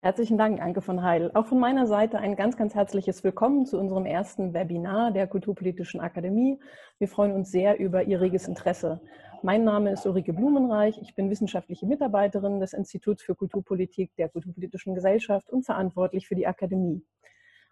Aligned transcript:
Herzlichen 0.00 0.38
Dank, 0.38 0.62
Anke 0.62 0.80
von 0.80 1.02
Heil. 1.02 1.32
Auch 1.34 1.46
von 1.46 1.58
meiner 1.58 1.88
Seite 1.88 2.18
ein 2.18 2.36
ganz, 2.36 2.56
ganz 2.56 2.72
herzliches 2.72 3.24
Willkommen 3.24 3.66
zu 3.66 3.80
unserem 3.80 4.06
ersten 4.06 4.54
Webinar 4.54 5.10
der 5.10 5.26
Kulturpolitischen 5.26 5.98
Akademie. 5.98 6.60
Wir 6.98 7.08
freuen 7.08 7.32
uns 7.32 7.50
sehr 7.50 7.80
über 7.80 8.04
Ihr 8.04 8.20
reges 8.20 8.46
Interesse. 8.46 9.00
Mein 9.42 9.64
Name 9.64 9.90
ist 9.90 10.06
Ulrike 10.06 10.32
Blumenreich. 10.32 11.02
Ich 11.02 11.16
bin 11.16 11.30
wissenschaftliche 11.30 11.84
Mitarbeiterin 11.84 12.60
des 12.60 12.74
Instituts 12.74 13.24
für 13.24 13.34
Kulturpolitik 13.34 14.14
der 14.14 14.28
Kulturpolitischen 14.28 14.94
Gesellschaft 14.94 15.50
und 15.50 15.64
verantwortlich 15.64 16.28
für 16.28 16.36
die 16.36 16.46
Akademie. 16.46 17.04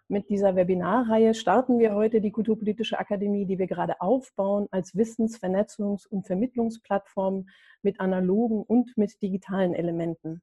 Mit 0.09 0.29
dieser 0.29 0.57
Webinarreihe 0.57 1.33
starten 1.33 1.79
wir 1.79 1.95
heute 1.95 2.19
die 2.19 2.31
Kulturpolitische 2.31 2.99
Akademie, 2.99 3.45
die 3.45 3.57
wir 3.57 3.67
gerade 3.67 4.01
aufbauen 4.01 4.67
als 4.71 4.97
Wissens-, 4.97 5.39
Vernetzungs- 5.41 6.05
und 6.05 6.27
Vermittlungsplattform 6.27 7.47
mit 7.83 8.01
analogen 8.01 8.63
und 8.63 8.97
mit 8.97 9.21
digitalen 9.21 9.73
Elementen. 9.73 10.41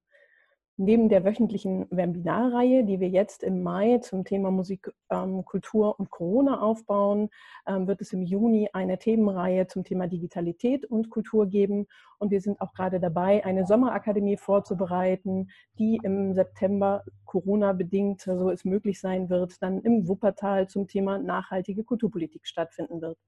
Neben 0.77 1.09
der 1.09 1.24
wöchentlichen 1.24 1.87
Webinarreihe, 1.91 2.83
die 2.84 2.98
wir 2.98 3.09
jetzt 3.09 3.45
im 3.45 3.62
Mai 3.62 3.98
zum 3.98 4.24
Thema 4.24 4.51
Musik, 4.51 4.91
ähm, 5.09 5.45
Kultur 5.45 6.00
und 6.00 6.10
Corona 6.10 6.60
aufbauen, 6.62 7.30
ähm, 7.69 7.87
wird 7.87 8.00
es 8.00 8.12
im 8.12 8.23
Juni 8.23 8.69
eine 8.73 8.98
Themenreihe 8.98 9.69
zum 9.69 9.84
Thema 9.84 10.09
Digitalität 10.09 10.84
und 10.84 11.10
Kultur 11.10 11.47
geben. 11.47 11.87
Und 12.19 12.33
wir 12.33 12.41
sind 12.41 12.60
auch 12.60 12.73
gerade 12.73 12.98
dabei, 12.98 13.45
eine 13.45 13.66
Sommerakademie 13.66 14.37
vorzubereiten, 14.37 15.48
die 15.78 16.00
im 16.02 16.34
September 16.34 17.05
Corona-bedingt, 17.25 18.22
so 18.22 18.50
es 18.50 18.64
möglich 18.64 19.00
sein 19.00 19.30
wird, 19.30 19.62
dann 19.62 19.80
im 19.83 20.09
Wuppertal 20.09 20.69
zum 20.69 20.88
Thema 20.88 21.19
nachhaltige 21.19 21.84
Kulturpolitik 21.84 22.48
stattfinden 22.48 23.00
wird. 23.00 23.19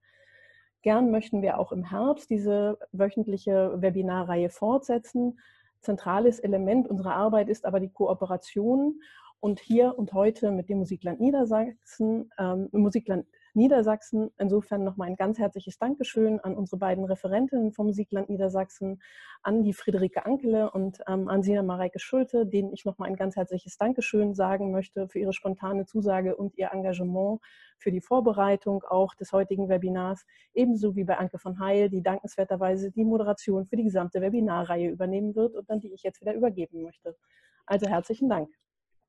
Gern 0.83 1.13
möchten 1.13 1.43
wir 1.43 1.61
auch 1.61 1.71
im 1.71 1.85
Herbst 1.85 2.29
diese 2.29 2.77
wöchentliche 2.91 3.81
Webinarreihe 3.81 4.51
fortsetzen 4.51 5.39
zentrales 5.87 6.39
Element 6.41 6.89
unserer 6.89 7.15
Arbeit 7.15 7.49
ist 7.49 7.65
aber 7.65 7.81
die 7.81 7.89
Kooperation. 7.89 9.01
Und 9.41 9.61
hier 9.61 9.99
und 9.99 10.13
heute 10.13 10.51
mit 10.51 10.69
dem 10.69 10.79
Musikland 10.79 11.21
Niedersachsen, 11.21 12.31
ähm, 12.39 12.69
Musikland 12.73 13.27
Niedersachsen. 13.57 14.31
Insofern 14.39 14.85
nochmal 14.85 15.09
ein 15.09 15.17
ganz 15.17 15.39
herzliches 15.39 15.79
Dankeschön 15.79 16.39
an 16.41 16.55
unsere 16.55 16.79
beiden 16.79 17.05
Referentinnen 17.05 17.73
vom 17.73 17.87
Musikland 17.87 18.29
Niedersachsen, 18.29 19.01
an 19.43 19.65
die 19.65 19.73
Friederike 19.73 20.27
Ankele 20.27 20.71
und 20.71 21.01
ähm, 21.09 21.29
an 21.29 21.43
Sina 21.43 21.63
Mareike 21.63 21.99
Schulte, 21.99 22.47
denen 22.47 22.73
ich 22.73 22.85
nochmal 22.85 23.09
ein 23.09 23.17
ganz 23.17 23.35
herzliches 23.37 23.79
Dankeschön 23.79 24.35
sagen 24.35 24.71
möchte 24.71 25.09
für 25.09 25.19
ihre 25.19 25.33
spontane 25.33 25.87
Zusage 25.87 26.37
und 26.37 26.57
ihr 26.57 26.71
Engagement 26.73 27.41
für 27.79 27.91
die 27.91 28.01
Vorbereitung 28.01 28.85
auch 28.85 29.15
des 29.15 29.33
heutigen 29.33 29.69
Webinars, 29.69 30.25
ebenso 30.55 30.95
wie 30.95 31.05
bei 31.05 31.17
Anke 31.17 31.39
von 31.39 31.59
Heil, 31.59 31.89
die 31.89 32.03
dankenswerterweise 32.03 32.91
die 32.91 33.05
Moderation 33.05 33.67
für 33.67 33.77
die 33.77 33.85
gesamte 33.85 34.21
Webinarreihe 34.21 34.91
übernehmen 34.91 35.35
wird 35.35 35.55
und 35.55 35.69
an 35.71 35.81
die 35.81 35.93
ich 35.93 36.03
jetzt 36.03 36.21
wieder 36.21 36.35
übergeben 36.35 36.83
möchte. 36.83 37.17
Also 37.65 37.87
herzlichen 37.89 38.29
Dank. 38.29 38.49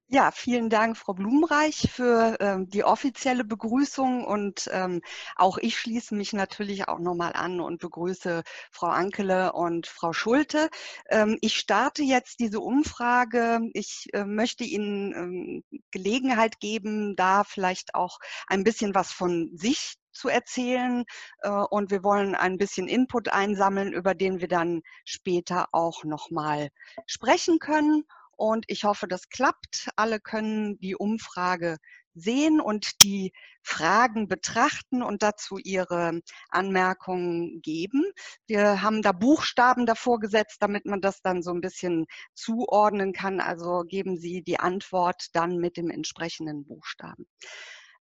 Ja, 0.09 0.31
vielen 0.31 0.69
Dank, 0.69 0.95
Frau 0.95 1.13
Blumenreich, 1.13 1.89
für 1.91 2.37
ähm, 2.39 2.69
die 2.69 2.85
offizielle 2.85 3.43
Begrüßung. 3.43 4.23
Und 4.23 4.69
ähm, 4.71 5.01
auch 5.35 5.57
ich 5.57 5.77
schließe 5.77 6.15
mich 6.15 6.31
natürlich 6.31 6.87
auch 6.87 6.99
nochmal 6.99 7.33
an 7.33 7.59
und 7.59 7.81
begrüße 7.81 8.43
Frau 8.71 8.87
Ankele 8.87 9.51
und 9.51 9.85
Frau 9.85 10.13
Schulte. 10.13 10.69
Ähm, 11.09 11.37
ich 11.41 11.57
starte 11.57 12.03
jetzt 12.03 12.39
diese 12.39 12.61
Umfrage. 12.61 13.59
Ich 13.73 14.07
äh, 14.13 14.23
möchte 14.23 14.63
Ihnen 14.63 15.13
ähm, 15.13 15.81
Gelegenheit 15.91 16.61
geben, 16.61 17.17
da 17.17 17.43
vielleicht 17.43 17.93
auch 17.93 18.19
ein 18.47 18.63
bisschen 18.63 18.95
was 18.95 19.11
von 19.11 19.49
sich 19.57 19.97
zu 20.13 20.29
erzählen. 20.29 21.03
Äh, 21.41 21.49
und 21.49 21.91
wir 21.91 22.01
wollen 22.01 22.33
ein 22.33 22.57
bisschen 22.57 22.87
Input 22.87 23.27
einsammeln, 23.27 23.91
über 23.91 24.15
den 24.15 24.39
wir 24.39 24.47
dann 24.47 24.83
später 25.03 25.67
auch 25.73 26.05
nochmal 26.05 26.69
sprechen 27.07 27.59
können. 27.59 28.05
Und 28.37 28.65
ich 28.67 28.83
hoffe, 28.83 29.07
das 29.07 29.29
klappt. 29.29 29.89
Alle 29.95 30.19
können 30.19 30.79
die 30.79 30.95
Umfrage 30.95 31.77
sehen 32.13 32.61
und 32.61 33.01
die 33.03 33.31
Fragen 33.61 34.27
betrachten 34.27 35.03
und 35.03 35.23
dazu 35.23 35.57
ihre 35.57 36.21
Anmerkungen 36.49 37.61
geben. 37.61 38.03
Wir 38.47 38.81
haben 38.81 39.01
da 39.01 39.11
Buchstaben 39.11 39.85
davor 39.85 40.19
gesetzt, 40.19 40.57
damit 40.59 40.85
man 40.85 41.01
das 41.01 41.21
dann 41.21 41.41
so 41.41 41.51
ein 41.51 41.61
bisschen 41.61 42.05
zuordnen 42.33 43.11
kann. 43.11 43.39
Also 43.39 43.83
geben 43.87 44.17
Sie 44.17 44.41
die 44.43 44.59
Antwort 44.59 45.27
dann 45.33 45.57
mit 45.57 45.77
dem 45.77 45.89
entsprechenden 45.89 46.65
Buchstaben. 46.65 47.27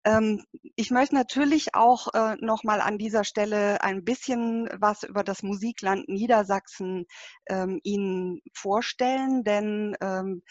Ähm, 0.05 0.45
ich 0.75 0.91
möchte 0.91 1.15
natürlich 1.15 1.73
auch 1.73 2.13
äh, 2.13 2.35
nochmal 2.39 2.79
an 2.79 2.97
dieser 2.97 3.23
Stelle 3.23 3.81
ein 3.81 4.03
bisschen 4.03 4.69
was 4.77 5.03
über 5.03 5.23
das 5.23 5.41
Musikland 5.41 6.07
Niedersachsen 6.07 7.05
ähm, 7.47 7.79
Ihnen 7.83 8.41
vorstellen, 8.53 9.43
denn 9.43 9.95
ähm, 10.01 10.43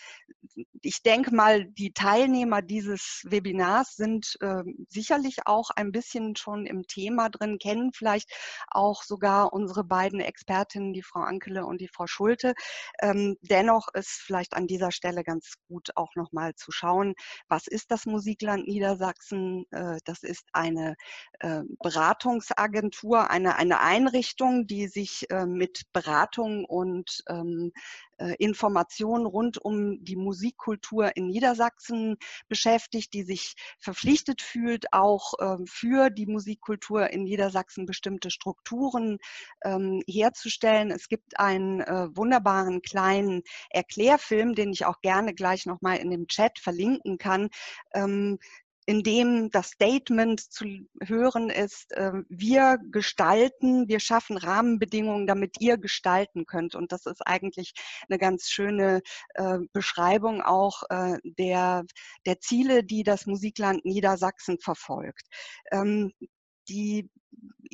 ich 0.82 1.02
denke 1.02 1.34
mal, 1.34 1.66
die 1.66 1.92
Teilnehmer 1.92 2.60
dieses 2.62 3.22
Webinars 3.24 3.96
sind 3.96 4.36
sicherlich 4.88 5.46
auch 5.46 5.70
ein 5.70 5.90
bisschen 5.90 6.36
schon 6.36 6.66
im 6.66 6.82
Thema 6.86 7.30
drin, 7.30 7.58
kennen 7.58 7.92
vielleicht 7.94 8.30
auch 8.68 9.02
sogar 9.02 9.54
unsere 9.54 9.84
beiden 9.84 10.20
Expertinnen, 10.20 10.92
die 10.92 11.02
Frau 11.02 11.20
Ankele 11.20 11.64
und 11.64 11.80
die 11.80 11.88
Frau 11.88 12.06
Schulte. 12.06 12.52
dennoch 13.40 13.88
ist 13.94 14.22
vielleicht 14.22 14.54
an 14.54 14.66
dieser 14.66 14.92
Stelle 14.92 15.24
ganz 15.24 15.54
gut 15.66 15.90
auch 15.96 16.14
nochmal 16.14 16.54
zu 16.56 16.72
schauen, 16.72 17.14
was 17.48 17.66
ist 17.66 17.90
das 17.90 18.04
Musikland 18.04 18.68
Niedersachsen? 18.68 19.43
Äh, 19.70 19.98
das 20.04 20.22
ist 20.22 20.46
eine 20.52 20.96
äh, 21.40 21.62
Beratungsagentur, 21.82 23.30
eine, 23.30 23.56
eine 23.56 23.80
Einrichtung, 23.80 24.66
die 24.66 24.88
sich 24.88 25.30
äh, 25.30 25.46
mit 25.46 25.82
Beratung 25.92 26.64
und 26.64 27.22
ähm, 27.28 27.72
Informationen 28.38 29.26
rund 29.26 29.58
um 29.58 30.04
die 30.04 30.14
Musikkultur 30.14 31.16
in 31.16 31.26
Niedersachsen 31.26 32.16
beschäftigt, 32.46 33.12
die 33.12 33.24
sich 33.24 33.56
verpflichtet 33.80 34.40
fühlt, 34.40 34.92
auch 34.92 35.32
ähm, 35.40 35.66
für 35.66 36.10
die 36.10 36.26
Musikkultur 36.26 37.10
in 37.10 37.24
Niedersachsen 37.24 37.86
bestimmte 37.86 38.30
Strukturen 38.30 39.18
ähm, 39.64 40.00
herzustellen. 40.06 40.92
Es 40.92 41.08
gibt 41.08 41.40
einen 41.40 41.80
wunderbaren 41.80 42.82
kleinen 42.82 43.42
Erklärfilm, 43.70 44.54
den 44.54 44.70
ich 44.70 44.86
auch 44.86 45.00
gerne 45.00 45.34
gleich 45.34 45.66
nochmal 45.66 45.96
in 45.96 46.12
dem 46.12 46.28
Chat 46.28 46.60
verlinken 46.60 47.18
kann, 47.18 47.50
in 48.86 49.02
dem 49.02 49.50
das 49.50 49.68
Statement 49.68 50.40
zu 50.40 50.64
hören 51.02 51.50
ist, 51.50 51.92
ähm, 51.96 52.26
wir 52.28 52.78
gestalten, 52.90 53.88
wir 53.88 54.00
schaffen 54.00 54.36
Rahmenbedingungen, 54.36 55.26
damit 55.26 55.56
ihr 55.60 55.78
gestalten 55.78 56.46
könnt. 56.46 56.74
Und 56.74 56.92
das 56.92 57.06
ist 57.06 57.26
eigentlich 57.26 57.72
eine 58.08 58.18
ganz 58.18 58.48
schöne 58.48 59.00
äh, 59.34 59.58
Beschreibung 59.72 60.42
auch 60.42 60.82
äh, 60.90 61.18
der, 61.24 61.84
der 62.26 62.40
Ziele, 62.40 62.84
die 62.84 63.02
das 63.02 63.26
Musikland 63.26 63.84
Niedersachsen 63.84 64.58
verfolgt. 64.58 65.26
Ähm, 65.70 66.12
die 66.68 67.10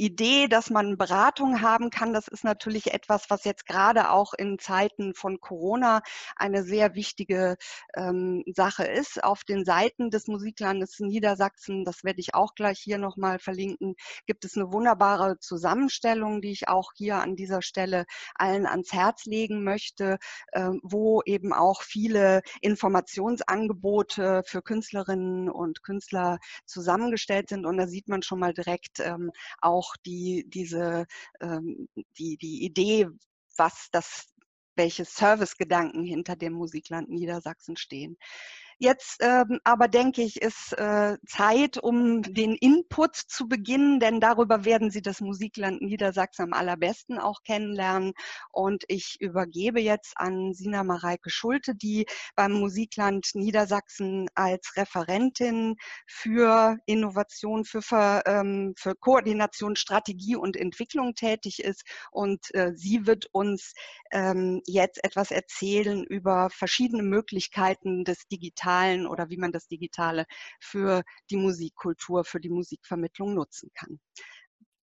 Idee, 0.00 0.48
dass 0.48 0.70
man 0.70 0.96
Beratung 0.96 1.60
haben 1.60 1.90
kann, 1.90 2.14
das 2.14 2.26
ist 2.26 2.42
natürlich 2.42 2.94
etwas, 2.94 3.28
was 3.28 3.44
jetzt 3.44 3.66
gerade 3.66 4.10
auch 4.10 4.32
in 4.32 4.58
Zeiten 4.58 5.14
von 5.14 5.40
Corona 5.40 6.00
eine 6.36 6.62
sehr 6.62 6.94
wichtige 6.94 7.56
ähm, 7.94 8.42
Sache 8.46 8.84
ist. 8.84 9.22
Auf 9.22 9.44
den 9.44 9.66
Seiten 9.66 10.10
des 10.10 10.26
Musiklandes 10.26 11.00
Niedersachsen, 11.00 11.84
das 11.84 12.02
werde 12.02 12.20
ich 12.20 12.34
auch 12.34 12.54
gleich 12.54 12.78
hier 12.78 12.96
nochmal 12.96 13.38
verlinken, 13.38 13.94
gibt 14.26 14.46
es 14.46 14.56
eine 14.56 14.72
wunderbare 14.72 15.38
Zusammenstellung, 15.38 16.40
die 16.40 16.52
ich 16.52 16.68
auch 16.68 16.92
hier 16.96 17.16
an 17.16 17.36
dieser 17.36 17.60
Stelle 17.60 18.06
allen 18.34 18.66
ans 18.66 18.94
Herz 18.94 19.26
legen 19.26 19.64
möchte, 19.64 20.18
äh, 20.52 20.70
wo 20.82 21.20
eben 21.26 21.52
auch 21.52 21.82
viele 21.82 22.40
Informationsangebote 22.62 24.42
für 24.46 24.62
Künstlerinnen 24.62 25.50
und 25.50 25.82
Künstler 25.82 26.38
zusammengestellt 26.64 27.50
sind. 27.50 27.66
Und 27.66 27.76
da 27.76 27.86
sieht 27.86 28.08
man 28.08 28.22
schon 28.22 28.38
mal 28.38 28.54
direkt 28.54 29.00
ähm, 29.00 29.30
auch 29.60 29.96
die, 30.06 30.44
diese, 30.48 31.06
ähm, 31.40 31.88
die, 32.18 32.36
die 32.36 32.64
Idee, 32.64 33.08
was 33.56 33.88
das, 33.92 34.32
welche 34.76 35.04
Servicegedanken 35.04 36.04
hinter 36.04 36.36
dem 36.36 36.54
Musikland 36.54 37.10
Niedersachsen 37.10 37.76
stehen. 37.76 38.16
Jetzt 38.82 39.18
ähm, 39.20 39.60
aber 39.62 39.88
denke 39.88 40.22
ich, 40.22 40.40
ist 40.40 40.72
äh, 40.72 41.18
Zeit, 41.26 41.76
um 41.76 42.22
den 42.22 42.54
Input 42.54 43.14
zu 43.14 43.46
beginnen, 43.46 44.00
denn 44.00 44.20
darüber 44.20 44.64
werden 44.64 44.90
Sie 44.90 45.02
das 45.02 45.20
Musikland 45.20 45.82
Niedersachsen 45.82 46.44
am 46.44 46.52
allerbesten 46.54 47.18
auch 47.18 47.42
kennenlernen. 47.42 48.14
Und 48.50 48.84
ich 48.88 49.20
übergebe 49.20 49.82
jetzt 49.82 50.14
an 50.16 50.54
Sina 50.54 50.82
Mareike 50.82 51.28
Schulte, 51.28 51.74
die 51.74 52.06
beim 52.36 52.52
Musikland 52.52 53.28
Niedersachsen 53.34 54.30
als 54.34 54.74
Referentin 54.78 55.76
für 56.06 56.78
Innovation, 56.86 57.66
für, 57.66 57.82
für, 57.82 58.22
ähm, 58.24 58.72
für 58.78 58.94
Koordination, 58.94 59.76
Strategie 59.76 60.36
und 60.36 60.56
Entwicklung 60.56 61.12
tätig 61.14 61.62
ist. 61.62 61.82
Und 62.12 62.46
äh, 62.54 62.72
sie 62.74 63.06
wird 63.06 63.26
uns 63.32 63.74
ähm, 64.10 64.62
jetzt 64.64 65.04
etwas 65.04 65.30
erzählen 65.32 66.02
über 66.02 66.48
verschiedene 66.48 67.02
Möglichkeiten 67.02 68.04
des 68.04 68.26
Digitalen 68.28 68.69
Digitalen 68.70 69.06
oder 69.06 69.30
wie 69.30 69.36
man 69.36 69.52
das 69.52 69.66
Digitale 69.66 70.26
für 70.60 71.02
die 71.30 71.36
Musikkultur, 71.36 72.24
für 72.24 72.40
die 72.40 72.50
Musikvermittlung 72.50 73.34
nutzen 73.34 73.70
kann. 73.74 74.00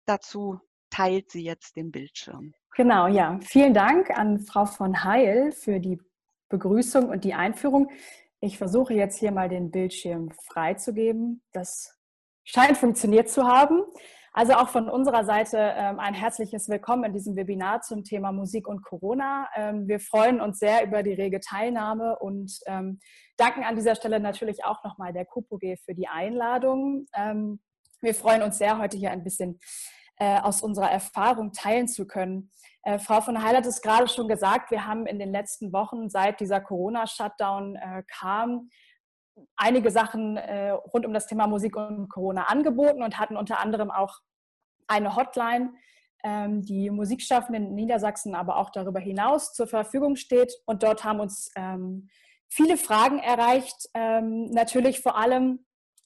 Dazu 0.06 0.60
teilt 0.90 1.30
sie 1.30 1.44
jetzt 1.44 1.76
den 1.76 1.90
Bildschirm. 1.90 2.52
Genau, 2.76 3.06
ja. 3.08 3.38
Vielen 3.42 3.74
Dank 3.74 4.10
an 4.10 4.40
Frau 4.40 4.64
von 4.64 5.04
Heil 5.04 5.52
für 5.52 5.80
die 5.80 6.00
Begrüßung 6.48 7.08
und 7.08 7.24
die 7.24 7.34
Einführung. 7.34 7.90
Ich 8.40 8.56
versuche 8.56 8.94
jetzt 8.94 9.18
hier 9.18 9.32
mal 9.32 9.48
den 9.48 9.70
Bildschirm 9.70 10.30
freizugeben. 10.46 11.42
Das 11.52 11.98
scheint 12.44 12.76
funktioniert 12.76 13.28
zu 13.28 13.46
haben. 13.46 13.82
Also 14.32 14.52
auch 14.52 14.68
von 14.68 14.88
unserer 14.88 15.24
Seite 15.24 15.58
ähm, 15.58 15.98
ein 15.98 16.14
herzliches 16.14 16.68
Willkommen 16.68 17.04
in 17.04 17.12
diesem 17.12 17.34
Webinar 17.34 17.80
zum 17.80 18.04
Thema 18.04 18.30
Musik 18.30 18.68
und 18.68 18.82
Corona. 18.82 19.48
Ähm, 19.56 19.88
wir 19.88 19.98
freuen 19.98 20.40
uns 20.40 20.60
sehr 20.60 20.86
über 20.86 21.02
die 21.02 21.14
rege 21.14 21.40
Teilnahme 21.40 22.16
und 22.20 22.52
ähm, 22.66 23.00
danken 23.38 23.64
an 23.64 23.76
dieser 23.76 23.94
Stelle 23.94 24.20
natürlich 24.20 24.64
auch 24.64 24.82
nochmal 24.84 25.12
der 25.12 25.24
KUPOG 25.24 25.78
für 25.84 25.94
die 25.94 26.08
Einladung. 26.08 27.06
wir 28.00 28.14
freuen 28.14 28.42
uns 28.42 28.58
sehr, 28.58 28.78
heute 28.78 28.96
hier 28.96 29.10
ein 29.10 29.24
bisschen 29.24 29.58
äh, 30.18 30.40
aus 30.40 30.62
unserer 30.62 30.90
Erfahrung 30.90 31.52
teilen 31.52 31.88
zu 31.88 32.06
können. 32.06 32.50
Äh, 32.82 32.98
Frau 32.98 33.20
von 33.20 33.42
Heil 33.42 33.56
hat 33.56 33.66
es 33.66 33.82
gerade 33.82 34.08
schon 34.08 34.28
gesagt, 34.28 34.70
wir 34.70 34.86
haben 34.86 35.06
in 35.06 35.18
den 35.18 35.30
letzten 35.30 35.72
Wochen, 35.72 36.10
seit 36.10 36.40
dieser 36.40 36.60
Corona-Shutdown 36.60 37.76
äh, 37.76 38.02
kam, 38.08 38.70
einige 39.56 39.90
Sachen 39.90 40.36
äh, 40.36 40.70
rund 40.70 41.06
um 41.06 41.12
das 41.12 41.26
Thema 41.26 41.46
Musik 41.46 41.76
und 41.76 42.08
Corona 42.08 42.44
angeboten 42.44 43.02
und 43.02 43.18
hatten 43.18 43.36
unter 43.36 43.60
anderem 43.60 43.90
auch 43.90 44.18
eine 44.88 45.14
Hotline, 45.14 45.72
ähm, 46.24 46.62
die 46.62 46.90
Musikschaffenden 46.90 47.66
in 47.66 47.74
Niedersachsen, 47.74 48.34
aber 48.34 48.56
auch 48.56 48.70
darüber 48.70 49.00
hinaus 49.00 49.52
zur 49.52 49.68
Verfügung 49.68 50.16
steht. 50.16 50.52
Und 50.66 50.82
dort 50.82 51.04
haben 51.04 51.20
uns 51.20 51.52
ähm, 51.54 52.08
viele 52.48 52.76
Fragen 52.76 53.18
erreicht, 53.18 53.88
ähm, 53.94 54.50
natürlich 54.50 55.00
vor 55.00 55.16
allem 55.16 55.64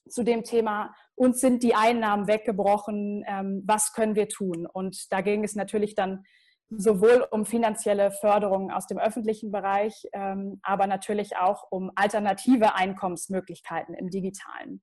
zu 0.09 0.23
dem 0.23 0.43
Thema, 0.43 0.93
uns 1.15 1.39
sind 1.39 1.63
die 1.63 1.75
Einnahmen 1.75 2.27
weggebrochen, 2.27 3.23
ähm, 3.27 3.63
was 3.65 3.93
können 3.93 4.15
wir 4.15 4.27
tun? 4.27 4.65
Und 4.65 5.11
da 5.11 5.21
ging 5.21 5.43
es 5.43 5.55
natürlich 5.55 5.95
dann 5.95 6.25
sowohl 6.69 7.27
um 7.31 7.45
finanzielle 7.45 8.11
Förderungen 8.11 8.71
aus 8.71 8.87
dem 8.87 8.97
öffentlichen 8.97 9.51
Bereich, 9.51 10.07
ähm, 10.13 10.59
aber 10.63 10.87
natürlich 10.87 11.37
auch 11.37 11.65
um 11.69 11.91
alternative 11.95 12.75
Einkommensmöglichkeiten 12.75 13.93
im 13.93 14.09
digitalen. 14.09 14.81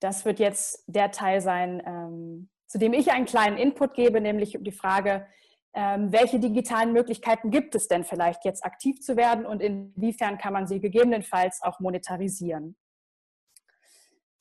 Das 0.00 0.24
wird 0.24 0.38
jetzt 0.38 0.84
der 0.86 1.10
Teil 1.10 1.40
sein, 1.40 1.82
ähm, 1.84 2.50
zu 2.66 2.78
dem 2.78 2.92
ich 2.92 3.10
einen 3.10 3.26
kleinen 3.26 3.58
Input 3.58 3.94
gebe, 3.94 4.20
nämlich 4.20 4.56
um 4.56 4.64
die 4.64 4.72
Frage, 4.72 5.26
ähm, 5.78 6.10
welche 6.10 6.40
digitalen 6.40 6.92
Möglichkeiten 6.92 7.52
gibt 7.52 7.76
es 7.76 7.86
denn 7.86 8.02
vielleicht 8.02 8.44
jetzt 8.44 8.64
aktiv 8.64 9.00
zu 9.00 9.16
werden 9.16 9.46
und 9.46 9.62
inwiefern 9.62 10.36
kann 10.36 10.52
man 10.52 10.66
sie 10.66 10.80
gegebenenfalls 10.80 11.62
auch 11.62 11.78
monetarisieren. 11.78 12.76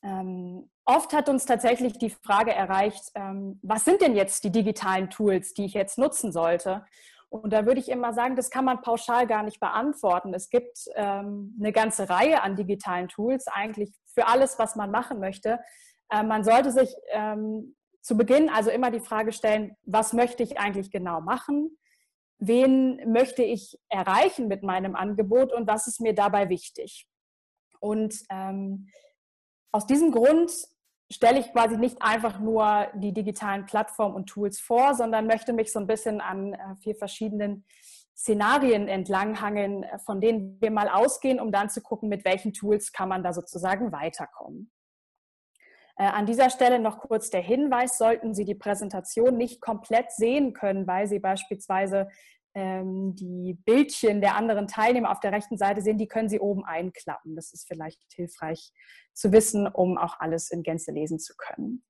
Ähm, 0.02 0.72
oft 0.84 1.14
hat 1.14 1.30
uns 1.30 1.46
tatsächlich 1.46 2.00
die 2.00 2.10
Frage 2.10 2.56
erreicht, 2.56 3.12
ähm, 3.14 3.60
was 3.62 3.86
sind 3.86 4.02
denn 4.02 4.16
jetzt 4.16 4.46
die 4.46 4.52
digitalen 4.52 5.12
Tools, 5.12 5.54
die 5.54 5.66
ich 5.66 5.76
jetzt 5.76 6.00
nutzen 6.00 6.32
sollte? 6.32 6.84
Und 7.30 7.54
da 7.54 7.68
würde 7.68 7.82
ich 7.82 7.90
immer 7.90 8.14
sagen, 8.14 8.36
das 8.36 8.50
kann 8.50 8.66
man 8.66 8.82
pauschal 8.82 9.28
gar 9.28 9.44
nicht 9.44 9.60
beantworten. 9.60 10.34
Es 10.34 10.50
gibt 10.50 10.86
ähm, 10.96 11.56
eine 11.60 11.72
ganze 11.72 12.10
Reihe 12.10 12.42
an 12.42 12.56
digitalen 12.56 13.10
Tools, 13.10 13.46
eigentlich 13.48 13.94
für 14.08 14.26
alles, 14.26 14.58
was 14.58 14.76
man 14.76 14.90
machen 14.90 15.20
möchte. 15.20 15.60
Äh, 16.10 16.24
man 16.24 16.44
sollte 16.44 16.72
sich 16.72 16.96
ähm, 17.12 17.76
zu 18.08 18.16
Beginn 18.16 18.48
also 18.48 18.70
immer 18.70 18.90
die 18.90 19.02
Frage 19.02 19.34
stellen, 19.34 19.76
was 19.84 20.14
möchte 20.14 20.42
ich 20.42 20.58
eigentlich 20.58 20.92
genau 20.92 21.20
machen? 21.20 21.78
Wen 22.40 23.02
möchte 23.12 23.44
ich 23.44 23.78
erreichen 23.90 24.48
mit 24.48 24.64
meinem 24.64 24.96
Angebot 24.96 25.52
und 25.52 25.68
was 25.68 25.88
ist 25.88 26.00
mir 26.00 26.16
dabei 26.16 26.48
wichtig? 26.48 27.06
Und 27.82 28.16
ähm, 28.30 28.88
aus 29.74 29.88
diesem 29.88 30.12
Grund 30.12 30.54
stelle 31.12 31.40
ich 31.40 31.52
quasi 31.52 31.76
nicht 31.76 32.02
einfach 32.02 32.40
nur 32.40 32.88
die 32.96 33.12
digitalen 33.12 33.66
Plattformen 33.66 34.16
und 34.16 34.28
Tools 34.28 34.58
vor, 34.62 34.96
sondern 34.96 35.28
möchte 35.28 35.52
mich 35.52 35.74
so 35.74 35.80
ein 35.80 35.88
bisschen 35.88 36.22
an 36.22 36.54
äh, 36.54 36.76
vier 36.82 36.96
verschiedenen 36.96 37.66
Szenarien 38.16 38.88
entlanghangeln, 38.88 39.84
äh, 39.84 40.00
von 40.00 40.22
denen 40.22 40.62
wir 40.62 40.72
mal 40.72 40.88
ausgehen, 40.88 41.42
um 41.42 41.52
dann 41.52 41.70
zu 41.70 41.82
gucken, 41.82 42.08
mit 42.08 42.24
welchen 42.24 42.54
Tools 42.54 42.94
kann 42.94 43.10
man 43.10 43.22
da 43.22 43.34
sozusagen 43.34 43.92
weiterkommen. 43.92 44.72
Äh, 45.98 46.06
an 46.06 46.26
dieser 46.26 46.50
Stelle 46.50 46.80
noch 46.80 47.00
kurz 47.00 47.30
der 47.30 47.42
Hinweis, 47.42 47.98
sollten 47.98 48.34
Sie 48.34 48.46
die 48.46 48.56
Präsentation 48.56 49.36
nicht 49.36 49.62
komplett 49.62 50.12
sehen 50.12 50.54
können, 50.54 50.86
weil 50.86 51.08
Sie 51.08 51.20
beispielsweise 51.20 52.10
ähm, 52.54 53.16
die 53.16 53.58
Bildchen 53.66 54.22
der 54.22 54.36
anderen 54.36 54.68
Teilnehmer 54.68 55.12
auf 55.12 55.20
der 55.20 55.32
rechten 55.32 55.58
Seite 55.58 55.82
sehen, 55.82 55.98
die 55.98 56.08
können 56.08 56.30
Sie 56.30 56.40
oben 56.40 56.66
einklappen. 56.66 57.36
Das 57.36 57.52
ist 57.52 57.68
vielleicht 57.68 58.00
hilfreich 58.14 58.72
zu 59.14 59.32
wissen, 59.32 59.68
um 59.68 59.98
auch 59.98 60.20
alles 60.20 60.52
in 60.52 60.64
Gänze 60.64 60.92
lesen 60.92 61.20
zu 61.20 61.34
können. 61.36 61.84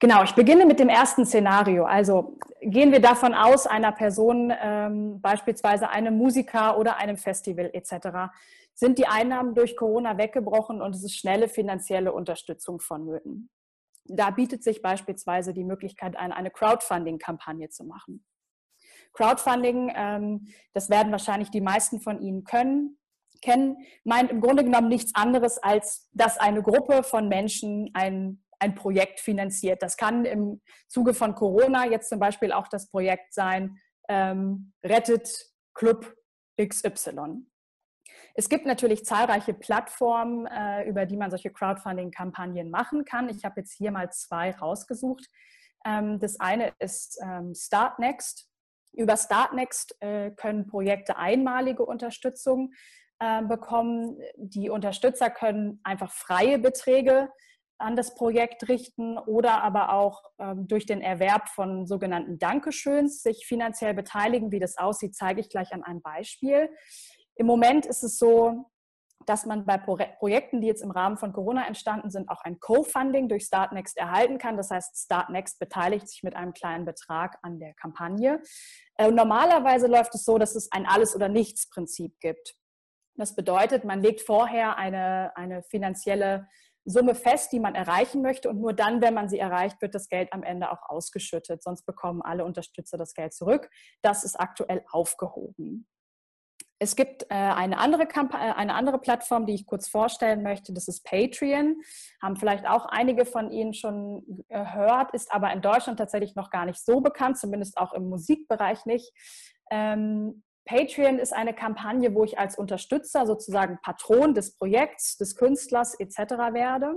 Genau, 0.00 0.22
ich 0.22 0.34
beginne 0.34 0.64
mit 0.64 0.78
dem 0.78 0.88
ersten 0.88 1.26
Szenario. 1.26 1.84
Also 1.84 2.38
gehen 2.60 2.92
wir 2.92 3.00
davon 3.00 3.34
aus, 3.34 3.66
einer 3.66 3.90
Person, 3.90 4.52
ähm, 4.62 5.20
beispielsweise 5.20 5.88
einem 5.90 6.16
Musiker 6.16 6.78
oder 6.78 6.98
einem 6.98 7.16
Festival 7.16 7.70
etc., 7.72 8.30
sind 8.78 8.96
die 8.98 9.08
Einnahmen 9.08 9.56
durch 9.56 9.76
Corona 9.76 10.18
weggebrochen 10.18 10.80
und 10.80 10.94
es 10.94 11.02
ist 11.02 11.18
schnelle 11.18 11.48
finanzielle 11.48 12.12
Unterstützung 12.12 12.78
vonnöten. 12.78 13.50
Da 14.04 14.30
bietet 14.30 14.62
sich 14.62 14.82
beispielsweise 14.82 15.52
die 15.52 15.64
Möglichkeit 15.64 16.16
ein, 16.16 16.30
eine 16.32 16.52
Crowdfunding-Kampagne 16.52 17.70
zu 17.70 17.84
machen. 17.84 18.24
Crowdfunding, 19.14 19.92
ähm, 19.96 20.46
das 20.74 20.90
werden 20.90 21.10
wahrscheinlich 21.10 21.50
die 21.50 21.60
meisten 21.60 22.00
von 22.00 22.22
Ihnen 22.22 22.44
können, 22.44 22.98
kennen, 23.42 23.78
meint 24.04 24.30
im 24.30 24.40
Grunde 24.40 24.62
genommen 24.62 24.88
nichts 24.88 25.12
anderes, 25.16 25.58
als 25.58 26.08
dass 26.12 26.38
eine 26.38 26.62
Gruppe 26.62 27.02
von 27.02 27.28
Menschen 27.28 27.90
ein, 27.94 28.44
ein 28.60 28.76
Projekt 28.76 29.18
finanziert. 29.18 29.82
Das 29.82 29.96
kann 29.96 30.24
im 30.24 30.62
Zuge 30.86 31.14
von 31.14 31.34
Corona 31.34 31.84
jetzt 31.84 32.10
zum 32.10 32.20
Beispiel 32.20 32.52
auch 32.52 32.68
das 32.68 32.88
Projekt 32.88 33.34
sein, 33.34 33.76
ähm, 34.08 34.72
Rettet 34.84 35.28
Club 35.74 36.14
XY. 36.60 37.44
Es 38.38 38.48
gibt 38.48 38.66
natürlich 38.66 39.04
zahlreiche 39.04 39.52
Plattformen, 39.52 40.46
äh, 40.46 40.84
über 40.84 41.06
die 41.06 41.16
man 41.16 41.28
solche 41.28 41.50
Crowdfunding-Kampagnen 41.50 42.70
machen 42.70 43.04
kann. 43.04 43.28
Ich 43.28 43.44
habe 43.44 43.58
jetzt 43.58 43.72
hier 43.72 43.90
mal 43.90 44.12
zwei 44.12 44.52
rausgesucht. 44.52 45.26
Ähm, 45.84 46.20
das 46.20 46.38
eine 46.38 46.72
ist 46.78 47.18
ähm, 47.20 47.52
Startnext. 47.56 48.48
Über 48.92 49.16
Startnext 49.16 49.96
äh, 49.98 50.30
können 50.30 50.68
Projekte 50.68 51.16
einmalige 51.16 51.84
Unterstützung 51.84 52.70
äh, 53.18 53.42
bekommen. 53.42 54.20
Die 54.36 54.70
Unterstützer 54.70 55.30
können 55.30 55.80
einfach 55.82 56.12
freie 56.12 56.60
Beträge 56.60 57.30
an 57.78 57.96
das 57.96 58.14
Projekt 58.14 58.68
richten 58.68 59.18
oder 59.18 59.64
aber 59.64 59.92
auch 59.92 60.22
ähm, 60.38 60.68
durch 60.68 60.86
den 60.86 61.00
Erwerb 61.00 61.48
von 61.48 61.88
sogenannten 61.88 62.38
Dankeschöns 62.38 63.20
sich 63.20 63.46
finanziell 63.46 63.94
beteiligen. 63.94 64.52
Wie 64.52 64.60
das 64.60 64.78
aussieht, 64.78 65.16
zeige 65.16 65.40
ich 65.40 65.48
gleich 65.48 65.72
an 65.72 65.82
einem 65.82 66.02
Beispiel. 66.02 66.70
Im 67.38 67.46
Moment 67.46 67.86
ist 67.86 68.02
es 68.02 68.18
so, 68.18 68.66
dass 69.26 69.46
man 69.46 69.64
bei 69.64 69.78
Projekten, 69.78 70.60
die 70.60 70.66
jetzt 70.66 70.82
im 70.82 70.90
Rahmen 70.90 71.18
von 71.18 71.32
Corona 71.32 71.66
entstanden 71.66 72.10
sind, 72.10 72.28
auch 72.28 72.40
ein 72.42 72.58
Co-Funding 72.58 73.28
durch 73.28 73.44
Startnext 73.44 73.96
erhalten 73.96 74.38
kann. 74.38 74.56
Das 74.56 74.70
heißt, 74.70 75.04
Startnext 75.04 75.58
beteiligt 75.58 76.08
sich 76.08 76.22
mit 76.22 76.34
einem 76.34 76.52
kleinen 76.52 76.84
Betrag 76.84 77.38
an 77.42 77.60
der 77.60 77.74
Kampagne. 77.74 78.42
Und 78.98 79.04
äh, 79.04 79.10
normalerweise 79.10 79.86
läuft 79.86 80.14
es 80.14 80.24
so, 80.24 80.38
dass 80.38 80.56
es 80.56 80.72
ein 80.72 80.86
Alles- 80.86 81.14
oder 81.14 81.28
Nichts-Prinzip 81.28 82.18
gibt. 82.20 82.56
Das 83.14 83.36
bedeutet, 83.36 83.84
man 83.84 84.02
legt 84.02 84.20
vorher 84.20 84.76
eine, 84.76 85.36
eine 85.36 85.62
finanzielle 85.62 86.48
Summe 86.84 87.14
fest, 87.14 87.52
die 87.52 87.60
man 87.60 87.74
erreichen 87.74 88.22
möchte. 88.22 88.48
Und 88.48 88.60
nur 88.60 88.72
dann, 88.72 89.00
wenn 89.00 89.14
man 89.14 89.28
sie 89.28 89.38
erreicht, 89.38 89.80
wird 89.82 89.94
das 89.94 90.08
Geld 90.08 90.32
am 90.32 90.42
Ende 90.42 90.72
auch 90.72 90.88
ausgeschüttet. 90.88 91.62
Sonst 91.62 91.84
bekommen 91.84 92.22
alle 92.22 92.44
Unterstützer 92.44 92.96
das 92.96 93.14
Geld 93.14 93.34
zurück. 93.34 93.68
Das 94.02 94.24
ist 94.24 94.40
aktuell 94.40 94.84
aufgehoben. 94.90 95.86
Es 96.80 96.94
gibt 96.94 97.24
äh, 97.24 97.34
eine, 97.34 97.78
andere 97.78 98.06
Kamp 98.06 98.34
äh, 98.34 98.36
eine 98.36 98.74
andere 98.74 98.98
Plattform, 98.98 99.46
die 99.46 99.54
ich 99.54 99.66
kurz 99.66 99.88
vorstellen 99.88 100.42
möchte. 100.42 100.72
Das 100.72 100.86
ist 100.86 101.04
Patreon. 101.04 101.80
Haben 102.22 102.36
vielleicht 102.36 102.68
auch 102.68 102.86
einige 102.86 103.24
von 103.24 103.50
Ihnen 103.50 103.74
schon 103.74 104.44
gehört, 104.48 105.12
ist 105.12 105.32
aber 105.32 105.52
in 105.52 105.60
Deutschland 105.60 105.98
tatsächlich 105.98 106.36
noch 106.36 106.50
gar 106.50 106.66
nicht 106.66 106.78
so 106.84 107.00
bekannt, 107.00 107.38
zumindest 107.38 107.78
auch 107.78 107.92
im 107.94 108.08
Musikbereich 108.08 108.86
nicht. 108.86 109.12
Ähm, 109.70 110.44
Patreon 110.66 111.18
ist 111.18 111.32
eine 111.32 111.54
Kampagne, 111.54 112.14
wo 112.14 112.24
ich 112.24 112.38
als 112.38 112.56
Unterstützer 112.56 113.26
sozusagen 113.26 113.78
Patron 113.82 114.34
des 114.34 114.54
Projekts, 114.54 115.16
des 115.16 115.34
Künstlers 115.34 115.94
etc. 115.98 116.18
werde 116.52 116.94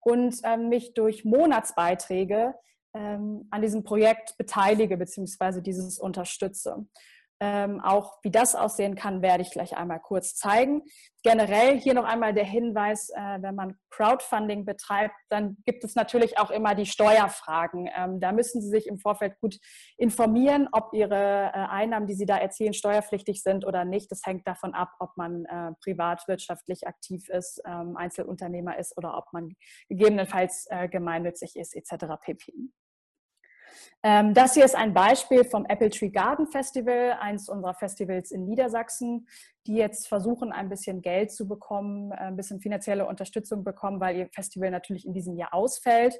und 0.00 0.36
ähm, 0.44 0.68
mich 0.68 0.94
durch 0.94 1.24
Monatsbeiträge 1.24 2.54
ähm, 2.94 3.48
an 3.50 3.62
diesem 3.62 3.84
Projekt 3.84 4.36
beteilige 4.38 4.96
bzw. 4.96 5.60
dieses 5.60 5.98
unterstütze. 5.98 6.86
Ähm, 7.44 7.80
auch 7.80 8.18
wie 8.22 8.30
das 8.30 8.54
aussehen 8.54 8.94
kann, 8.94 9.20
werde 9.20 9.42
ich 9.42 9.50
gleich 9.50 9.76
einmal 9.76 9.98
kurz 9.98 10.36
zeigen. 10.36 10.82
Generell 11.24 11.76
hier 11.76 11.92
noch 11.92 12.04
einmal 12.04 12.32
der 12.32 12.44
Hinweis, 12.44 13.10
äh, 13.10 13.42
wenn 13.42 13.56
man 13.56 13.76
Crowdfunding 13.90 14.64
betreibt, 14.64 15.16
dann 15.28 15.56
gibt 15.64 15.82
es 15.82 15.96
natürlich 15.96 16.38
auch 16.38 16.52
immer 16.52 16.76
die 16.76 16.86
Steuerfragen. 16.86 17.90
Ähm, 17.96 18.20
da 18.20 18.30
müssen 18.30 18.62
Sie 18.62 18.68
sich 18.68 18.86
im 18.86 18.96
Vorfeld 18.96 19.40
gut 19.40 19.58
informieren, 19.96 20.68
ob 20.70 20.92
Ihre 20.92 21.16
äh, 21.52 21.66
Einnahmen, 21.68 22.06
die 22.06 22.14
Sie 22.14 22.26
da 22.26 22.36
erzielen, 22.36 22.74
steuerpflichtig 22.74 23.42
sind 23.42 23.66
oder 23.66 23.84
nicht. 23.84 24.12
Das 24.12 24.24
hängt 24.24 24.46
davon 24.46 24.72
ab, 24.72 24.92
ob 25.00 25.16
man 25.16 25.44
äh, 25.46 25.72
privat 25.82 26.28
wirtschaftlich 26.28 26.86
aktiv 26.86 27.28
ist, 27.28 27.60
ähm, 27.66 27.96
Einzelunternehmer 27.96 28.78
ist 28.78 28.96
oder 28.96 29.18
ob 29.18 29.32
man 29.32 29.56
gegebenenfalls 29.88 30.68
äh, 30.70 30.88
gemeinnützig 30.88 31.56
ist 31.56 31.74
etc. 31.74 32.04
pp. 32.20 32.52
Ähm, 34.02 34.34
das 34.34 34.54
hier 34.54 34.64
ist 34.64 34.74
ein 34.74 34.94
Beispiel 34.94 35.44
vom 35.44 35.64
Apple 35.66 35.90
Tree 35.90 36.10
Garden 36.10 36.46
Festival, 36.46 37.16
eines 37.20 37.48
unserer 37.48 37.74
Festivals 37.74 38.30
in 38.30 38.44
Niedersachsen, 38.44 39.26
die 39.66 39.74
jetzt 39.74 40.08
versuchen, 40.08 40.52
ein 40.52 40.68
bisschen 40.68 41.02
Geld 41.02 41.30
zu 41.32 41.46
bekommen, 41.46 42.12
äh, 42.12 42.16
ein 42.16 42.36
bisschen 42.36 42.60
finanzielle 42.60 43.06
Unterstützung 43.06 43.64
bekommen, 43.64 44.00
weil 44.00 44.16
ihr 44.16 44.28
Festival 44.28 44.70
natürlich 44.70 45.06
in 45.06 45.14
diesem 45.14 45.36
Jahr 45.36 45.54
ausfällt. 45.54 46.18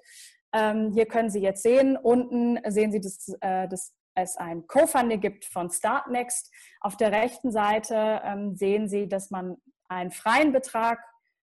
Ähm, 0.52 0.92
hier 0.92 1.06
können 1.06 1.30
Sie 1.30 1.40
jetzt 1.40 1.62
sehen, 1.62 1.96
unten 1.96 2.58
sehen 2.70 2.92
Sie, 2.92 3.00
dass, 3.00 3.28
äh, 3.40 3.68
dass 3.68 3.94
es 4.14 4.36
ein 4.36 4.66
Co-Funding 4.66 5.20
gibt 5.20 5.44
von 5.46 5.70
Startnext. 5.70 6.52
Auf 6.80 6.96
der 6.96 7.12
rechten 7.12 7.50
Seite 7.50 8.20
ähm, 8.24 8.54
sehen 8.54 8.88
Sie, 8.88 9.08
dass 9.08 9.30
man 9.30 9.56
einen 9.88 10.10
freien 10.10 10.52
Betrag 10.52 10.98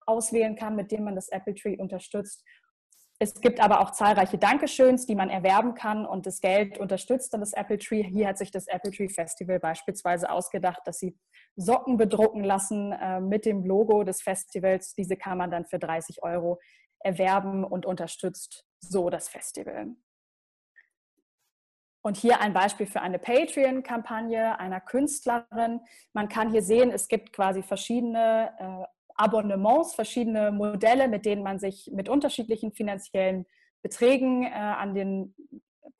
auswählen 0.06 0.56
kann, 0.56 0.76
mit 0.76 0.90
dem 0.90 1.04
man 1.04 1.14
das 1.14 1.28
Apple 1.28 1.54
Tree 1.54 1.76
unterstützt. 1.76 2.44
Es 3.22 3.40
gibt 3.40 3.60
aber 3.60 3.78
auch 3.78 3.92
zahlreiche 3.92 4.36
Dankeschöns, 4.36 5.06
die 5.06 5.14
man 5.14 5.30
erwerben 5.30 5.74
kann 5.74 6.04
und 6.04 6.26
das 6.26 6.40
Geld 6.40 6.78
unterstützt 6.78 7.32
dann 7.32 7.38
das 7.38 7.52
Apple 7.52 7.78
Tree. 7.78 8.02
Hier 8.02 8.26
hat 8.26 8.36
sich 8.36 8.50
das 8.50 8.66
Apple 8.66 8.90
Tree 8.90 9.08
Festival 9.08 9.60
beispielsweise 9.60 10.28
ausgedacht, 10.28 10.80
dass 10.86 10.98
sie 10.98 11.16
Socken 11.54 11.96
bedrucken 11.98 12.42
lassen 12.42 12.90
äh, 12.90 13.20
mit 13.20 13.46
dem 13.46 13.64
Logo 13.64 14.02
des 14.02 14.22
Festivals. 14.22 14.94
Diese 14.94 15.16
kann 15.16 15.38
man 15.38 15.52
dann 15.52 15.66
für 15.66 15.78
30 15.78 16.24
Euro 16.24 16.58
erwerben 16.98 17.62
und 17.62 17.86
unterstützt 17.86 18.66
so 18.80 19.08
das 19.08 19.28
Festival. 19.28 19.94
Und 22.04 22.16
hier 22.16 22.40
ein 22.40 22.52
Beispiel 22.52 22.86
für 22.86 23.02
eine 23.02 23.20
Patreon-Kampagne 23.20 24.58
einer 24.58 24.80
Künstlerin. 24.80 25.78
Man 26.12 26.28
kann 26.28 26.50
hier 26.50 26.62
sehen, 26.62 26.90
es 26.90 27.06
gibt 27.06 27.32
quasi 27.32 27.62
verschiedene 27.62 28.50
äh, 28.58 29.01
Abonnements, 29.16 29.94
verschiedene 29.94 30.52
Modelle, 30.52 31.08
mit 31.08 31.24
denen 31.24 31.42
man 31.42 31.58
sich 31.58 31.90
mit 31.92 32.08
unterschiedlichen 32.08 32.72
finanziellen 32.72 33.46
Beträgen 33.82 34.44
äh, 34.44 34.50
an 34.50 34.94
den 34.94 35.34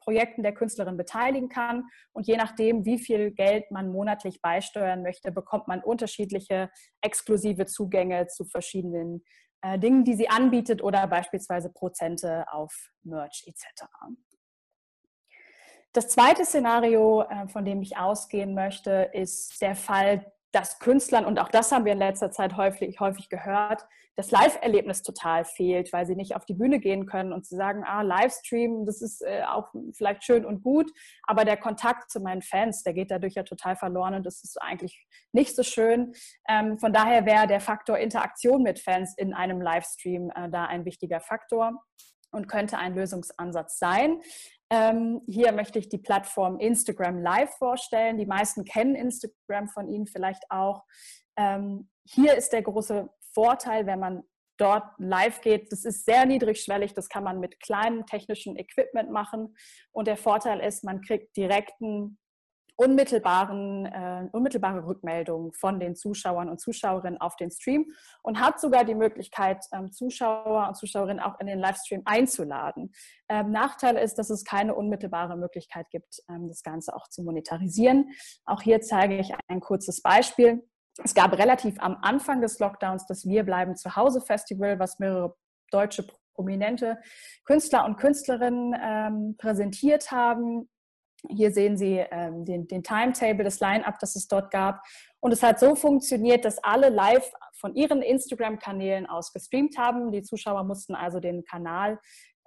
Projekten 0.01 0.43
der 0.43 0.55
Künstlerin 0.55 0.97
beteiligen 0.97 1.49
kann. 1.49 1.85
Und 2.13 2.27
je 2.27 2.37
nachdem, 2.37 2.85
wie 2.85 2.99
viel 2.99 3.31
Geld 3.31 3.71
man 3.71 3.91
monatlich 3.91 4.41
beisteuern 4.43 5.03
möchte, 5.03 5.33
bekommt 5.33 5.69
man 5.69 5.83
unterschiedliche 5.83 6.71
exklusive 7.01 7.67
Zugänge 7.67 8.27
zu 8.27 8.45
verschiedenen 8.45 9.25
äh, 9.63 9.79
Dingen, 9.79 10.05
die 10.05 10.15
sie 10.15 10.29
anbietet 10.29 10.83
oder 10.83 11.07
beispielsweise 11.07 11.71
Prozente 11.73 12.45
auf 12.53 12.91
Merch 13.05 13.45
etc. 13.47 13.85
Das 15.93 16.09
zweite 16.09 16.45
Szenario, 16.45 17.23
äh, 17.23 17.49
von 17.49 17.65
dem 17.65 17.83
ich 17.83 17.97
ausgehen 17.97 18.55
möchte, 18.55 19.11
ist 19.13 19.61
der 19.61 19.77
Fall, 19.77 20.33
dass 20.53 20.79
Künstlern, 20.79 21.25
und 21.25 21.39
auch 21.39 21.49
das 21.49 21.73
haben 21.73 21.85
wir 21.85 21.93
in 21.93 21.99
letzter 21.99 22.31
Zeit 22.31 22.57
häufig, 22.57 23.01
häufig 23.01 23.29
gehört, 23.29 23.87
das 24.17 24.31
Live-Erlebnis 24.31 25.03
total 25.03 25.47
fehlt, 25.47 25.93
weil 25.93 26.05
sie 26.05 26.15
nicht 26.15 26.37
auf 26.37 26.45
die 26.45 26.53
Bühne 26.55 26.79
gehen 26.79 27.07
können 27.07 27.33
und 27.33 27.47
sie 27.47 27.57
sagen, 27.57 27.83
ah, 27.85 28.03
Livestream, 28.03 28.85
das 28.85 29.01
ist 29.01 29.23
äh, 29.23 29.43
auch 29.49 29.69
vielleicht 29.95 30.25
schön 30.25 30.45
und 30.45 30.63
gut, 30.63 30.93
aber 31.23 31.47
der 31.47 31.57
Kontakt 31.57 32.11
zu 32.11 32.21
meinen 32.21 32.43
Fans, 32.43 32.83
der 32.83 32.93
geht 32.93 33.11
dadurch 33.11 33.35
ja 33.35 33.43
total 33.43 33.77
verloren 33.77 34.15
und 34.15 34.27
das 34.27 34.45
ist 34.45 34.61
eigentlich 34.61 35.07
nicht 35.33 35.57
so 35.57 35.63
schön. 35.63 36.13
Ähm, 36.47 36.79
von 36.79 36.93
daher 36.93 37.25
wäre 37.25 37.47
der 37.47 37.61
Faktor 37.61 37.97
Interaktion 37.97 38.63
mit 38.63 38.79
Fans 38.79 39.15
in 39.17 39.33
einem 39.33 39.63
Livestream 39.63 40.31
äh, 40.35 40.51
da 40.51 40.67
ein 40.67 40.85
wichtiger 40.85 41.21
Faktor 41.21 41.83
und 42.33 42.49
könnte 42.49 42.79
ein 42.79 42.95
Lösungsansatz 42.95 43.79
sein. 43.79 44.21
Ähm, 44.71 45.21
hier 45.27 45.53
möchte 45.53 45.79
ich 45.79 45.89
die 45.89 45.99
Plattform 45.99 46.59
Instagram 46.59 47.21
Live 47.21 47.55
vorstellen. 47.59 48.19
Die 48.19 48.27
meisten 48.27 48.65
kennen 48.65 48.95
Instagram 48.95 49.69
von 49.69 49.87
Ihnen 49.89 50.07
vielleicht 50.07 50.43
auch. 50.51 50.85
Ähm, 51.37 51.91
hier 52.05 52.35
ist 52.37 52.53
der 52.53 52.63
große 52.63 53.09
Vorteil, 53.35 53.87
wenn 53.87 54.01
man 54.01 54.23
dort 54.57 54.85
live 54.99 55.41
geht. 55.41 55.73
Das 55.73 55.85
ist 55.85 56.05
sehr 56.05 56.25
niedrigschwellig, 56.25 56.95
das 56.95 57.09
kann 57.09 57.25
man 57.25 57.41
mit 57.41 57.61
kleinem 57.61 58.07
technischen 58.07 58.57
Equipment 58.57 59.11
machen. 59.11 59.57
Und 59.91 60.07
der 60.07 60.17
Vorteil 60.17 60.61
ist, 60.61 60.85
man 60.85 61.01
kriegt 61.01 61.37
direkten 61.37 62.19
unmittelbaren, 62.83 63.87
äh, 63.87 64.29
unmittelbare 64.33 64.85
Rückmeldungen 64.85 65.53
von 65.53 65.79
den 65.79 65.95
Zuschauern 65.95 66.49
und 66.49 66.61
Zuschauerinnen 66.61 67.21
auf 67.21 67.37
den 67.37 67.51
Stream 67.51 67.93
und 68.23 68.41
hat 68.41 68.61
sogar 68.61 68.85
die 68.85 68.97
Möglichkeit, 68.97 69.65
ähm, 69.73 69.93
Zuschauer 69.93 70.69
und 70.69 70.77
Zuschauerinnen 70.77 71.23
auch 71.23 71.39
in 71.39 71.47
den 71.47 71.61
Livestream 71.61 72.03
einzuladen. 72.05 72.93
Ähm, 73.29 73.53
Nachteil 73.53 73.97
ist, 73.97 74.17
dass 74.17 74.31
es 74.31 74.45
keine 74.45 74.75
unmittelbare 74.75 75.37
Möglichkeit 75.37 75.89
gibt, 75.91 76.23
ähm, 76.29 76.49
das 76.49 76.63
Ganze 76.63 76.95
auch 76.97 77.07
zu 77.09 77.23
monetarisieren. 77.23 78.11
Auch 78.45 78.63
hier 78.63 78.81
zeige 78.81 79.17
ich 79.17 79.33
ein 79.47 79.61
kurzes 79.61 80.03
Beispiel. 80.03 80.67
Es 81.05 81.15
gab 81.15 81.39
relativ 81.39 81.81
am 81.81 81.97
Anfang 82.03 82.41
des 82.41 82.59
Lockdowns 82.59 83.07
das 83.07 83.25
Wir 83.25 83.45
bleiben 83.45 83.77
zu 83.77 83.95
Hause 83.95 84.21
Festival, 84.21 84.79
was 84.79 84.99
mehrere 84.99 85.37
deutsche 85.71 86.07
prominente 86.35 86.99
Künstler 87.45 87.85
und 87.85 87.97
Künstlerinnen 87.97 88.75
ähm, 88.83 89.37
präsentiert 89.39 90.11
haben 90.11 90.69
hier 91.29 91.53
sehen 91.53 91.77
Sie 91.77 91.99
ähm, 92.11 92.45
den, 92.45 92.67
den 92.67 92.83
Timetable, 92.83 93.45
das 93.45 93.61
Line-up, 93.61 93.99
das 93.99 94.17
es 94.17 94.29
dort 94.29 94.51
gab. 94.51 94.83
Und 95.21 95.33
es 95.33 95.43
hat 95.43 95.61
so 95.61 95.75
funktioniert, 95.75 96.45
dass 96.45 96.63
alle 96.63 96.89
live 96.89 97.31
von 97.55 97.75
ihren 97.75 98.03
Instagram-Kanälen 98.03 99.07
aus 99.07 99.33
gestreamt 99.33 99.79
haben. 99.79 100.11
Die 100.11 100.23
Zuschauer 100.23 100.65
mussten 100.65 100.95
also 100.95 101.21
den 101.21 101.45
Kanal 101.45 102.01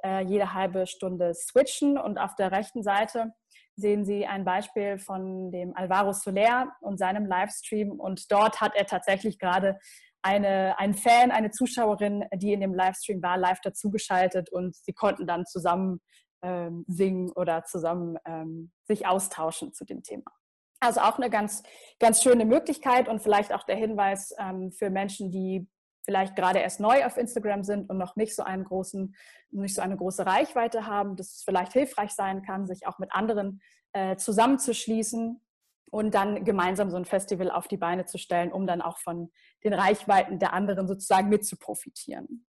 äh, 0.04 0.24
jede 0.24 0.54
halbe 0.54 0.88
Stunde 0.88 1.34
switchen. 1.34 1.98
Und 1.98 2.18
auf 2.18 2.36
der 2.36 2.52
rechten 2.52 2.84
Seite 2.84 3.34
sehen 3.76 4.06
Sie 4.06 4.26
ein 4.26 4.46
Beispiel 4.46 4.98
von 4.98 5.52
dem 5.52 5.76
Alvaro 5.76 6.12
Soler 6.12 6.74
und 6.82 6.98
seinem 6.98 7.26
Livestream. 7.26 7.92
Und 8.00 8.32
dort 8.32 8.62
hat 8.62 8.76
er 8.76 8.86
tatsächlich 8.86 9.40
gerade 9.40 9.80
eine, 10.22 10.78
einen 10.80 10.96
Fan, 10.96 11.32
eine 11.32 11.52
Zuschauerin, 11.52 12.26
die 12.34 12.54
in 12.54 12.62
dem 12.62 12.74
Livestream 12.74 13.22
war, 13.22 13.38
live 13.38 13.62
dazugeschaltet 13.62 14.52
und 14.52 14.76
sie 14.76 14.94
konnten 14.94 15.28
dann 15.28 15.46
zusammen 15.46 16.02
ähm, 16.46 16.86
singen 16.88 17.32
oder 17.32 17.64
zusammen 17.64 18.18
ähm, 18.26 18.72
sich 18.84 19.08
austauschen 19.08 19.74
zu 19.74 19.84
dem 19.84 20.04
Thema. 20.04 20.32
Also 20.80 21.02
auch 21.02 21.18
eine 21.18 21.32
ganz, 21.32 21.64
ganz 22.00 22.22
schöne 22.22 22.46
Möglichkeit 22.46 23.10
und 23.10 23.22
vielleicht 23.24 23.52
auch 23.52 23.64
der 23.64 23.76
Hinweis 23.76 24.34
ähm, 24.38 24.72
für 24.72 24.92
Menschen, 24.92 25.32
die 25.32 25.68
vielleicht 26.04 26.36
gerade 26.36 26.60
erst 26.60 26.80
neu 26.80 27.04
auf 27.04 27.18
Instagram 27.18 27.64
sind 27.64 27.90
und 27.90 27.98
noch 27.98 28.16
nicht 28.16 28.36
so 28.36 28.44
einen 28.44 28.64
großen, 28.64 29.16
nicht 29.50 29.74
so 29.74 29.82
eine 29.82 29.98
große 29.98 30.24
Reichweite 30.24 30.86
haben, 30.86 31.16
dass 31.16 31.38
es 31.38 31.44
vielleicht 31.44 31.74
hilfreich 31.74 32.12
sein 32.12 32.44
kann, 32.44 32.68
sich 32.68 32.86
auch 32.86 33.00
mit 33.00 33.12
anderen 33.12 33.60
äh, 33.94 34.16
zusammenzuschließen 34.16 35.42
und 35.90 36.14
dann 36.14 36.46
gemeinsam 36.46 36.92
so 36.92 36.98
ein 36.98 37.06
Festival 37.06 37.50
auf 37.50 37.68
die 37.68 37.78
Beine 37.78 38.06
zu 38.06 38.20
stellen, 38.20 38.52
um 38.52 38.68
dann 38.68 38.84
auch 38.84 39.00
von 39.00 39.32
den 39.64 39.74
Reichweiten 39.74 40.38
der 40.38 40.54
anderen 40.54 40.88
sozusagen 40.88 41.30
mit 41.30 41.44
zu 41.44 41.58
profitieren. 41.58 42.46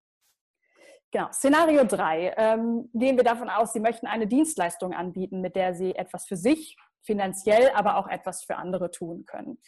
Genau, 1.17 1.33
Szenario 1.33 1.83
3. 1.85 2.35
Ähm, 2.37 2.91
gehen 2.93 3.17
wir 3.17 3.25
davon 3.25 3.49
aus, 3.49 3.73
Sie 3.73 3.81
möchten 3.81 4.07
eine 4.07 4.27
Dienstleistung 4.27 4.93
anbieten, 4.93 5.41
mit 5.41 5.57
der 5.57 5.73
Sie 5.73 5.95
etwas 5.95 6.27
für 6.27 6.37
sich 6.37 6.77
finanziell, 7.01 7.71
aber 7.75 7.97
auch 7.97 8.07
etwas 8.07 8.45
für 8.45 8.57
andere 8.57 8.91
tun 8.91 9.25
können. 9.25 9.59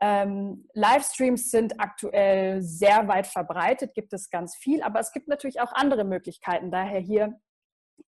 Ähm, 0.00 0.68
Livestreams 0.74 1.52
sind 1.52 1.78
aktuell 1.78 2.60
sehr 2.62 3.06
weit 3.06 3.28
verbreitet, 3.28 3.94
gibt 3.94 4.12
es 4.12 4.30
ganz 4.30 4.56
viel, 4.56 4.82
aber 4.82 4.98
es 4.98 5.12
gibt 5.12 5.28
natürlich 5.28 5.60
auch 5.60 5.72
andere 5.74 6.02
Möglichkeiten. 6.02 6.72
Daher 6.72 6.98
hier 6.98 7.38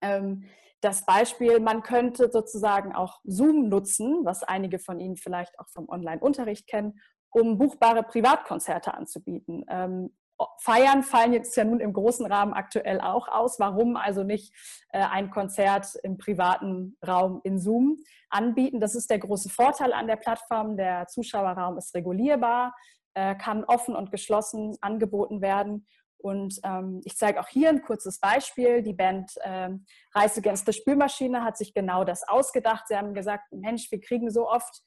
ähm, 0.00 0.48
das 0.80 1.06
Beispiel, 1.06 1.60
man 1.60 1.84
könnte 1.84 2.32
sozusagen 2.32 2.96
auch 2.96 3.20
Zoom 3.22 3.68
nutzen, 3.68 4.24
was 4.24 4.42
einige 4.42 4.80
von 4.80 4.98
Ihnen 4.98 5.16
vielleicht 5.16 5.56
auch 5.60 5.68
vom 5.68 5.88
Online-Unterricht 5.88 6.66
kennen, 6.66 6.98
um 7.30 7.58
buchbare 7.58 8.02
Privatkonzerte 8.02 8.92
anzubieten. 8.92 9.64
Ähm, 9.68 10.10
Feiern 10.58 11.02
fallen 11.02 11.32
jetzt 11.32 11.56
ja 11.56 11.64
nun 11.64 11.80
im 11.80 11.92
großen 11.92 12.26
Rahmen 12.26 12.52
aktuell 12.52 13.00
auch 13.00 13.28
aus. 13.28 13.58
Warum 13.58 13.96
also 13.96 14.22
nicht 14.22 14.54
äh, 14.90 15.00
ein 15.00 15.30
Konzert 15.30 15.94
im 16.02 16.18
privaten 16.18 16.96
Raum 17.06 17.40
in 17.44 17.58
Zoom 17.58 17.98
anbieten? 18.30 18.80
Das 18.80 18.94
ist 18.94 19.10
der 19.10 19.18
große 19.18 19.48
Vorteil 19.48 19.92
an 19.92 20.06
der 20.06 20.16
Plattform. 20.16 20.76
Der 20.76 21.06
Zuschauerraum 21.06 21.78
ist 21.78 21.94
regulierbar, 21.94 22.74
äh, 23.14 23.34
kann 23.34 23.64
offen 23.64 23.94
und 23.96 24.10
geschlossen 24.10 24.76
angeboten 24.80 25.40
werden. 25.40 25.86
Und 26.22 26.60
ähm, 26.62 27.00
ich 27.04 27.16
zeige 27.16 27.40
auch 27.40 27.48
hier 27.48 27.68
ein 27.68 27.82
kurzes 27.82 28.20
Beispiel. 28.20 28.82
Die 28.82 28.94
Band 28.94 29.32
ähm, 29.42 29.84
Reise 30.14 30.38
Against 30.38 30.66
the 30.66 30.72
Spülmaschine 30.72 31.42
hat 31.42 31.56
sich 31.56 31.74
genau 31.74 32.04
das 32.04 32.26
ausgedacht. 32.26 32.86
Sie 32.86 32.96
haben 32.96 33.12
gesagt, 33.12 33.52
Mensch, 33.52 33.90
wir 33.90 34.00
kriegen 34.00 34.30
so 34.30 34.48
oft 34.48 34.82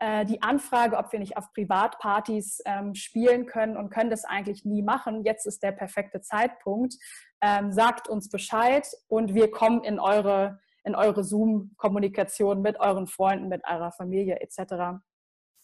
äh, 0.00 0.24
die 0.24 0.42
Anfrage, 0.42 0.96
ob 0.96 1.12
wir 1.12 1.18
nicht 1.18 1.36
auf 1.36 1.52
Privatpartys 1.52 2.62
ähm, 2.64 2.94
spielen 2.94 3.44
können 3.44 3.76
und 3.76 3.90
können 3.90 4.08
das 4.08 4.24
eigentlich 4.24 4.64
nie 4.64 4.82
machen. 4.82 5.24
Jetzt 5.24 5.46
ist 5.46 5.62
der 5.62 5.72
perfekte 5.72 6.22
Zeitpunkt. 6.22 6.94
Ähm, 7.42 7.70
sagt 7.70 8.08
uns 8.08 8.30
Bescheid 8.30 8.86
und 9.08 9.34
wir 9.34 9.50
kommen 9.50 9.84
in 9.84 10.00
eure, 10.00 10.58
in 10.84 10.94
eure 10.94 11.22
Zoom-Kommunikation 11.22 12.62
mit 12.62 12.80
euren 12.80 13.06
Freunden, 13.06 13.48
mit 13.48 13.62
eurer 13.68 13.92
Familie 13.92 14.40
etc. 14.40 15.00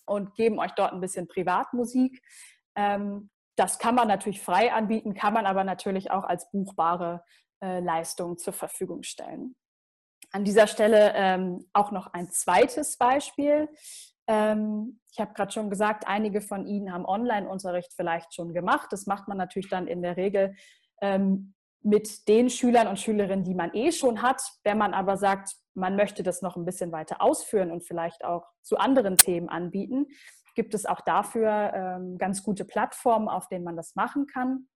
und 0.06 0.34
geben 0.34 0.58
euch 0.58 0.72
dort 0.72 0.92
ein 0.92 1.00
bisschen 1.00 1.28
Privatmusik. 1.28 2.22
Ähm, 2.74 3.30
das 3.56 3.78
kann 3.78 3.94
man 3.94 4.06
natürlich 4.06 4.42
frei 4.42 4.70
anbieten, 4.70 5.14
kann 5.14 5.32
man 5.32 5.46
aber 5.46 5.64
natürlich 5.64 6.10
auch 6.10 6.24
als 6.24 6.50
buchbare 6.50 7.24
äh, 7.62 7.80
Leistung 7.80 8.36
zur 8.36 8.52
Verfügung 8.52 9.02
stellen. 9.02 9.56
An 10.30 10.44
dieser 10.44 10.66
Stelle 10.66 11.12
ähm, 11.14 11.64
auch 11.72 11.90
noch 11.90 12.12
ein 12.12 12.30
zweites 12.30 12.98
Beispiel. 12.98 13.70
Ähm, 14.26 15.00
ich 15.10 15.20
habe 15.20 15.34
gerade 15.34 15.52
schon 15.52 15.70
gesagt, 15.70 16.06
einige 16.06 16.40
von 16.40 16.66
Ihnen 16.66 16.92
haben 16.92 17.06
Online-Unterricht 17.06 17.92
vielleicht 17.94 18.34
schon 18.34 18.52
gemacht. 18.52 18.88
Das 18.92 19.06
macht 19.06 19.28
man 19.28 19.38
natürlich 19.38 19.68
dann 19.68 19.86
in 19.86 20.02
der 20.02 20.16
Regel 20.16 20.54
ähm, 21.00 21.54
mit 21.82 22.26
den 22.28 22.50
Schülern 22.50 22.88
und 22.88 22.98
Schülerinnen, 22.98 23.44
die 23.44 23.54
man 23.54 23.72
eh 23.72 23.92
schon 23.92 24.22
hat. 24.22 24.42
Wenn 24.64 24.78
man 24.78 24.92
aber 24.92 25.16
sagt, 25.16 25.54
man 25.74 25.94
möchte 25.94 26.22
das 26.22 26.42
noch 26.42 26.56
ein 26.56 26.64
bisschen 26.64 26.90
weiter 26.90 27.22
ausführen 27.22 27.70
und 27.70 27.84
vielleicht 27.84 28.24
auch 28.24 28.44
zu 28.62 28.78
anderen 28.78 29.16
Themen 29.16 29.48
anbieten, 29.48 30.06
gibt 30.56 30.74
es 30.74 30.86
auch 30.86 31.00
dafür 31.02 31.72
ähm, 31.74 32.18
ganz 32.18 32.42
gute 32.42 32.64
Plattformen, 32.64 33.28
auf 33.28 33.48
denen 33.48 33.64
man 33.64 33.76
das 33.76 33.94
machen 33.94 34.26
kann, 34.26 34.66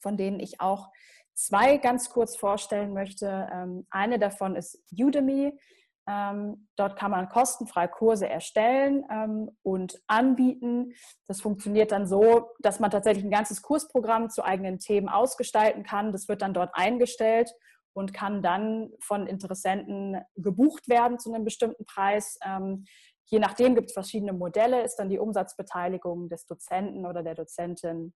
von 0.00 0.16
denen 0.16 0.38
ich 0.38 0.60
auch 0.60 0.90
zwei 1.32 1.78
ganz 1.78 2.10
kurz 2.10 2.36
vorstellen 2.36 2.92
möchte. 2.92 3.48
Ähm, 3.52 3.86
eine 3.90 4.18
davon 4.18 4.54
ist 4.54 4.84
Udemy. 4.92 5.58
Ähm, 6.06 6.68
dort 6.76 6.96
kann 6.96 7.10
man 7.10 7.28
kostenfrei 7.28 7.88
Kurse 7.88 8.28
erstellen 8.28 9.04
ähm, 9.10 9.50
und 9.62 10.02
anbieten. 10.06 10.92
Das 11.26 11.40
funktioniert 11.40 11.92
dann 11.92 12.06
so, 12.06 12.50
dass 12.60 12.78
man 12.78 12.90
tatsächlich 12.90 13.24
ein 13.24 13.30
ganzes 13.30 13.62
Kursprogramm 13.62 14.28
zu 14.28 14.44
eigenen 14.44 14.78
Themen 14.78 15.08
ausgestalten 15.08 15.82
kann. 15.82 16.12
Das 16.12 16.28
wird 16.28 16.42
dann 16.42 16.52
dort 16.52 16.70
eingestellt 16.74 17.50
und 17.94 18.12
kann 18.12 18.42
dann 18.42 18.90
von 19.00 19.26
Interessenten 19.26 20.20
gebucht 20.36 20.88
werden 20.88 21.18
zu 21.18 21.32
einem 21.32 21.44
bestimmten 21.44 21.86
Preis. 21.86 22.38
Ähm, 22.44 22.84
je 23.26 23.38
nachdem 23.38 23.74
gibt 23.74 23.88
es 23.88 23.94
verschiedene 23.94 24.32
Modelle, 24.32 24.82
ist 24.82 24.96
dann 24.96 25.08
die 25.08 25.18
Umsatzbeteiligung 25.18 26.28
des 26.28 26.46
Dozenten 26.46 27.06
oder 27.06 27.22
der 27.22 27.34
Dozentin 27.34 28.12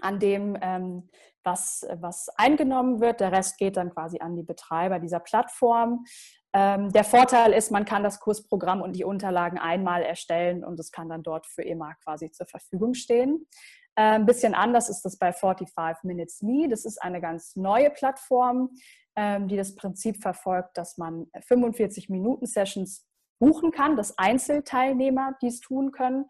an 0.00 0.18
dem, 0.18 0.56
ähm, 0.60 1.08
was, 1.44 1.86
was 1.94 2.28
eingenommen 2.36 3.00
wird. 3.00 3.20
Der 3.20 3.32
Rest 3.32 3.58
geht 3.58 3.76
dann 3.76 3.90
quasi 3.90 4.20
an 4.20 4.36
die 4.36 4.42
Betreiber 4.42 4.98
dieser 4.98 5.20
Plattform. 5.20 6.04
Ähm, 6.52 6.90
der 6.92 7.04
Vorteil 7.04 7.52
ist, 7.52 7.70
man 7.70 7.84
kann 7.84 8.02
das 8.02 8.18
Kursprogramm 8.20 8.82
und 8.82 8.94
die 8.94 9.04
Unterlagen 9.04 9.58
einmal 9.58 10.02
erstellen 10.02 10.64
und 10.64 10.78
es 10.80 10.90
kann 10.90 11.08
dann 11.08 11.22
dort 11.22 11.46
für 11.46 11.62
immer 11.62 11.94
quasi 12.02 12.30
zur 12.30 12.46
Verfügung 12.46 12.94
stehen. 12.94 13.46
Äh, 13.94 14.14
ein 14.14 14.26
bisschen 14.26 14.54
anders 14.54 14.88
ist 14.88 15.02
das 15.02 15.16
bei 15.16 15.32
45 15.32 16.04
Minutes 16.04 16.42
Me. 16.42 16.68
Das 16.68 16.84
ist 16.84 17.00
eine 17.00 17.20
ganz 17.20 17.54
neue 17.56 17.90
Plattform, 17.90 18.70
ähm, 19.16 19.46
die 19.46 19.56
das 19.56 19.74
Prinzip 19.76 20.20
verfolgt, 20.20 20.76
dass 20.76 20.98
man 20.98 21.26
45 21.46 22.08
Minuten 22.08 22.46
Sessions 22.46 23.06
buchen 23.38 23.70
kann, 23.70 23.96
dass 23.96 24.18
Einzelteilnehmer 24.18 25.36
dies 25.40 25.60
tun 25.60 25.92
können. 25.92 26.26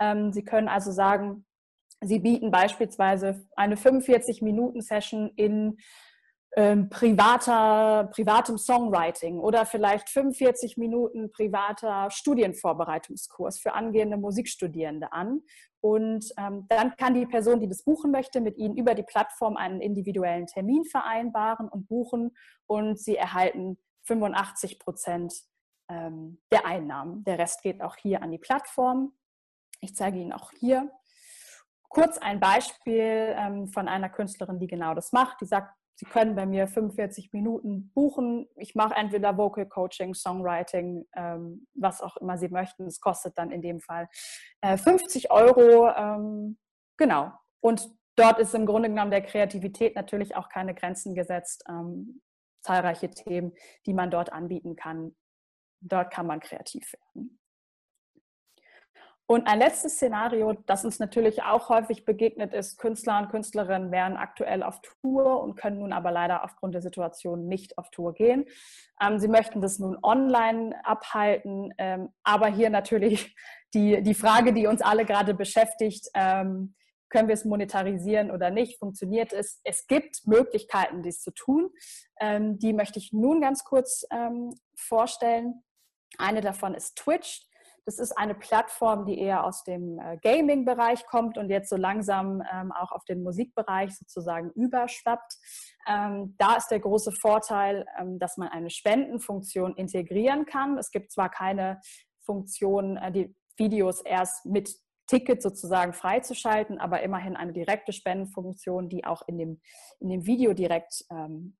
Ähm, 0.00 0.32
sie 0.32 0.44
können 0.44 0.68
also 0.68 0.92
sagen, 0.92 1.44
Sie 2.00 2.20
bieten 2.20 2.50
beispielsweise 2.50 3.44
eine 3.56 3.76
45 3.76 4.42
Minuten 4.42 4.80
Session 4.82 5.32
in 5.36 5.78
ähm, 6.56 6.88
privater, 6.88 8.08
privatem 8.12 8.56
Songwriting 8.56 9.38
oder 9.38 9.66
vielleicht 9.66 10.08
45 10.08 10.76
Minuten 10.76 11.30
privater 11.30 12.10
Studienvorbereitungskurs 12.10 13.58
für 13.58 13.74
angehende 13.74 14.16
Musikstudierende 14.16 15.12
an. 15.12 15.42
Und 15.80 16.32
ähm, 16.38 16.66
dann 16.68 16.96
kann 16.96 17.14
die 17.14 17.26
Person, 17.26 17.60
die 17.60 17.68
das 17.68 17.84
buchen 17.84 18.10
möchte, 18.10 18.40
mit 18.40 18.56
Ihnen 18.56 18.76
über 18.76 18.94
die 18.94 19.02
Plattform 19.02 19.56
einen 19.56 19.80
individuellen 19.80 20.46
Termin 20.46 20.84
vereinbaren 20.84 21.68
und 21.68 21.86
buchen 21.86 22.36
und 22.66 22.98
Sie 22.98 23.16
erhalten 23.16 23.78
85 24.04 24.78
Prozent 24.78 25.34
ähm, 25.88 26.40
der 26.50 26.66
Einnahmen. 26.66 27.24
Der 27.24 27.38
Rest 27.38 27.62
geht 27.62 27.82
auch 27.82 27.96
hier 27.96 28.22
an 28.22 28.32
die 28.32 28.38
Plattform. 28.38 29.12
Ich 29.80 29.94
zeige 29.94 30.18
Ihnen 30.18 30.32
auch 30.32 30.50
hier 30.58 30.90
kurz 31.88 32.18
ein 32.18 32.40
Beispiel 32.40 33.34
ähm, 33.36 33.68
von 33.68 33.88
einer 33.88 34.08
Künstlerin, 34.08 34.58
die 34.58 34.66
genau 34.66 34.94
das 34.94 35.12
macht. 35.12 35.40
Die 35.40 35.46
sagt, 35.46 35.72
Sie 36.00 36.06
können 36.06 36.36
bei 36.36 36.46
mir 36.46 36.68
45 36.68 37.32
Minuten 37.32 37.90
buchen. 37.92 38.46
Ich 38.54 38.76
mache 38.76 38.94
entweder 38.94 39.36
Vocal 39.36 39.66
Coaching, 39.66 40.14
Songwriting, 40.14 41.04
ähm, 41.16 41.66
was 41.74 42.00
auch 42.00 42.16
immer 42.18 42.38
Sie 42.38 42.48
möchten. 42.48 42.86
Es 42.86 43.00
kostet 43.00 43.36
dann 43.36 43.50
in 43.50 43.62
dem 43.62 43.80
Fall 43.80 44.08
äh, 44.60 44.76
50 44.76 45.32
Euro. 45.32 45.88
Ähm, 45.88 46.56
genau. 46.96 47.32
Und 47.60 47.88
dort 48.14 48.38
ist 48.38 48.54
im 48.54 48.64
Grunde 48.64 48.90
genommen 48.90 49.10
der 49.10 49.22
Kreativität 49.22 49.96
natürlich 49.96 50.36
auch 50.36 50.48
keine 50.48 50.72
Grenzen 50.72 51.16
gesetzt. 51.16 51.64
Ähm, 51.68 52.22
zahlreiche 52.62 53.10
Themen, 53.10 53.52
die 53.84 53.94
man 53.94 54.12
dort 54.12 54.32
anbieten 54.32 54.76
kann. 54.76 55.16
Dort 55.80 56.12
kann 56.12 56.28
man 56.28 56.38
kreativ 56.38 56.92
werden. 56.92 57.40
Und 59.30 59.46
ein 59.46 59.58
letztes 59.58 59.96
Szenario, 59.96 60.54
das 60.64 60.86
uns 60.86 60.98
natürlich 60.98 61.42
auch 61.42 61.68
häufig 61.68 62.06
begegnet 62.06 62.54
ist, 62.54 62.78
Künstler 62.78 63.18
und 63.18 63.28
Künstlerinnen 63.28 63.92
wären 63.92 64.16
aktuell 64.16 64.62
auf 64.62 64.80
Tour 64.80 65.42
und 65.42 65.54
können 65.54 65.80
nun 65.80 65.92
aber 65.92 66.10
leider 66.10 66.44
aufgrund 66.44 66.72
der 66.72 66.80
Situation 66.80 67.46
nicht 67.46 67.76
auf 67.76 67.90
Tour 67.90 68.14
gehen. 68.14 68.46
Ähm, 69.02 69.18
sie 69.18 69.28
möchten 69.28 69.60
das 69.60 69.78
nun 69.78 69.98
online 70.02 70.74
abhalten, 70.82 71.74
ähm, 71.76 72.08
aber 72.22 72.46
hier 72.46 72.70
natürlich 72.70 73.36
die, 73.74 74.02
die 74.02 74.14
Frage, 74.14 74.54
die 74.54 74.66
uns 74.66 74.80
alle 74.80 75.04
gerade 75.04 75.34
beschäftigt, 75.34 76.08
ähm, 76.14 76.74
können 77.10 77.28
wir 77.28 77.34
es 77.34 77.44
monetarisieren 77.44 78.30
oder 78.30 78.48
nicht? 78.48 78.78
Funktioniert 78.78 79.34
es? 79.34 79.60
Es 79.62 79.86
gibt 79.86 80.26
Möglichkeiten, 80.26 81.02
dies 81.02 81.20
zu 81.20 81.32
tun. 81.32 81.68
Ähm, 82.18 82.58
die 82.58 82.72
möchte 82.72 82.98
ich 82.98 83.12
nun 83.12 83.42
ganz 83.42 83.62
kurz 83.64 84.06
ähm, 84.10 84.54
vorstellen. 84.74 85.64
Eine 86.16 86.40
davon 86.40 86.72
ist 86.72 86.96
Twitch. 86.96 87.47
Das 87.88 87.98
ist 87.98 88.18
eine 88.18 88.34
Plattform, 88.34 89.06
die 89.06 89.18
eher 89.18 89.44
aus 89.44 89.64
dem 89.64 89.98
äh, 89.98 90.18
Gaming-Bereich 90.18 91.06
kommt 91.06 91.38
und 91.38 91.48
jetzt 91.48 91.70
so 91.70 91.76
langsam 91.76 92.42
ähm, 92.52 92.70
auch 92.70 92.92
auf 92.92 93.02
den 93.06 93.22
Musikbereich 93.22 93.96
sozusagen 93.96 94.50
überschwappt. 94.50 95.38
Ähm, 95.88 96.34
da 96.36 96.56
ist 96.56 96.68
der 96.68 96.80
große 96.80 97.12
Vorteil, 97.12 97.86
ähm, 97.98 98.18
dass 98.18 98.36
man 98.36 98.48
eine 98.48 98.68
Spendenfunktion 98.68 99.74
integrieren 99.74 100.44
kann. 100.44 100.76
Es 100.76 100.90
gibt 100.90 101.12
zwar 101.12 101.30
keine 101.30 101.80
Funktion, 102.26 102.98
äh, 102.98 103.10
die 103.10 103.34
Videos 103.56 104.02
erst 104.02 104.44
mit 104.44 104.70
Ticket 105.06 105.40
sozusagen 105.40 105.94
freizuschalten, 105.94 106.78
aber 106.78 107.00
immerhin 107.00 107.36
eine 107.36 107.54
direkte 107.54 107.94
Spendenfunktion, 107.94 108.90
die 108.90 109.06
auch 109.06 109.22
in 109.26 109.38
dem, 109.38 109.62
in 109.98 110.10
dem 110.10 110.26
Video 110.26 110.52
direkt 110.52 111.06
ähm, 111.10 111.56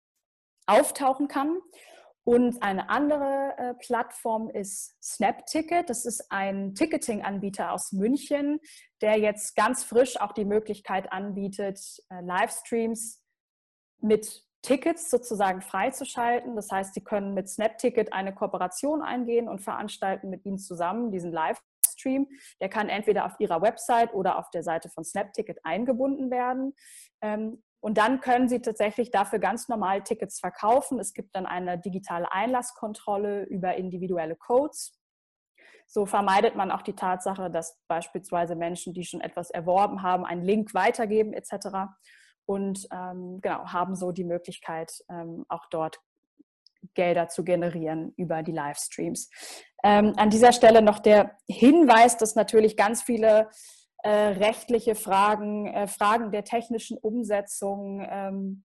auftauchen 0.67 1.27
kann. 1.27 1.57
Und 2.29 2.61
eine 2.61 2.91
andere 2.91 3.55
äh, 3.57 3.73
Plattform 3.73 4.51
ist 4.51 5.03
SnapTicket. 5.03 5.89
Das 5.89 6.05
ist 6.05 6.31
ein 6.31 6.75
Ticketing-Anbieter 6.75 7.71
aus 7.71 7.91
München, 7.91 8.59
der 9.01 9.17
jetzt 9.17 9.55
ganz 9.55 9.83
frisch 9.83 10.21
auch 10.21 10.33
die 10.33 10.45
Möglichkeit 10.45 11.11
anbietet, 11.11 11.79
äh, 12.11 12.21
Livestreams 12.21 13.25
mit 13.99 14.43
Tickets 14.61 15.09
sozusagen 15.09 15.61
freizuschalten. 15.61 16.55
Das 16.55 16.69
heißt, 16.69 16.93
Sie 16.93 17.03
können 17.03 17.33
mit 17.33 17.49
SnapTicket 17.49 18.13
eine 18.13 18.35
Kooperation 18.35 19.01
eingehen 19.01 19.47
und 19.47 19.63
veranstalten 19.63 20.29
mit 20.29 20.45
Ihnen 20.45 20.59
zusammen 20.59 21.11
diesen 21.11 21.31
Livestream. 21.31 22.27
Der 22.61 22.69
kann 22.69 22.89
entweder 22.89 23.25
auf 23.25 23.39
Ihrer 23.39 23.63
Website 23.63 24.13
oder 24.13 24.37
auf 24.37 24.51
der 24.51 24.61
Seite 24.61 24.89
von 24.89 25.03
SnapTicket 25.03 25.65
eingebunden 25.65 26.29
werden. 26.29 26.75
Ähm, 27.21 27.63
und 27.81 27.97
dann 27.97 28.19
können 28.19 28.49
Sie 28.49 28.61
tatsächlich 28.61 29.11
dafür 29.11 29.39
ganz 29.39 29.69
normal 29.69 30.03
Tickets 30.03 30.39
verkaufen. 30.39 30.99
Es 30.99 31.13
gibt 31.13 31.35
dann 31.35 31.45
eine 31.45 31.79
digitale 31.79 32.31
Einlasskontrolle 32.31 33.43
über 33.45 33.75
individuelle 33.75 34.35
Codes. 34.35 34.99
So 35.87 36.05
vermeidet 36.05 36.55
man 36.55 36.71
auch 36.71 36.81
die 36.81 36.93
Tatsache, 36.93 37.49
dass 37.49 37.79
beispielsweise 37.87 38.55
Menschen, 38.55 38.93
die 38.93 39.05
schon 39.05 39.21
etwas 39.21 39.49
erworben 39.49 40.03
haben, 40.03 40.25
einen 40.25 40.43
Link 40.43 40.73
weitergeben 40.73 41.33
etc. 41.33 41.89
Und 42.45 42.87
ähm, 42.91 43.39
genau, 43.41 43.65
haben 43.65 43.95
so 43.95 44.11
die 44.11 44.25
Möglichkeit, 44.25 44.91
ähm, 45.09 45.45
auch 45.47 45.65
dort 45.71 45.99
Gelder 46.93 47.27
zu 47.27 47.43
generieren 47.43 48.13
über 48.17 48.43
die 48.43 48.51
Livestreams. 48.51 49.29
Ähm, 49.83 50.13
an 50.17 50.29
dieser 50.29 50.51
Stelle 50.51 50.81
noch 50.81 50.99
der 50.99 51.37
Hinweis, 51.47 52.17
dass 52.17 52.35
natürlich 52.35 52.77
ganz 52.77 53.01
viele 53.01 53.49
äh, 54.03 54.09
rechtliche 54.09 54.95
Fragen, 54.95 55.67
äh, 55.67 55.87
Fragen 55.87 56.31
der 56.31 56.43
technischen 56.43 56.97
Umsetzung, 56.97 58.05
ähm, 58.09 58.63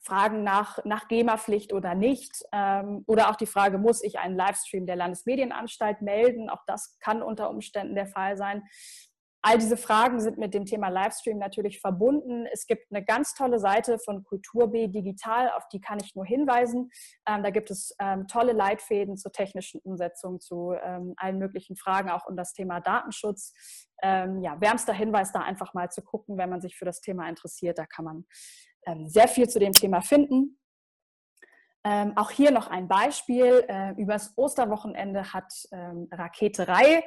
Fragen 0.00 0.44
nach, 0.44 0.84
nach 0.84 1.08
GEMA-Pflicht 1.08 1.72
oder 1.72 1.94
nicht. 1.96 2.30
Ähm, 2.52 3.02
oder 3.08 3.28
auch 3.28 3.36
die 3.36 3.46
Frage, 3.46 3.78
muss 3.78 4.02
ich 4.04 4.18
einen 4.18 4.36
Livestream 4.36 4.86
der 4.86 4.96
Landesmedienanstalt 4.96 6.00
melden? 6.02 6.48
Auch 6.48 6.62
das 6.66 6.98
kann 7.00 7.22
unter 7.22 7.50
Umständen 7.50 7.96
der 7.96 8.06
Fall 8.06 8.36
sein. 8.36 8.62
All 9.48 9.58
diese 9.58 9.76
Fragen 9.76 10.18
sind 10.18 10.38
mit 10.38 10.54
dem 10.54 10.64
Thema 10.64 10.88
Livestream 10.88 11.38
natürlich 11.38 11.80
verbunden. 11.80 12.46
Es 12.52 12.66
gibt 12.66 12.90
eine 12.90 13.04
ganz 13.04 13.32
tolle 13.32 13.60
Seite 13.60 14.00
von 14.00 14.24
Kultur-B 14.24 14.88
Digital, 14.88 15.50
auf 15.50 15.68
die 15.68 15.80
kann 15.80 16.00
ich 16.02 16.16
nur 16.16 16.26
hinweisen. 16.26 16.90
Ähm, 17.28 17.44
da 17.44 17.50
gibt 17.50 17.70
es 17.70 17.94
ähm, 18.00 18.26
tolle 18.26 18.52
Leitfäden 18.52 19.16
zur 19.16 19.30
technischen 19.30 19.80
Umsetzung, 19.82 20.40
zu 20.40 20.74
ähm, 20.82 21.14
allen 21.16 21.38
möglichen 21.38 21.76
Fragen, 21.76 22.10
auch 22.10 22.26
um 22.26 22.36
das 22.36 22.54
Thema 22.54 22.80
Datenschutz. 22.80 23.54
Ähm, 24.02 24.40
ja, 24.42 24.60
wärmster 24.60 24.92
Hinweis, 24.92 25.30
da 25.30 25.42
einfach 25.42 25.74
mal 25.74 25.92
zu 25.92 26.02
gucken, 26.02 26.38
wenn 26.38 26.50
man 26.50 26.60
sich 26.60 26.76
für 26.76 26.84
das 26.84 27.00
Thema 27.00 27.28
interessiert. 27.28 27.78
Da 27.78 27.86
kann 27.86 28.04
man 28.04 28.24
ähm, 28.84 29.06
sehr 29.06 29.28
viel 29.28 29.48
zu 29.48 29.60
dem 29.60 29.74
Thema 29.74 30.00
finden. 30.00 30.58
Ähm, 31.84 32.14
auch 32.16 32.32
hier 32.32 32.50
noch 32.50 32.66
ein 32.66 32.88
Beispiel. 32.88 33.64
Äh, 33.68 33.92
übers 33.92 34.36
Osterwochenende 34.36 35.32
hat 35.32 35.52
ähm, 35.70 36.08
Raketerei 36.10 37.04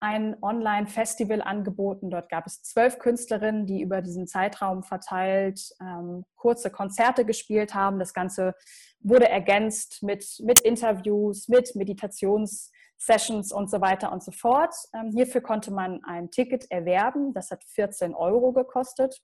ein 0.00 0.36
Online-Festival 0.42 1.42
angeboten. 1.42 2.10
Dort 2.10 2.30
gab 2.30 2.46
es 2.46 2.62
zwölf 2.62 2.98
Künstlerinnen, 2.98 3.66
die 3.66 3.82
über 3.82 4.00
diesen 4.00 4.26
Zeitraum 4.26 4.82
verteilt 4.82 5.60
ähm, 5.80 6.24
kurze 6.36 6.70
Konzerte 6.70 7.26
gespielt 7.26 7.74
haben. 7.74 7.98
Das 7.98 8.14
Ganze 8.14 8.54
wurde 9.00 9.28
ergänzt 9.28 10.02
mit, 10.02 10.24
mit 10.42 10.60
Interviews, 10.60 11.48
mit 11.48 11.76
Meditationssessions 11.76 13.52
und 13.52 13.70
so 13.70 13.82
weiter 13.82 14.10
und 14.10 14.22
so 14.22 14.32
fort. 14.32 14.74
Ähm, 14.94 15.10
hierfür 15.10 15.42
konnte 15.42 15.70
man 15.70 16.02
ein 16.04 16.30
Ticket 16.30 16.70
erwerben. 16.70 17.34
Das 17.34 17.50
hat 17.50 17.62
14 17.64 18.14
Euro 18.14 18.52
gekostet. 18.52 19.20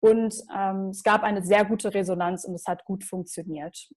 Und 0.00 0.34
ähm, 0.54 0.88
es 0.88 1.02
gab 1.02 1.22
eine 1.22 1.42
sehr 1.44 1.66
gute 1.66 1.92
Resonanz 1.92 2.44
und 2.44 2.54
es 2.54 2.66
hat 2.66 2.84
gut 2.86 3.04
funktioniert, 3.04 3.88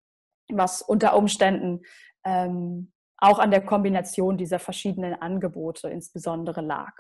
was 0.49 0.81
unter 0.81 1.15
Umständen 1.15 1.81
ähm, 2.25 2.91
auch 3.17 3.39
an 3.39 3.51
der 3.51 3.61
Kombination 3.61 4.37
dieser 4.37 4.59
verschiedenen 4.59 5.13
Angebote 5.21 5.89
insbesondere 5.89 6.61
lag. 6.61 6.93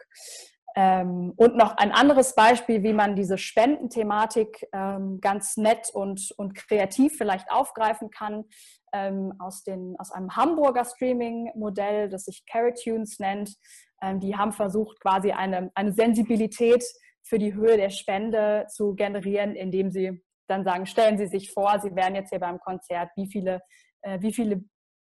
Ähm, 0.75 1.33
und 1.37 1.55
noch 1.55 1.75
ein 1.77 1.91
anderes 1.91 2.35
Beispiel, 2.35 2.83
wie 2.83 2.93
man 2.93 3.15
diese 3.15 3.39
Spendenthematik 3.39 4.67
ähm, 4.73 5.19
ganz 5.21 5.57
nett 5.57 5.89
und, 5.91 6.31
und 6.37 6.53
kreativ 6.53 7.17
vielleicht 7.17 7.51
aufgreifen 7.51 8.11
kann, 8.11 8.45
ähm, 8.93 9.33
aus, 9.39 9.63
den, 9.63 9.95
aus 9.97 10.11
einem 10.11 10.35
Hamburger 10.35 10.85
Streaming-Modell, 10.85 12.09
das 12.09 12.25
sich 12.25 12.45
Caritunes 12.45 13.17
nennt. 13.17 13.55
Ähm, 14.03 14.19
die 14.19 14.35
haben 14.35 14.51
versucht, 14.51 14.99
quasi 14.99 15.31
eine, 15.31 15.71
eine 15.73 15.93
Sensibilität 15.93 16.83
für 17.23 17.39
die 17.39 17.55
Höhe 17.55 17.77
der 17.77 17.89
Spende 17.89 18.67
zu 18.69 18.93
generieren, 18.93 19.55
indem 19.55 19.89
sie 19.89 20.23
dann 20.47 20.63
sagen, 20.63 20.85
stellen 20.85 21.17
Sie 21.17 21.27
sich 21.27 21.51
vor, 21.51 21.79
Sie 21.79 21.95
wären 21.95 22.15
jetzt 22.15 22.29
hier 22.29 22.39
beim 22.39 22.59
Konzert, 22.59 23.09
wie 23.15 23.27
viele, 23.27 23.61
äh, 24.01 24.21
wie 24.21 24.31
viele 24.31 24.63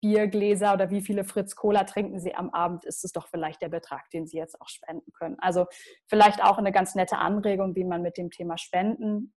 Biergläser 0.01 0.73
oder 0.73 0.89
wie 0.89 1.01
viele 1.01 1.23
Fritz 1.23 1.55
Cola 1.55 1.83
trinken 1.83 2.19
Sie 2.19 2.35
am 2.35 2.49
Abend, 2.49 2.85
ist 2.85 3.05
es 3.05 3.11
doch 3.11 3.27
vielleicht 3.27 3.61
der 3.61 3.69
Betrag, 3.69 4.09
den 4.09 4.27
Sie 4.27 4.37
jetzt 4.37 4.59
auch 4.59 4.67
spenden 4.67 5.11
können. 5.13 5.37
Also 5.39 5.67
vielleicht 6.07 6.43
auch 6.43 6.57
eine 6.57 6.71
ganz 6.71 6.95
nette 6.95 7.17
Anregung, 7.17 7.75
wie 7.75 7.85
man 7.85 8.01
mit 8.01 8.17
dem 8.17 8.31
Thema 8.31 8.57
Spenden 8.57 9.33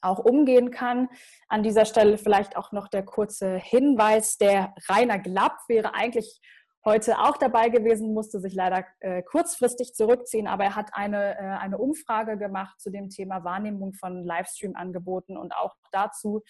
auch 0.00 0.18
umgehen 0.18 0.70
kann. 0.70 1.08
An 1.48 1.62
dieser 1.62 1.84
Stelle 1.84 2.18
vielleicht 2.18 2.56
auch 2.56 2.72
noch 2.72 2.88
der 2.88 3.04
kurze 3.04 3.56
Hinweis, 3.56 4.36
der 4.36 4.74
Rainer 4.88 5.18
Glapp 5.18 5.58
wäre 5.68 5.94
eigentlich 5.94 6.40
heute 6.88 7.18
auch 7.18 7.36
dabei 7.36 7.68
gewesen, 7.68 8.14
musste 8.14 8.40
sich 8.40 8.54
leider 8.54 8.84
äh, 9.00 9.22
kurzfristig 9.22 9.94
zurückziehen, 9.94 10.46
aber 10.46 10.64
er 10.64 10.74
hat 10.74 10.90
eine, 10.92 11.38
äh, 11.38 11.42
eine 11.58 11.78
Umfrage 11.78 12.38
gemacht 12.38 12.80
zu 12.80 12.90
dem 12.90 13.10
Thema 13.10 13.44
Wahrnehmung 13.44 13.92
von 13.92 14.24
Livestream-Angeboten 14.24 15.36
und 15.36 15.54
auch 15.54 15.76
dazu, 15.92 16.42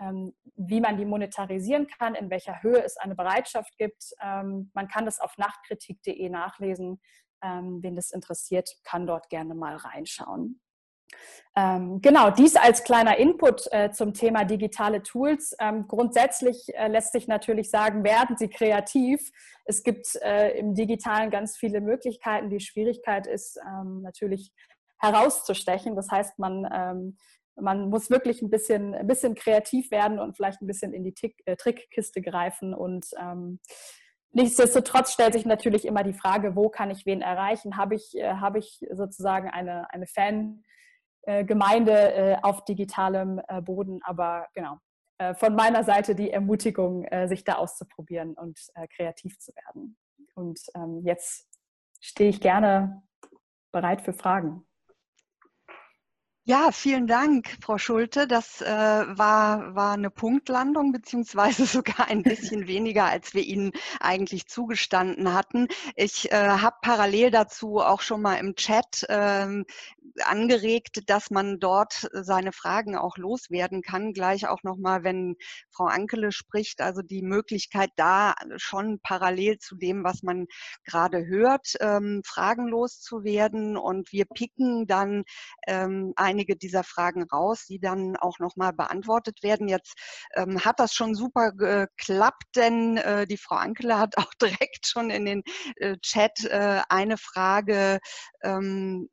ähm, 0.00 0.34
wie 0.56 0.80
man 0.80 0.96
die 0.96 1.04
monetarisieren 1.04 1.86
kann, 1.86 2.14
in 2.14 2.30
welcher 2.30 2.62
Höhe 2.62 2.82
es 2.82 2.96
eine 2.96 3.14
Bereitschaft 3.14 3.78
gibt. 3.78 4.12
Ähm, 4.20 4.70
man 4.74 4.88
kann 4.88 5.06
das 5.06 5.20
auf 5.20 5.38
nachtkritik.de 5.38 6.28
nachlesen. 6.28 7.00
Ähm, 7.42 7.82
wen 7.82 7.94
das 7.94 8.10
interessiert, 8.10 8.68
kann 8.82 9.06
dort 9.06 9.28
gerne 9.28 9.54
mal 9.54 9.76
reinschauen. 9.76 10.60
Ähm, 11.58 12.02
genau, 12.02 12.30
dies 12.30 12.54
als 12.54 12.84
kleiner 12.84 13.16
Input 13.16 13.66
äh, 13.72 13.90
zum 13.90 14.12
Thema 14.12 14.44
digitale 14.44 15.02
Tools. 15.02 15.56
Ähm, 15.58 15.88
grundsätzlich 15.88 16.66
äh, 16.74 16.88
lässt 16.88 17.12
sich 17.12 17.28
natürlich 17.28 17.70
sagen, 17.70 18.04
werden 18.04 18.36
Sie 18.36 18.48
kreativ. 18.48 19.30
Es 19.64 19.82
gibt 19.82 20.16
äh, 20.16 20.50
im 20.58 20.74
digitalen 20.74 21.30
ganz 21.30 21.56
viele 21.56 21.80
Möglichkeiten. 21.80 22.50
Die 22.50 22.60
Schwierigkeit 22.60 23.26
ist 23.26 23.58
ähm, 23.66 24.02
natürlich 24.02 24.52
herauszustechen. 24.98 25.96
Das 25.96 26.10
heißt, 26.10 26.38
man, 26.38 26.68
ähm, 26.70 27.16
man 27.58 27.88
muss 27.88 28.10
wirklich 28.10 28.42
ein 28.42 28.50
bisschen, 28.50 28.94
ein 28.94 29.06
bisschen 29.06 29.34
kreativ 29.34 29.90
werden 29.90 30.18
und 30.18 30.36
vielleicht 30.36 30.60
ein 30.60 30.66
bisschen 30.66 30.92
in 30.92 31.04
die 31.04 31.14
Tick, 31.14 31.40
äh, 31.46 31.56
Trickkiste 31.56 32.20
greifen 32.20 32.74
und 32.74 33.06
ähm, 33.18 33.60
Nichtsdestotrotz 34.32 35.14
stellt 35.14 35.32
sich 35.32 35.46
natürlich 35.46 35.86
immer 35.86 36.02
die 36.02 36.12
Frage, 36.12 36.56
wo 36.56 36.68
kann 36.68 36.90
ich 36.90 37.06
wen 37.06 37.22
erreichen? 37.22 37.78
Habe 37.78 37.94
ich, 37.94 38.14
äh, 38.18 38.34
habe 38.34 38.58
ich 38.58 38.84
sozusagen 38.92 39.48
eine, 39.48 39.90
eine 39.94 40.06
Fan, 40.06 40.62
Gemeinde 41.44 41.92
äh, 41.92 42.36
auf 42.42 42.64
digitalem 42.64 43.40
äh, 43.48 43.60
Boden. 43.60 44.00
Aber 44.02 44.46
genau, 44.54 44.78
von 45.38 45.54
meiner 45.54 45.82
Seite 45.82 46.14
die 46.14 46.30
Ermutigung, 46.30 47.06
sich 47.26 47.42
da 47.42 47.54
auszuprobieren 47.54 48.34
und 48.34 48.60
kreativ 48.94 49.38
zu 49.38 49.50
werden. 49.56 49.96
Und 50.34 50.60
ähm, 50.74 51.00
jetzt 51.04 51.48
stehe 52.00 52.28
ich 52.28 52.40
gerne 52.40 53.02
bereit 53.72 54.02
für 54.02 54.12
Fragen. 54.12 54.66
Ja, 56.48 56.70
vielen 56.70 57.08
Dank, 57.08 57.58
Frau 57.60 57.76
Schulte. 57.76 58.28
Das 58.28 58.60
äh, 58.60 58.68
war, 58.68 59.74
war 59.74 59.94
eine 59.94 60.10
Punktlandung, 60.10 60.92
beziehungsweise 60.92 61.66
sogar 61.66 62.06
ein 62.06 62.22
bisschen 62.22 62.68
weniger, 62.68 63.06
als 63.06 63.34
wir 63.34 63.42
Ihnen 63.42 63.72
eigentlich 63.98 64.46
zugestanden 64.46 65.34
hatten. 65.34 65.66
Ich 65.96 66.30
äh, 66.30 66.36
habe 66.36 66.76
parallel 66.82 67.32
dazu 67.32 67.78
auch 67.78 68.00
schon 68.00 68.22
mal 68.22 68.36
im 68.36 68.54
Chat 68.54 69.04
äh, 69.08 69.64
angeregt, 70.24 71.00
dass 71.06 71.30
man 71.30 71.58
dort 71.58 72.08
seine 72.12 72.52
Fragen 72.52 72.96
auch 72.96 73.16
loswerden 73.16 73.82
kann. 73.82 74.12
Gleich 74.12 74.46
auch 74.46 74.62
nochmal, 74.62 75.02
wenn 75.02 75.36
Frau 75.70 75.86
Ankele 75.86 76.32
spricht, 76.32 76.80
also 76.80 77.02
die 77.02 77.22
Möglichkeit 77.22 77.90
da 77.96 78.34
schon 78.56 79.00
parallel 79.02 79.58
zu 79.58 79.74
dem, 79.74 80.04
was 80.04 80.22
man 80.22 80.46
gerade 80.84 81.26
hört, 81.26 81.74
ähm, 81.80 82.22
Fragen 82.24 82.68
loszuwerden. 82.68 83.76
Und 83.76 84.12
wir 84.12 84.26
picken 84.26 84.86
dann 84.86 85.24
ähm, 85.66 86.12
ein 86.14 86.36
einige 86.36 86.56
dieser 86.56 86.84
Fragen 86.84 87.22
raus, 87.22 87.64
die 87.66 87.78
dann 87.78 88.16
auch 88.16 88.38
nochmal 88.38 88.74
beantwortet 88.74 89.42
werden. 89.42 89.68
Jetzt 89.68 89.94
ähm, 90.34 90.62
hat 90.62 90.78
das 90.80 90.92
schon 90.92 91.14
super 91.14 91.52
geklappt, 91.52 92.44
denn 92.54 92.98
äh, 92.98 93.26
die 93.26 93.38
Frau 93.38 93.56
Ankele 93.56 93.98
hat 93.98 94.18
auch 94.18 94.34
direkt 94.42 94.86
schon 94.86 95.08
in 95.08 95.24
den 95.24 95.42
äh, 95.76 95.96
Chat 96.02 96.44
äh, 96.44 96.82
eine 96.90 97.16
Frage 97.16 98.00
ähm, 98.42 99.08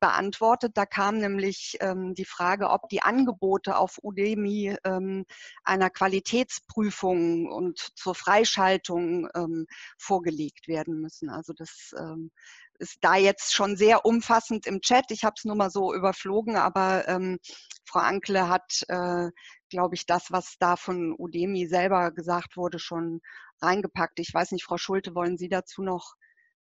beantwortet. 0.00 0.72
Da 0.74 0.86
kam 0.86 1.18
nämlich 1.18 1.76
ähm, 1.80 2.14
die 2.14 2.24
Frage, 2.24 2.70
ob 2.70 2.88
die 2.88 3.02
Angebote 3.02 3.76
auf 3.76 3.98
Udemy 4.02 4.76
ähm, 4.84 5.24
einer 5.64 5.90
Qualitätsprüfung 5.90 7.46
und 7.50 7.78
zur 7.96 8.14
Freischaltung 8.14 9.28
ähm, 9.34 9.66
vorgelegt 9.98 10.68
werden 10.68 11.00
müssen. 11.00 11.30
Also 11.30 11.52
das 11.52 11.94
ähm, 11.98 12.30
ist 12.78 12.98
da 13.00 13.16
jetzt 13.16 13.54
schon 13.54 13.76
sehr 13.76 14.04
umfassend 14.04 14.66
im 14.66 14.80
Chat. 14.80 15.10
Ich 15.10 15.24
habe 15.24 15.34
es 15.36 15.44
nur 15.44 15.56
mal 15.56 15.70
so 15.70 15.92
überflogen, 15.94 16.56
aber 16.56 17.08
ähm, 17.08 17.38
Frau 17.84 18.00
Ankle 18.00 18.48
hat, 18.48 18.84
äh, 18.88 19.30
glaube 19.70 19.94
ich, 19.94 20.06
das, 20.06 20.30
was 20.30 20.56
da 20.58 20.76
von 20.76 21.14
Udemy 21.18 21.66
selber 21.66 22.12
gesagt 22.12 22.56
wurde, 22.56 22.78
schon 22.78 23.20
reingepackt. 23.60 24.20
Ich 24.20 24.32
weiß 24.32 24.52
nicht, 24.52 24.64
Frau 24.64 24.76
Schulte, 24.76 25.14
wollen 25.14 25.38
Sie 25.38 25.48
dazu 25.48 25.82
noch 25.82 26.14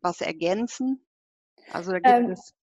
was 0.02 0.22
ergänzen? 0.22 1.06
Also 1.72 1.92
da 1.92 2.00
gibt 2.00 2.16
ähm, 2.16 2.32
es 2.32 2.54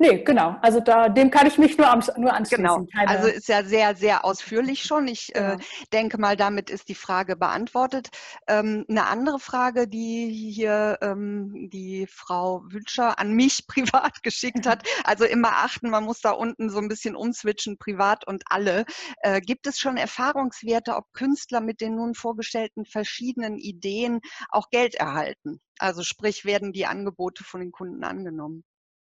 Nee, 0.00 0.22
genau. 0.22 0.56
Also 0.62 0.78
da, 0.78 1.08
dem 1.08 1.30
kann 1.30 1.48
ich 1.48 1.58
mich 1.58 1.76
nur, 1.76 1.86
nur 2.16 2.32
anschließen. 2.32 2.64
Genau. 2.64 2.86
Keine 2.92 3.08
also 3.08 3.26
ist 3.26 3.48
ja 3.48 3.64
sehr, 3.64 3.96
sehr 3.96 4.24
ausführlich 4.24 4.84
schon. 4.84 5.08
Ich 5.08 5.34
äh, 5.34 5.40
genau. 5.40 5.54
äh, 5.54 5.58
denke 5.92 6.18
mal, 6.18 6.36
damit 6.36 6.70
ist 6.70 6.88
die 6.88 6.94
Frage 6.94 7.34
beantwortet. 7.34 8.10
Ähm, 8.46 8.84
eine 8.88 9.06
andere 9.06 9.40
Frage, 9.40 9.88
die 9.88 10.30
hier 10.30 10.98
ähm, 11.02 11.68
die 11.72 12.06
Frau 12.06 12.62
Wünscher 12.68 13.18
an 13.18 13.32
mich 13.32 13.66
privat 13.66 14.22
geschickt 14.22 14.66
hat. 14.66 14.86
Also 15.02 15.24
immer 15.24 15.50
achten, 15.50 15.90
man 15.90 16.04
muss 16.04 16.20
da 16.20 16.30
unten 16.30 16.70
so 16.70 16.78
ein 16.78 16.88
bisschen 16.88 17.16
umswitchen, 17.16 17.76
privat 17.76 18.24
und 18.24 18.44
alle. 18.50 18.84
Äh, 19.22 19.40
gibt 19.40 19.66
es 19.66 19.80
schon 19.80 19.96
Erfahrungswerte, 19.96 20.94
ob 20.94 21.12
Künstler 21.12 21.60
mit 21.60 21.80
den 21.80 21.96
nun 21.96 22.14
vorgestellten 22.14 22.84
verschiedenen 22.84 23.56
Ideen 23.58 24.20
auch 24.50 24.70
Geld 24.70 24.94
erhalten? 24.94 25.60
Also 25.80 26.04
sprich, 26.04 26.44
werden 26.44 26.72
die 26.72 26.86
Angebote 26.86 27.42
von 27.42 27.60
den 27.60 27.72
Kunden 27.72 28.04
angenommen? 28.04 28.62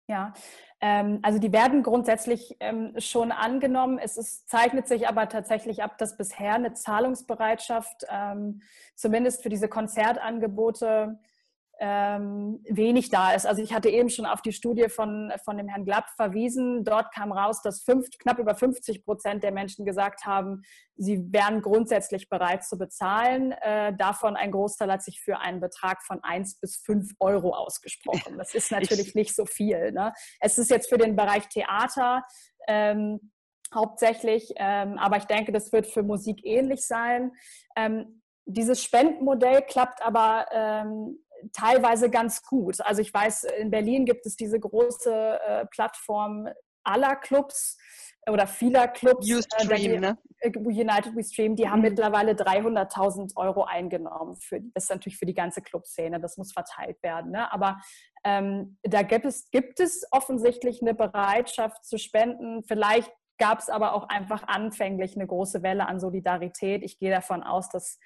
Ja, 0.08 0.32
ähm, 0.80 1.18
also 1.22 1.38
die 1.38 1.52
werden 1.52 1.82
grundsätzlich 1.82 2.56
ähm, 2.60 2.94
schon 2.98 3.30
angenommen. 3.30 3.98
Es 3.98 4.16
ist, 4.16 4.48
zeichnet 4.48 4.88
sich 4.88 5.06
aber 5.06 5.28
tatsächlich 5.28 5.82
ab, 5.82 5.98
dass 5.98 6.16
bisher 6.16 6.54
eine 6.54 6.72
Zahlungsbereitschaft, 6.72 8.06
ähm, 8.08 8.62
zumindest 8.94 9.42
für 9.42 9.50
diese 9.50 9.68
Konzertangebote, 9.68 11.18
ähm, 11.80 12.60
wenig 12.68 13.10
da 13.10 13.32
ist. 13.32 13.46
Also 13.46 13.62
ich 13.62 13.72
hatte 13.72 13.88
eben 13.88 14.10
schon 14.10 14.26
auf 14.26 14.42
die 14.42 14.52
Studie 14.52 14.88
von, 14.88 15.32
von 15.44 15.56
dem 15.56 15.68
Herrn 15.68 15.84
Glapp 15.84 16.10
verwiesen. 16.16 16.84
Dort 16.84 17.12
kam 17.14 17.30
raus, 17.30 17.62
dass 17.62 17.82
fünf, 17.82 18.08
knapp 18.18 18.38
über 18.38 18.54
50 18.54 19.04
Prozent 19.04 19.44
der 19.44 19.52
Menschen 19.52 19.84
gesagt 19.84 20.26
haben, 20.26 20.62
sie 20.96 21.32
wären 21.32 21.62
grundsätzlich 21.62 22.28
bereit 22.28 22.64
zu 22.64 22.78
bezahlen. 22.78 23.52
Äh, 23.52 23.94
davon 23.96 24.36
ein 24.36 24.50
Großteil 24.50 24.90
hat 24.90 25.02
sich 25.02 25.20
für 25.20 25.38
einen 25.38 25.60
Betrag 25.60 26.02
von 26.02 26.18
1 26.22 26.58
bis 26.60 26.78
5 26.78 27.12
Euro 27.20 27.54
ausgesprochen. 27.54 28.36
Das 28.38 28.54
ist 28.54 28.72
natürlich 28.72 29.14
nicht 29.14 29.34
so 29.34 29.46
viel. 29.46 29.92
Ne? 29.92 30.12
Es 30.40 30.58
ist 30.58 30.70
jetzt 30.70 30.88
für 30.88 30.98
den 30.98 31.14
Bereich 31.14 31.48
Theater 31.48 32.24
ähm, 32.66 33.30
hauptsächlich, 33.72 34.52
ähm, 34.56 34.98
aber 34.98 35.18
ich 35.18 35.24
denke, 35.24 35.52
das 35.52 35.72
wird 35.72 35.86
für 35.86 36.02
Musik 36.02 36.44
ähnlich 36.44 36.86
sein. 36.86 37.32
Ähm, 37.76 38.22
dieses 38.46 38.82
Spendenmodell 38.82 39.62
klappt 39.62 40.02
aber 40.02 40.46
ähm, 40.52 41.18
teilweise 41.52 42.10
ganz 42.10 42.42
gut. 42.42 42.80
Also 42.80 43.02
ich 43.02 43.12
weiß, 43.12 43.44
in 43.58 43.70
Berlin 43.70 44.04
gibt 44.04 44.26
es 44.26 44.36
diese 44.36 44.58
große 44.58 45.40
äh, 45.46 45.66
Plattform 45.66 46.48
aller 46.84 47.16
Clubs 47.16 47.76
oder 48.28 48.46
vieler 48.46 48.88
Clubs. 48.88 49.30
Ustream, 49.30 49.92
äh, 49.92 50.00
ne? 50.00 50.18
Äh, 50.40 50.50
United 50.56 51.14
We 51.16 51.24
Stream, 51.24 51.56
die 51.56 51.68
haben 51.68 51.80
mhm. 51.80 51.88
mittlerweile 51.88 52.32
300.000 52.32 53.36
Euro 53.36 53.64
eingenommen. 53.64 54.36
Für, 54.36 54.60
das 54.74 54.84
ist 54.84 54.90
natürlich 54.90 55.18
für 55.18 55.26
die 55.26 55.34
ganze 55.34 55.62
Clubszene, 55.62 56.20
das 56.20 56.36
muss 56.36 56.52
verteilt 56.52 57.02
werden. 57.02 57.32
Ne? 57.32 57.50
Aber 57.52 57.80
ähm, 58.24 58.78
da 58.82 59.02
gibt 59.02 59.24
es, 59.24 59.50
gibt 59.50 59.80
es 59.80 60.06
offensichtlich 60.10 60.82
eine 60.82 60.94
Bereitschaft 60.94 61.84
zu 61.84 61.98
spenden. 61.98 62.62
Vielleicht 62.64 63.12
gab 63.38 63.60
es 63.60 63.68
aber 63.68 63.94
auch 63.94 64.08
einfach 64.08 64.46
anfänglich 64.46 65.14
eine 65.16 65.26
große 65.26 65.62
Welle 65.62 65.86
an 65.86 66.00
Solidarität. 66.00 66.82
Ich 66.82 66.98
gehe 66.98 67.10
davon 67.10 67.42
aus, 67.42 67.68
dass 67.68 67.98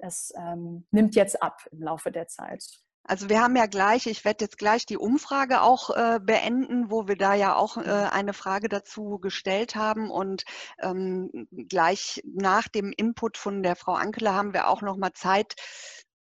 das 0.00 0.32
ähm, 0.36 0.86
nimmt 0.90 1.14
jetzt 1.14 1.42
ab 1.42 1.66
im 1.70 1.82
Laufe 1.82 2.10
der 2.10 2.26
Zeit. 2.28 2.64
Also 3.04 3.28
wir 3.28 3.40
haben 3.40 3.56
ja 3.56 3.66
gleich, 3.66 4.06
ich 4.06 4.24
werde 4.24 4.44
jetzt 4.44 4.58
gleich 4.58 4.86
die 4.86 4.98
Umfrage 4.98 5.62
auch 5.62 5.90
äh, 5.90 6.20
beenden, 6.22 6.90
wo 6.90 7.08
wir 7.08 7.16
da 7.16 7.34
ja 7.34 7.56
auch 7.56 7.76
äh, 7.76 7.80
eine 7.80 8.34
Frage 8.34 8.68
dazu 8.68 9.18
gestellt 9.18 9.74
haben 9.74 10.10
und 10.10 10.44
ähm, 10.80 11.48
gleich 11.50 12.22
nach 12.24 12.68
dem 12.68 12.92
Input 12.96 13.36
von 13.38 13.62
der 13.62 13.74
Frau 13.74 13.94
Ankele 13.94 14.34
haben 14.34 14.52
wir 14.52 14.68
auch 14.68 14.82
noch 14.82 14.96
mal 14.96 15.12
Zeit 15.12 15.54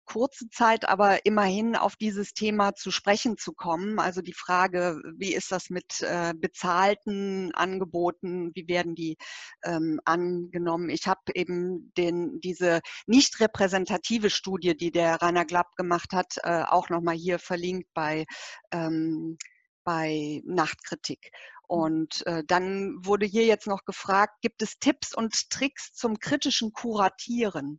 kurze 0.09 0.49
Zeit, 0.49 0.89
aber 0.89 1.27
immerhin 1.27 1.77
auf 1.77 1.97
dieses 1.97 2.33
Thema 2.33 2.75
zu 2.75 2.91
sprechen 2.91 3.37
zu 3.37 3.53
kommen. 3.53 3.99
Also 3.99 4.23
die 4.23 4.33
Frage, 4.33 5.01
wie 5.17 5.35
ist 5.35 5.53
das 5.53 5.71
mit 5.71 6.01
äh, 6.01 6.33
bezahlten 6.35 7.55
Angeboten, 7.55 8.51
wie 8.55 8.69
werden 8.69 8.95
die 8.95 9.17
ähm, 9.65 10.01
angenommen? 10.05 10.89
Ich 10.89 11.07
habe 11.07 11.21
eben 11.35 11.93
den, 11.97 12.41
diese 12.41 12.81
nicht 13.07 13.39
repräsentative 13.41 14.31
Studie, 14.31 14.77
die 14.77 14.91
der 14.91 15.21
Rainer 15.21 15.45
Glapp 15.45 15.77
gemacht 15.77 16.13
hat, 16.13 16.37
äh, 16.43 16.63
auch 16.63 16.89
nochmal 16.89 17.17
hier 17.17 17.39
verlinkt 17.39 17.89
bei, 17.93 18.25
ähm, 18.73 19.37
bei 19.85 20.41
Nachtkritik. 20.45 21.31
Und 21.69 22.27
äh, 22.27 22.43
dann 22.47 23.05
wurde 23.05 23.27
hier 23.27 23.45
jetzt 23.45 23.67
noch 23.67 23.85
gefragt, 23.85 24.41
gibt 24.41 24.63
es 24.63 24.79
Tipps 24.79 25.15
und 25.15 25.51
Tricks 25.51 25.93
zum 25.93 26.19
kritischen 26.19 26.73
Kuratieren? 26.73 27.79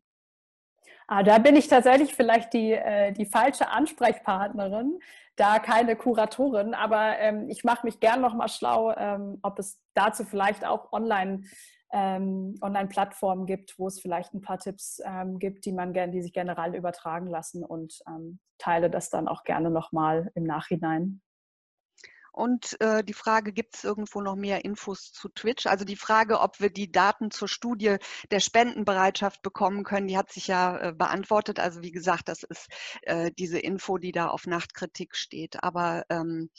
Ah, 1.12 1.24
da 1.24 1.40
bin 1.40 1.56
ich 1.56 1.68
tatsächlich 1.68 2.14
vielleicht 2.14 2.54
die, 2.54 2.72
äh, 2.72 3.12
die 3.12 3.26
falsche 3.26 3.72
Ansprechpartnerin, 3.72 5.00
da 5.36 5.58
keine 5.58 5.96
Kuratorin, 5.96 6.76
aber 6.76 7.18
ähm, 7.18 7.50
ich 7.50 7.64
mache 7.64 7.84
mich 7.88 8.00
gern 8.00 8.22
nochmal 8.22 8.48
schlau, 8.48 8.94
ähm, 8.96 9.40
ob 9.42 9.58
es 9.58 9.82
dazu 9.96 10.24
vielleicht 10.24 10.64
auch 10.64 10.94
online 10.94 11.46
ähm, 11.92 12.60
Online-Plattformen 12.62 13.48
gibt, 13.48 13.80
wo 13.80 13.88
es 13.88 14.00
vielleicht 14.00 14.36
ein 14.36 14.42
paar 14.42 14.60
Tipps 14.60 15.02
ähm, 15.04 15.40
gibt, 15.40 15.66
die 15.66 15.72
man 15.72 15.94
gerne, 15.94 16.12
die 16.12 16.22
sich 16.22 16.32
generell 16.32 16.76
übertragen 16.76 17.26
lassen 17.26 17.64
und 17.66 18.04
ähm, 18.08 18.38
teile 18.60 18.92
das 18.92 19.10
dann 19.10 19.28
auch 19.28 19.44
gerne 19.46 19.72
nochmal 19.72 20.30
im 20.36 20.44
Nachhinein. 20.44 21.22
Und 22.40 22.80
äh, 22.80 23.04
die 23.04 23.14
Frage, 23.14 23.52
gibt 23.52 23.76
es 23.76 23.84
irgendwo 23.84 24.22
noch 24.22 24.38
mehr 24.38 24.64
Infos 24.64 25.12
zu 25.12 25.28
Twitch? 25.28 25.68
Also 25.68 25.84
die 25.84 25.98
Frage, 25.98 26.40
ob 26.40 26.62
wir 26.62 26.70
die 26.70 26.90
Daten 26.90 27.32
zur 27.32 27.50
Studie 27.50 27.98
der 28.32 28.40
Spendenbereitschaft 28.40 29.42
bekommen 29.42 29.84
können, 29.84 30.08
die 30.08 30.18
hat 30.18 30.32
sich 30.32 30.48
ja 30.48 30.78
äh, 30.78 30.94
beantwortet. 30.94 31.60
Also 31.60 31.82
wie 31.82 31.92
gesagt, 31.92 32.30
das 32.30 32.44
ist 32.44 32.68
äh, 33.02 33.30
diese 33.38 33.60
Info, 33.60 33.98
die 33.98 34.14
da 34.14 34.30
auf 34.30 34.48
Nachtkritik 34.48 35.18
steht. 35.18 35.62
Aber 35.66 36.06
ähm, 36.10 36.50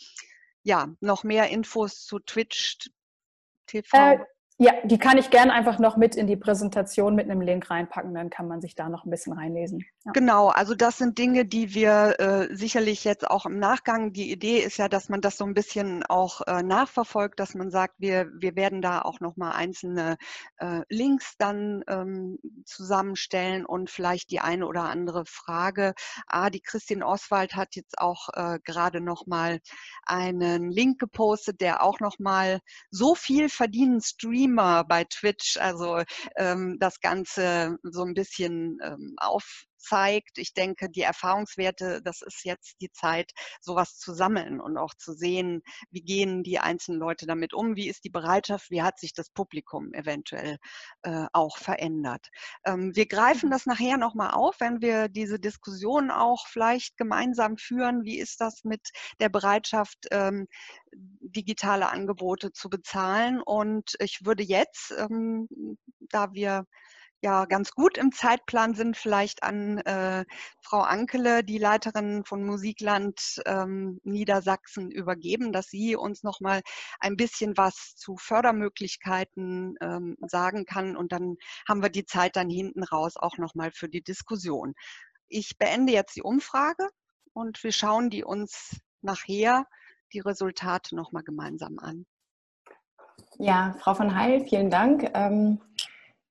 ja, 0.63 0.87
noch 1.01 1.25
mehr 1.25 1.49
Infos 1.49 2.05
zu 2.05 2.19
Twitch 2.19 2.91
TV. 3.67 4.19
Ja, 4.63 4.75
die 4.85 4.99
kann 4.99 5.17
ich 5.17 5.31
gerne 5.31 5.55
einfach 5.55 5.79
noch 5.79 5.97
mit 5.97 6.15
in 6.15 6.27
die 6.27 6.37
Präsentation 6.37 7.15
mit 7.15 7.31
einem 7.31 7.41
Link 7.41 7.71
reinpacken, 7.71 8.13
dann 8.13 8.29
kann 8.29 8.47
man 8.47 8.61
sich 8.61 8.75
da 8.75 8.91
noch 8.91 9.07
ein 9.07 9.11
bisschen 9.11 9.33
reinlesen. 9.33 9.87
Ja. 10.05 10.13
Genau, 10.13 10.49
also 10.49 10.75
das 10.75 10.99
sind 10.99 11.17
Dinge, 11.17 11.47
die 11.47 11.73
wir 11.75 12.21
äh, 12.21 12.55
sicherlich 12.55 13.05
jetzt 13.05 13.27
auch 13.27 13.47
im 13.47 13.59
Nachgang, 13.59 14.13
die 14.13 14.31
Idee 14.31 14.59
ist 14.59 14.77
ja, 14.77 14.91
dass 14.91 15.09
man 15.09 15.23
das 15.23 15.39
so 15.39 15.47
ein 15.47 15.55
bisschen 15.55 16.05
auch 16.05 16.43
äh, 16.47 16.63
nachverfolgt, 16.63 17.41
dass 17.41 17.55
man 17.55 17.71
sagt, 17.71 17.95
wir, 18.01 18.29
wir 18.39 18.55
werden 18.55 18.83
da 18.83 19.01
auch 19.01 19.21
nochmal 19.21 19.53
einzelne 19.53 20.19
äh, 20.59 20.83
Links 20.91 21.39
dann 21.39 21.83
ähm, 21.89 22.39
zusammenstellen 22.67 23.65
und 23.65 23.89
vielleicht 23.89 24.31
die 24.31 24.41
eine 24.41 24.67
oder 24.67 24.83
andere 24.83 25.25
Frage. 25.25 25.95
Ah, 26.27 26.51
die 26.51 26.61
Christine 26.61 27.07
Oswald 27.07 27.57
hat 27.57 27.77
jetzt 27.77 27.99
auch 27.99 28.29
äh, 28.35 28.59
gerade 28.63 29.01
nochmal 29.01 29.61
einen 30.05 30.71
Link 30.71 31.01
gepostet, 31.01 31.63
der 31.63 31.83
auch 31.83 31.99
nochmal 32.01 32.61
so 32.91 33.15
viel 33.15 33.49
verdienen 33.49 34.03
Stream 34.03 34.50
Streamer 34.51 34.85
bei 34.85 35.05
Twitch, 35.05 35.57
also 35.59 36.03
ähm, 36.37 36.77
das 36.81 37.01
Ganze 37.01 37.77
so 37.83 38.03
ein 38.03 38.15
bisschen 38.15 38.79
ähm, 38.83 39.15
auf 39.19 39.65
zeigt. 39.81 40.39
Ich 40.39 40.55
denke, 40.55 40.91
die 40.91 41.03
Erfahrungswerte, 41.03 42.01
das 42.03 42.23
ist 42.23 42.45
jetzt 42.45 42.81
die 42.81 42.91
Zeit, 42.91 43.33
sowas 43.61 43.99
zu 43.99 44.13
sammeln 44.13 44.61
und 44.61 44.77
auch 44.77 44.95
zu 44.95 45.13
sehen, 45.13 45.63
wie 45.91 46.03
gehen 46.03 46.43
die 46.43 46.59
einzelnen 46.59 47.01
Leute 47.01 47.27
damit 47.27 47.55
um, 47.55 47.77
wie 47.77 47.89
ist 47.89 48.05
die 48.05 48.11
Bereitschaft, 48.11 48.71
wie 48.71 48.83
hat 48.83 48.99
sich 48.99 49.13
das 49.13 49.31
Publikum 49.31 49.93
eventuell 49.93 50.59
äh, 51.03 51.27
auch 51.33 51.59
verändert. 51.59 52.29
Ähm, 52.65 52.95
wir 52.95 53.07
greifen 53.07 53.49
mhm. 53.49 53.53
das 53.53 53.67
nachher 53.67 53.97
nochmal 53.97 54.31
auf, 54.33 54.57
wenn 54.61 54.81
wir 54.81 55.09
diese 55.09 55.39
Diskussion 55.39 56.11
auch 56.11 56.47
vielleicht 56.47 56.97
gemeinsam 56.97 57.57
führen. 57.57 58.05
Wie 58.05 58.19
ist 58.19 58.41
das 58.41 58.65
mit 58.65 58.91
der 59.21 59.29
Bereitschaft, 59.29 60.07
ähm, 60.11 60.47
digitale 60.93 61.89
Angebote 61.91 62.53
zu 62.53 62.69
bezahlen? 62.69 63.41
Und 63.41 63.95
ich 64.01 64.25
würde 64.25 64.43
jetzt, 64.43 64.93
ähm, 64.99 65.49
da 66.01 66.33
wir 66.33 66.65
ja 67.23 67.45
ganz 67.45 67.73
gut 67.73 67.99
im 67.99 68.13
Zeitplan 68.13 68.75
sind, 68.75 68.97
vielleicht 68.97 69.43
an 69.43 69.79
äh, 69.79 70.25
Frau 70.63 70.81
Ankele, 70.81 71.45
die 71.45 71.59
Leiterin 71.59 72.25
von 72.25 72.45
Musikland 72.45 73.41
ähm, 73.47 74.01
Niedersachsen, 74.05 74.91
übergeben, 74.91 75.53
dass 75.53 75.67
sie 75.67 75.97
uns 75.97 76.23
noch 76.23 76.41
mal 76.41 76.63
ein 76.99 77.17
bisschen 77.17 77.57
was 77.57 77.95
zu 77.97 78.17
Fördermöglichkeiten 78.17 79.77
ähm, 79.81 80.17
sagen 80.27 80.65
kann. 80.65 80.97
Und 80.97 81.13
dann 81.13 81.37
haben 81.69 81.83
wir 81.83 81.91
die 81.91 82.07
Zeit 82.07 82.37
dann 82.37 82.49
hinten 82.49 82.83
raus 82.83 83.17
auch 83.17 83.37
noch 83.37 83.55
mal 83.55 83.71
für 83.73 83.89
die 83.89 84.03
Diskussion. 84.03 84.75
Ich 85.29 85.59
beende 85.59 85.93
jetzt 85.93 86.17
die 86.17 86.23
Umfrage 86.23 86.89
und 87.33 87.63
wir 87.63 87.73
schauen 87.73 88.11
die 88.11 88.25
uns 88.25 88.81
nachher 89.03 89.67
die 90.13 90.21
Resultate 90.21 90.97
noch 90.97 91.13
mal 91.13 91.23
gemeinsam 91.23 91.79
an. 91.79 92.07
Ja, 93.39 93.77
Frau 93.81 93.95
von 93.95 94.15
Heil, 94.15 94.45
vielen 94.47 94.71
Dank. 94.71 95.11
Ähm 95.15 95.61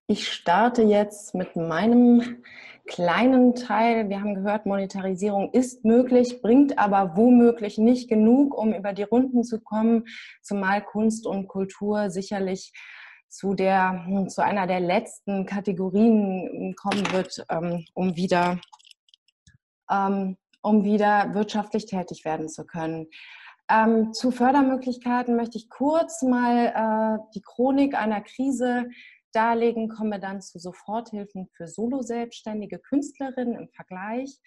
ich 0.10 0.28
starte 0.28 0.82
jetzt 0.82 1.36
mit 1.36 1.56
meinem 1.56 2.42
kleinen 2.88 3.54
Teil. 3.54 4.10
Wir 4.10 4.20
haben 4.20 4.34
gehört, 4.34 4.66
Monetarisierung 4.66 5.52
ist 5.54 5.86
möglich, 5.86 6.42
bringt 6.42 6.80
aber 6.80 7.16
womöglich 7.16 7.78
nicht 7.78 8.10
genug, 8.10 8.58
um 8.58 8.74
über 8.74 8.94
die 8.94 9.04
Runden 9.04 9.44
zu 9.44 9.62
kommen, 9.62 10.06
zumal 10.42 10.84
Kunst 10.84 11.28
und 11.28 11.48
Kultur 11.48 12.10
sicherlich 12.10 12.74
zu, 13.28 13.54
der, 13.54 14.26
zu 14.30 14.44
einer 14.44 14.66
der 14.66 14.80
letzten 14.80 15.46
Kategorien 15.46 16.74
kommen 16.76 17.12
wird, 17.12 17.46
ähm, 17.52 17.86
um 17.94 18.16
wieder, 18.16 18.60
ähm, 19.92 20.38
um 20.64 20.84
wieder 20.84 21.36
wirtschaftlich 21.36 21.86
tätig 21.86 22.26
werden 22.26 22.50
zu 22.50 22.66
können. 22.66 23.06
Ähm, 23.70 24.12
zu 24.14 24.32
Fördermöglichkeiten 24.32 25.36
möchte 25.36 25.60
ich 25.60 25.70
kurz 25.70 26.24
mal 26.24 27.20
äh, 27.20 27.20
die 27.36 27.42
Chronik 27.42 27.94
einer 27.94 28.22
Krise 28.22 28.88
darlegen, 29.34 29.90
kommen 29.90 30.12
wir 30.12 30.20
dann 30.20 30.42
zu 30.42 30.60
Soforthilfen 30.60 31.48
für 31.56 31.68
Solo-selbstständige 31.68 32.80
Künstlerinnen 32.80 33.56
im 33.56 33.70
Vergleich. 33.70 34.40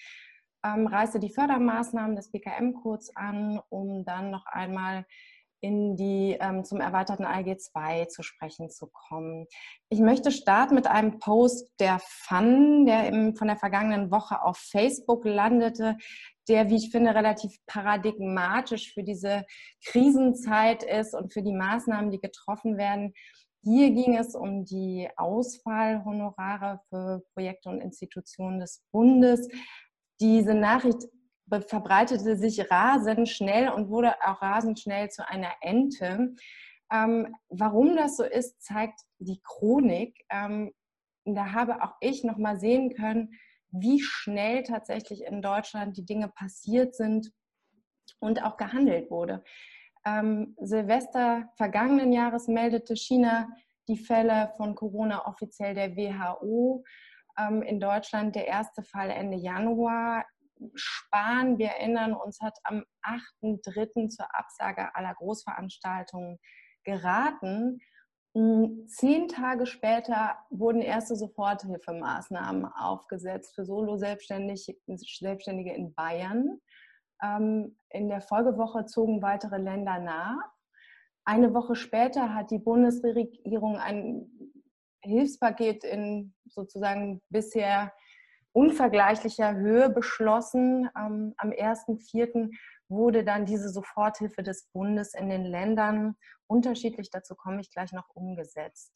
Ähm, 0.65 0.87
reiße 0.87 1.19
die 1.19 1.33
Fördermaßnahmen 1.33 2.17
des 2.17 2.31
BKM 2.31 2.75
kurz 2.75 3.11
an, 3.15 3.61
um 3.69 4.05
dann 4.05 4.31
noch 4.31 4.47
einmal 4.47 5.05
in 5.63 5.97
die, 5.97 6.37
ähm, 6.41 6.65
zum 6.65 6.81
erweiterten 6.81 7.25
ALG 7.25 7.57
2 7.57 8.07
zu 8.07 8.23
sprechen 8.23 8.69
zu 8.69 8.89
kommen. 8.89 9.47
Ich 9.89 10.01
möchte 10.01 10.33
starten 10.33 10.75
mit 10.75 10.89
einem 10.89 11.21
Post 11.21 11.73
der 11.79 12.01
FUN, 12.01 12.85
der 12.85 13.07
im, 13.07 13.37
von 13.37 13.47
der 13.47 13.57
vergangenen 13.57 14.11
Woche 14.11 14.43
auf 14.43 14.59
Facebook 14.59 15.25
landete, 15.25 15.97
der, 16.49 16.69
wie 16.69 16.77
ich 16.77 16.91
finde, 16.91 17.15
relativ 17.15 17.57
paradigmatisch 17.67 18.93
für 18.93 19.05
diese 19.05 19.45
Krisenzeit 19.85 20.83
ist 20.83 21.15
und 21.15 21.33
für 21.33 21.43
die 21.43 21.55
Maßnahmen, 21.55 22.11
die 22.11 22.21
getroffen 22.21 22.77
werden. 22.77 23.15
Hier 23.65 23.91
ging 23.91 24.17
es 24.17 24.35
um 24.35 24.65
die 24.65 25.09
Ausfallhonorare 25.17 26.81
für 26.89 27.23
Projekte 27.33 27.69
und 27.69 27.81
Institutionen 27.81 28.59
des 28.59 28.83
Bundes. 28.91 29.49
Diese 30.21 30.55
Nachricht 30.55 31.09
verbreitete 31.69 32.37
sich 32.37 32.71
rasend 32.71 33.29
schnell 33.29 33.69
und 33.69 33.89
wurde 33.89 34.15
auch 34.25 34.43
rasend 34.43 34.81
schnell 34.81 35.11
zu 35.11 35.29
einer 35.29 35.53
Ente. 35.61 36.35
Ähm, 36.93 37.37
warum 37.49 37.97
das 37.97 38.17
so 38.17 38.25
ist, 38.25 38.61
zeigt 38.63 39.01
die 39.19 39.41
Chronik. 39.45 40.25
Ähm, 40.31 40.73
da 41.25 41.53
habe 41.53 41.83
auch 41.83 41.95
ich 42.01 42.25
noch 42.25 42.39
mal 42.39 42.59
sehen 42.59 42.95
können, 42.95 43.31
wie 43.71 44.01
schnell 44.01 44.65
tatsächlich 44.65 45.23
in 45.25 45.41
Deutschland 45.41 45.97
die 45.97 46.05
Dinge 46.05 46.29
passiert 46.29 46.97
sind 46.97 47.33
und 48.19 48.43
auch 48.43 48.57
gehandelt 48.57 49.11
wurde. 49.11 49.45
Ähm, 50.05 50.57
Silvester 50.61 51.49
vergangenen 51.57 52.13
Jahres 52.13 52.49
meldete 52.49 52.97
China 52.97 53.49
die 53.89 53.99
Fälle 53.99 54.53
von 54.57 54.75
Corona 54.75 55.27
offiziell 55.27 55.75
der 55.75 55.97
WHO. 55.97 56.85
Ähm, 57.39 57.63
in 57.63 57.81
Deutschland 57.81 58.35
der 58.35 58.47
erste 58.47 58.83
Fall 58.83 59.11
Ende 59.11 59.37
Januar. 59.37 60.25
Spahn, 60.75 61.59
wir 61.59 61.69
erinnern 61.69 62.15
uns, 62.15 62.41
hat 62.41 62.57
am 62.65 62.85
8.3. 63.03 64.09
zur 64.09 64.27
Absage 64.33 64.95
aller 64.95 65.15
Großveranstaltungen 65.15 66.39
geraten. 66.85 67.81
Hm, 68.35 68.87
zehn 68.87 69.29
Tage 69.29 69.67
später 69.67 70.37
wurden 70.51 70.81
erste 70.81 71.17
Soforthilfemaßnahmen 71.17 72.65
aufgesetzt 72.65 73.55
für 73.55 73.65
Solo-Selbstständige 73.65 75.75
in 75.75 75.95
Bayern. 75.95 76.61
Ähm, 77.23 77.77
in 77.91 78.09
der 78.09 78.21
Folgewoche 78.21 78.87
zogen 78.87 79.23
weitere 79.23 79.59
Länder 79.59 79.99
nach. 79.99 80.53
Eine 81.25 81.55
Woche 81.55 81.77
später 81.77 82.35
hat 82.35 82.51
die 82.51 82.59
Bundesregierung 82.59 83.77
ein 83.77 84.27
Hilfspaket 85.03 85.85
in 85.85 86.35
sozusagen 86.47 87.23
bisher 87.29 87.93
unvergleichlicher 88.53 89.55
Höhe 89.55 89.89
beschlossen. 89.89 90.89
Ähm, 90.97 91.35
am 91.37 91.51
1.4. 91.51 92.51
wurde 92.89 93.25
dann 93.25 93.47
diese 93.47 93.71
Soforthilfe 93.71 94.43
des 94.43 94.69
Bundes 94.73 95.15
in 95.15 95.29
den 95.29 95.45
Ländern 95.45 96.17
unterschiedlich, 96.47 97.11
dazu 97.11 97.35
komme 97.35 97.61
ich 97.61 97.71
gleich 97.71 97.93
noch, 97.93 98.09
umgesetzt. 98.15 98.93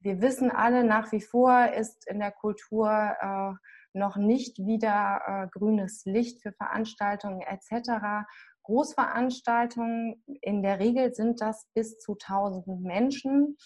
Wir 0.00 0.20
wissen 0.20 0.50
alle, 0.50 0.84
nach 0.84 1.12
wie 1.12 1.20
vor 1.20 1.68
ist 1.72 2.06
in 2.08 2.20
der 2.20 2.32
Kultur 2.32 2.90
äh, 2.90 3.52
noch 3.96 4.16
nicht 4.16 4.58
wieder 4.58 5.20
äh, 5.26 5.48
grünes 5.58 6.04
Licht 6.04 6.42
für 6.42 6.52
Veranstaltungen 6.52 7.40
etc. 7.40 8.26
Großveranstaltungen, 8.62 10.22
in 10.40 10.62
der 10.62 10.78
Regel 10.78 11.14
sind 11.14 11.40
das 11.40 11.68
bis 11.74 11.98
zu 11.98 12.12
1000 12.12 12.82
Menschen, 12.82 13.56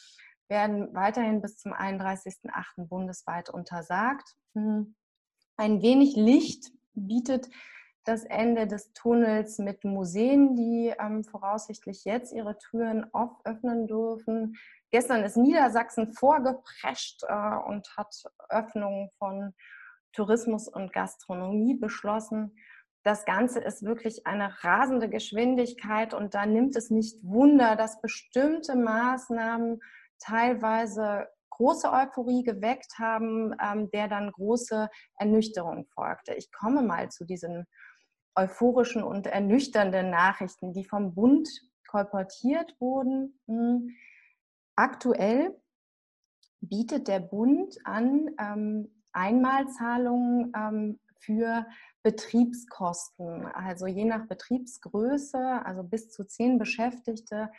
werden 0.48 0.94
weiterhin 0.94 1.40
bis 1.40 1.56
zum 1.56 1.72
31.08. 1.72 2.86
bundesweit 2.88 3.50
untersagt. 3.50 4.36
Hm. 4.54 4.94
Ein 5.56 5.82
wenig 5.82 6.16
Licht 6.16 6.70
bietet 6.94 7.48
das 8.04 8.24
Ende 8.24 8.66
des 8.66 8.92
Tunnels 8.92 9.58
mit 9.58 9.84
Museen, 9.84 10.56
die 10.56 10.92
ähm, 10.98 11.22
voraussichtlich 11.22 12.04
jetzt 12.04 12.32
ihre 12.32 12.56
Türen 12.58 13.06
öffnen 13.44 13.86
dürfen. 13.86 14.56
Gestern 14.90 15.22
ist 15.22 15.36
Niedersachsen 15.36 16.12
vorgeprescht 16.14 17.22
äh, 17.28 17.56
und 17.66 17.96
hat 17.96 18.24
Öffnungen 18.48 19.10
von 19.18 19.54
Tourismus 20.12 20.68
und 20.68 20.92
Gastronomie 20.92 21.74
beschlossen. 21.74 22.56
Das 23.02 23.24
Ganze 23.24 23.60
ist 23.60 23.82
wirklich 23.82 24.26
eine 24.26 24.62
rasende 24.62 25.08
Geschwindigkeit 25.08 26.12
und 26.12 26.34
da 26.34 26.44
nimmt 26.44 26.76
es 26.76 26.90
nicht 26.90 27.22
Wunder, 27.22 27.76
dass 27.76 28.00
bestimmte 28.00 28.76
Maßnahmen 28.76 29.80
teilweise 30.18 31.28
große 31.50 31.90
Euphorie 31.90 32.42
geweckt 32.42 32.98
haben, 32.98 33.54
ähm, 33.62 33.90
der 33.90 34.08
dann 34.08 34.32
große 34.32 34.88
Ernüchterung 35.18 35.86
folgte. 35.94 36.34
Ich 36.34 36.50
komme 36.52 36.82
mal 36.82 37.10
zu 37.10 37.24
diesen 37.24 37.66
euphorischen 38.34 39.02
und 39.02 39.26
ernüchternden 39.26 40.10
Nachrichten, 40.10 40.72
die 40.72 40.84
vom 40.84 41.14
Bund 41.14 41.48
kolportiert 41.88 42.74
wurden. 42.80 43.38
Hm. 43.46 43.90
Aktuell 44.76 45.54
bietet 46.60 47.08
der 47.08 47.20
Bund 47.20 47.76
an, 47.84 48.30
ähm, 48.38 48.99
Einmalzahlungen 49.12 50.52
ähm, 50.56 50.98
für 51.20 51.66
Betriebskosten. 52.02 53.46
Also 53.46 53.86
je 53.86 54.04
nach 54.04 54.26
Betriebsgröße, 54.26 55.64
also 55.64 55.82
bis 55.82 56.10
zu 56.10 56.24
zehn 56.24 56.58
Beschäftigte, 56.58 57.50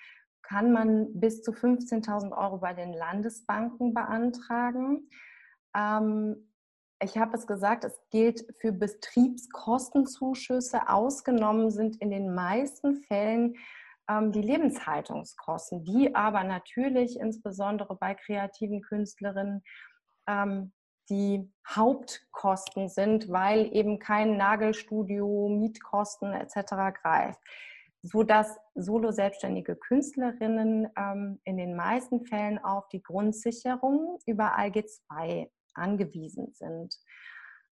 kann 0.42 0.72
man 0.72 1.20
bis 1.20 1.44
zu 1.44 1.52
15.000 1.52 2.36
Euro 2.36 2.58
bei 2.58 2.74
den 2.74 2.94
Landesbanken 2.94 3.94
beantragen. 3.94 5.08
Ähm, 5.76 6.48
ich 7.02 7.18
habe 7.18 7.36
es 7.36 7.46
gesagt, 7.48 7.84
es 7.84 8.00
gilt 8.12 8.46
für 8.60 8.72
Betriebskostenzuschüsse. 8.72 10.88
Ausgenommen 10.90 11.72
sind 11.72 12.00
in 12.02 12.12
den 12.12 12.36
meisten 12.36 12.96
Fällen 12.96 13.56
ähm, 14.08 14.32
die 14.32 14.42
Lebenshaltungskosten, 14.42 15.84
die 15.84 16.16
aber 16.16 16.44
natürlich 16.44 17.20
insbesondere 17.20 17.96
bei 17.96 18.14
kreativen 18.14 18.82
Künstlerinnen 18.82 19.64
ähm, 20.28 20.72
die 21.12 21.52
Hauptkosten 21.68 22.88
sind, 22.88 23.30
weil 23.30 23.70
eben 23.76 24.00
kein 24.00 24.38
Nagelstudio, 24.38 25.50
Mietkosten 25.50 26.34
etc. 26.34 27.00
greift. 27.02 27.40
Sodass 28.02 28.58
solo-selbstständige 28.74 29.76
Künstlerinnen 29.76 30.88
ähm, 30.98 31.40
in 31.44 31.58
den 31.58 31.76
meisten 31.76 32.26
Fällen 32.26 32.58
auf 32.58 32.88
die 32.88 33.04
Grundsicherung 33.04 34.20
über 34.26 34.58
ALG 34.58 34.88
2 34.88 35.52
angewiesen 35.74 36.54
sind. 36.54 36.96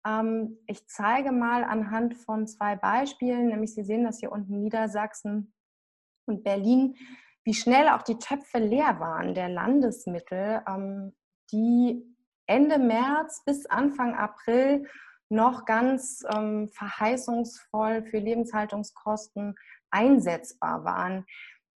Ähm, 0.07 0.59
ich 0.67 0.87
zeige 0.87 1.33
mal 1.33 1.65
anhand 1.65 2.15
von 2.15 2.47
zwei 2.47 2.77
Beispielen, 2.77 3.49
nämlich 3.49 3.75
Sie 3.75 3.85
sehen 3.85 4.05
das 4.05 4.21
hier 4.21 4.33
unten 4.33 4.61
Niedersachsen 4.61 5.53
und 6.27 6.45
Berlin, 6.45 6.95
wie 7.45 7.55
schnell 7.55 7.89
auch 7.89 8.03
die 8.03 8.19
Töpfe 8.19 8.59
leer 8.59 9.01
waren 9.01 9.35
der 9.35 9.49
Landesmittel, 9.51 10.63
ähm, 10.67 11.15
die 11.53 12.14
Ende 12.47 12.79
März 12.79 13.43
bis 13.45 13.67
Anfang 13.67 14.15
April 14.15 14.87
noch 15.29 15.65
ganz 15.65 16.25
ähm, 16.35 16.69
verheißungsvoll 16.69 18.05
für 18.05 18.19
Lebenshaltungskosten 18.19 19.55
einsetzbar 19.91 20.85
waren. 20.85 21.25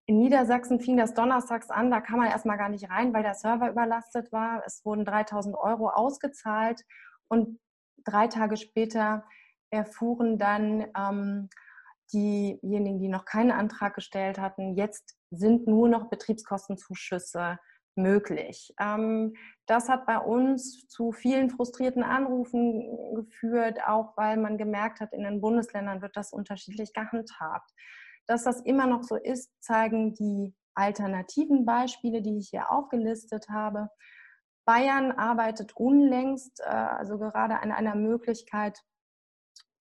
In 0.07 0.19
Niedersachsen 0.19 0.81
fing 0.81 0.97
das 0.97 1.15
donnerstags 1.15 1.71
an, 1.71 1.91
da 1.91 2.01
kam 2.01 2.19
man 2.19 2.29
erstmal 2.29 2.57
gar 2.57 2.69
nicht 2.69 2.89
rein, 2.91 3.13
weil 3.13 3.23
der 3.23 3.35
Server 3.35 3.69
überlastet 3.71 4.33
war. 4.33 4.63
Es 4.65 4.85
wurden 4.85 5.05
3000 5.05 5.57
Euro 5.57 5.91
ausgezahlt 5.91 6.83
und 7.29 7.61
drei 8.05 8.27
Tage 8.29 8.57
später 8.57 9.25
erfuhren 9.71 10.39
dann 10.39 10.87
ähm, 10.97 11.49
diejenigen, 12.13 13.01
die 13.01 13.09
noch 13.09 13.25
keinen 13.27 13.51
Antrag 13.51 13.95
gestellt 13.95 14.39
hatten, 14.39 14.77
jetzt 14.77 15.17
sind 15.31 15.67
nur 15.67 15.89
noch 15.89 16.09
Betriebskostenzuschüsse 16.09 17.59
möglich. 17.99 18.73
Ähm, 18.81 19.35
das 19.67 19.89
hat 19.89 20.07
bei 20.07 20.19
uns 20.19 20.89
zu 20.89 21.13
vielen 21.13 21.51
frustrierten 21.51 22.03
Anrufen 22.03 23.15
geführt, 23.15 23.81
auch 23.87 24.17
weil 24.17 24.39
man 24.39 24.57
gemerkt 24.57 25.01
hat, 25.01 25.13
in 25.13 25.25
den 25.25 25.41
Bundesländern 25.43 26.01
wird 26.01 26.17
das 26.17 26.33
unterschiedlich 26.33 26.95
gehandhabt. 26.95 27.71
Dass 28.27 28.45
das 28.45 28.63
immer 28.63 28.87
noch 28.87 29.03
so 29.03 29.17
ist, 29.17 29.53
zeigen 29.61 30.15
die 30.15 30.55
alternativen 30.75 31.67
Beispiele, 31.67 32.23
die 32.23 32.39
ich 32.39 32.49
hier 32.51 32.71
aufgelistet 32.71 33.49
habe. 33.51 33.91
Bayern 34.65 35.13
arbeitet 35.13 35.77
unlängst, 35.77 36.61
äh, 36.61 36.69
also 36.69 37.19
gerade 37.19 37.61
an 37.61 37.73
einer 37.73 37.95
Möglichkeit, 37.95 38.79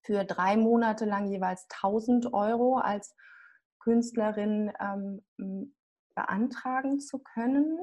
für 0.08 0.24
drei 0.24 0.56
Monate 0.56 1.04
lang 1.04 1.28
jeweils 1.28 1.68
1000 1.82 2.34
Euro 2.34 2.78
als 2.78 3.14
Künstlerin 3.80 4.72
ähm, 4.80 5.76
beantragen 6.16 7.00
zu 7.00 7.20
können. 7.20 7.78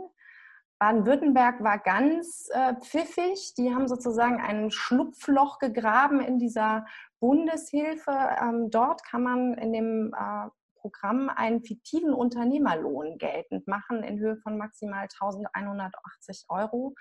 Baden-Württemberg 0.78 1.62
war 1.62 1.78
ganz 1.78 2.48
äh, 2.52 2.74
pfiffig. 2.74 3.54
Die 3.56 3.74
haben 3.74 3.88
sozusagen 3.88 4.40
ein 4.40 4.70
Schlupfloch 4.70 5.58
gegraben 5.58 6.20
in 6.20 6.38
dieser 6.38 6.86
Bundeshilfe. 7.20 8.10
Ähm, 8.40 8.70
dort 8.70 9.04
kann 9.04 9.22
man 9.22 9.54
in 9.54 9.72
dem 9.72 10.14
äh, 10.14 10.48
Programm 10.80 11.30
einen 11.30 11.62
fiktiven 11.62 12.12
Unternehmerlohn 12.12 13.16
geltend 13.16 13.66
machen 13.66 14.02
in 14.02 14.18
Höhe 14.18 14.36
von 14.36 14.58
maximal 14.58 15.08
1180 15.20 16.44
Euro 16.48 16.94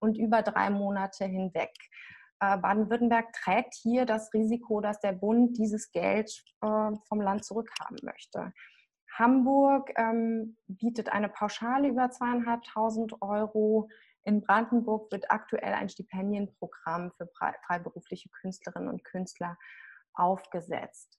und 0.00 0.18
über 0.18 0.42
drei 0.42 0.70
Monate 0.70 1.24
hinweg. 1.24 1.72
Äh, 2.40 2.58
Baden-Württemberg 2.58 3.32
trägt 3.32 3.74
hier 3.74 4.06
das 4.06 4.32
Risiko, 4.32 4.80
dass 4.80 5.00
der 5.00 5.12
Bund 5.12 5.56
dieses 5.58 5.90
Geld 5.92 6.44
äh, 6.62 6.90
vom 7.06 7.20
Land 7.20 7.44
zurückhaben 7.44 7.98
möchte. 8.02 8.52
Hamburg 9.16 9.92
ähm, 9.96 10.56
bietet 10.66 11.10
eine 11.10 11.28
Pauschale 11.28 11.88
über 11.88 12.10
zweieinhalbtausend 12.10 13.20
Euro. 13.22 13.88
In 14.24 14.42
Brandenburg 14.42 15.10
wird 15.10 15.30
aktuell 15.30 15.72
ein 15.72 15.88
Stipendienprogramm 15.88 17.12
für 17.12 17.28
freiberufliche 17.66 18.28
Künstlerinnen 18.28 18.88
und 18.88 19.04
Künstler 19.04 19.56
aufgesetzt. 20.14 21.18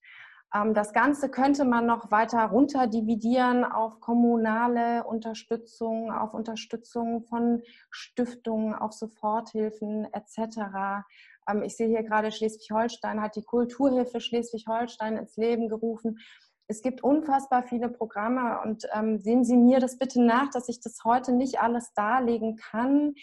Ähm, 0.53 0.73
das 0.73 0.93
Ganze 0.93 1.29
könnte 1.29 1.65
man 1.65 1.85
noch 1.85 2.11
weiter 2.11 2.43
runter 2.45 2.87
dividieren 2.87 3.63
auf 3.63 3.99
kommunale 3.99 5.03
Unterstützung, 5.03 6.11
auf 6.11 6.33
Unterstützung 6.33 7.23
von 7.23 7.61
Stiftungen, 7.89 8.73
auf 8.73 8.93
Soforthilfen 8.93 10.07
etc. 10.13 11.05
Ähm, 11.47 11.63
ich 11.63 11.75
sehe 11.75 11.87
hier 11.87 12.03
gerade 12.03 12.31
Schleswig-Holstein 12.31 13.21
hat 13.21 13.35
die 13.35 13.43
Kulturhilfe 13.43 14.21
Schleswig-Holstein 14.21 15.17
ins 15.17 15.37
Leben 15.37 15.69
gerufen. 15.69 16.19
Es 16.71 16.83
gibt 16.83 17.03
unfassbar 17.03 17.63
viele 17.63 17.89
Programme 17.89 18.61
und 18.61 18.87
ähm, 18.93 19.19
sehen 19.19 19.43
Sie 19.43 19.57
mir 19.57 19.79
das 19.79 19.97
bitte 19.97 20.21
nach, 20.21 20.51
dass 20.51 20.69
ich 20.69 20.79
das 20.79 21.03
heute 21.03 21.31
nicht 21.31 21.59
alles 21.59 21.93
darlegen 21.93 22.57
kann. 22.57 23.15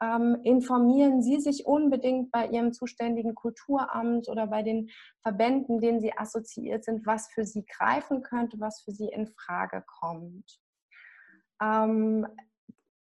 Ähm, 0.00 0.38
informieren 0.44 1.20
Sie 1.20 1.40
sich 1.40 1.66
unbedingt 1.66 2.30
bei 2.30 2.46
Ihrem 2.46 2.72
zuständigen 2.72 3.34
Kulturamt 3.34 4.28
oder 4.28 4.46
bei 4.46 4.62
den 4.62 4.88
Verbänden, 5.20 5.80
denen 5.80 6.00
Sie 6.00 6.16
assoziiert 6.16 6.84
sind, 6.84 7.04
was 7.04 7.26
für 7.32 7.44
Sie 7.44 7.66
greifen 7.66 8.22
könnte, 8.22 8.60
was 8.60 8.82
für 8.82 8.92
Sie 8.92 9.08
in 9.08 9.26
Frage 9.26 9.84
kommt. 10.00 10.60
Ähm, 11.60 12.24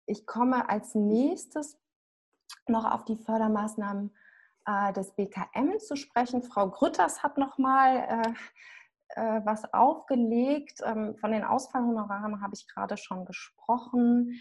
ich 0.06 0.26
komme 0.26 0.68
als 0.68 0.94
nächstes 0.94 1.76
noch 2.68 2.84
auf 2.84 3.04
die 3.04 3.16
Fördermaßnahmen 3.16 4.16
äh, 4.64 4.92
des 4.92 5.10
BKM 5.16 5.80
zu 5.80 5.96
sprechen. 5.96 6.44
Frau 6.44 6.70
Grütters 6.70 7.24
hat 7.24 7.36
noch 7.36 7.58
mal 7.58 7.96
äh, 7.96 8.32
äh, 9.10 9.40
was 9.44 9.72
aufgelegt. 9.72 10.80
Ähm, 10.84 11.16
von 11.16 11.32
den 11.32 11.44
Ausfallhonoraren 11.44 12.40
habe 12.40 12.54
ich 12.54 12.66
gerade 12.68 12.96
schon 12.96 13.24
gesprochen. 13.24 14.40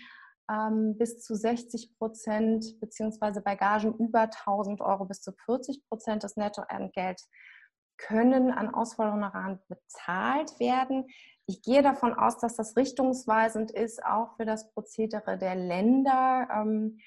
Ähm, 0.50 0.98
bis 0.98 1.22
zu 1.22 1.36
60 1.36 1.98
Prozent 1.98 2.80
beziehungsweise 2.80 3.42
bei 3.42 3.56
Gagen 3.56 3.94
über 3.96 4.22
1000 4.22 4.82
Euro 4.82 5.06
bis 5.06 5.22
zu 5.22 5.34
40 5.34 5.88
Prozent 5.88 6.24
des 6.24 6.38
Nettoentgelts 6.38 7.30
können 7.98 8.52
an 8.52 8.74
Ausfallhonoraren 8.74 9.60
bezahlt 9.68 10.60
werden. 10.60 11.08
Ich 11.48 11.64
gehe 11.64 11.82
davon 11.82 12.14
aus, 12.14 12.38
dass 12.38 12.56
das 12.56 12.78
richtungsweisend 12.78 13.72
ist, 13.72 14.06
auch 14.06 14.36
für 14.38 14.46
das 14.46 14.72
Prozedere 14.72 15.38
der 15.38 15.56
Länder. 15.56 16.48
Ähm, 16.52 17.00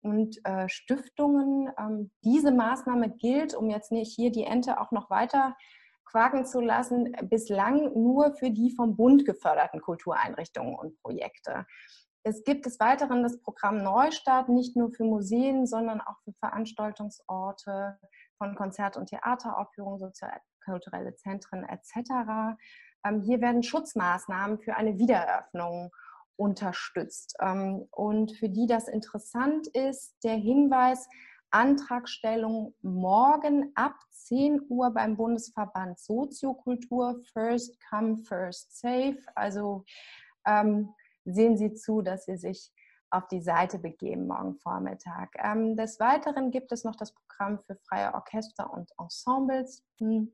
und 0.00 0.44
äh, 0.44 0.68
Stiftungen. 0.68 1.70
Ähm, 1.78 2.10
diese 2.24 2.50
Maßnahme 2.50 3.10
gilt, 3.10 3.54
um 3.54 3.68
jetzt 3.68 3.92
nicht 3.92 4.14
hier 4.14 4.30
die 4.30 4.44
Ente 4.44 4.80
auch 4.80 4.90
noch 4.90 5.10
weiter 5.10 5.56
quaken 6.04 6.44
zu 6.44 6.60
lassen, 6.60 7.12
bislang 7.22 7.92
nur 7.94 8.34
für 8.34 8.50
die 8.50 8.74
vom 8.74 8.96
Bund 8.96 9.24
geförderten 9.24 9.80
Kultureinrichtungen 9.80 10.74
und 10.74 11.00
Projekte. 11.02 11.66
Es 12.24 12.44
gibt 12.44 12.66
des 12.66 12.78
Weiteren 12.78 13.22
das 13.22 13.40
Programm 13.40 13.82
Neustart, 13.82 14.48
nicht 14.48 14.76
nur 14.76 14.92
für 14.92 15.04
Museen, 15.04 15.66
sondern 15.66 16.00
auch 16.00 16.20
für 16.24 16.32
Veranstaltungsorte 16.34 17.98
von 18.38 18.54
Konzert- 18.54 18.96
und 18.96 19.06
Theateraufführungen, 19.06 19.98
soziokulturelle 19.98 21.16
Zentren 21.16 21.64
etc. 21.64 22.56
Ähm, 23.04 23.22
hier 23.22 23.40
werden 23.40 23.62
Schutzmaßnahmen 23.64 24.60
für 24.60 24.76
eine 24.76 24.98
Wiedereröffnung 24.98 25.90
unterstützt. 26.36 27.34
Ähm, 27.40 27.88
und 27.90 28.32
für 28.32 28.48
die 28.48 28.66
das 28.66 28.88
interessant 28.88 29.66
ist, 29.68 30.14
der 30.22 30.34
Hinweis, 30.34 31.08
Antragstellung 31.52 32.74
morgen 32.82 33.72
ab 33.74 33.94
10 34.10 34.62
Uhr 34.68 34.90
beim 34.90 35.16
Bundesverband 35.16 35.98
Soziokultur. 35.98 37.20
First 37.32 37.78
come, 37.88 38.16
first 38.16 38.78
safe. 38.78 39.18
Also 39.34 39.84
ähm, 40.46 40.94
sehen 41.24 41.56
Sie 41.56 41.74
zu, 41.74 42.02
dass 42.02 42.24
Sie 42.24 42.36
sich 42.36 42.72
auf 43.10 43.28
die 43.28 43.42
Seite 43.42 43.78
begeben 43.78 44.26
morgen 44.26 44.56
Vormittag. 44.56 45.34
Ähm, 45.38 45.76
des 45.76 46.00
Weiteren 46.00 46.50
gibt 46.50 46.72
es 46.72 46.84
noch 46.84 46.96
das 46.96 47.12
Programm 47.12 47.58
für 47.60 47.76
freie 47.76 48.14
Orchester 48.14 48.72
und 48.72 48.90
Ensembles. 48.98 49.84
Hm. 49.98 50.32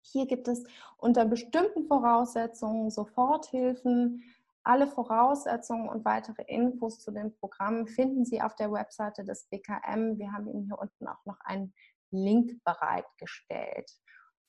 Hier 0.00 0.26
gibt 0.26 0.48
es 0.48 0.64
unter 0.96 1.24
bestimmten 1.26 1.86
Voraussetzungen 1.86 2.90
Soforthilfen. 2.90 4.22
Alle 4.64 4.86
Voraussetzungen 4.86 5.88
und 5.90 6.06
weitere 6.06 6.42
Infos 6.46 6.98
zu 6.98 7.10
dem 7.10 7.34
Programm 7.36 7.86
finden 7.86 8.24
Sie 8.24 8.40
auf 8.40 8.54
der 8.56 8.72
Webseite 8.72 9.22
des 9.22 9.46
BKM. 9.50 10.18
Wir 10.18 10.32
haben 10.32 10.48
Ihnen 10.48 10.64
hier 10.64 10.78
unten 10.78 11.06
auch 11.06 11.24
noch 11.26 11.38
einen 11.40 11.74
Link 12.10 12.64
bereitgestellt. 12.64 13.90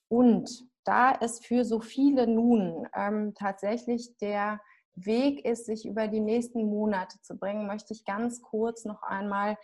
Und 0.07 0.49
da 0.85 1.11
es 1.19 1.39
für 1.39 1.65
so 1.65 1.81
viele 1.81 2.27
nun 2.27 2.87
ähm, 2.95 3.33
tatsächlich 3.35 4.17
der 4.17 4.61
Weg 4.93 5.43
ist, 5.43 5.65
sich 5.65 5.85
über 5.85 6.07
die 6.07 6.21
nächsten 6.21 6.63
Monate 6.65 7.19
zu 7.21 7.37
bringen, 7.37 7.67
möchte 7.67 7.93
ich 7.93 8.05
ganz 8.05 8.41
kurz 8.41 8.85
noch 8.85 9.03
einmal 9.03 9.57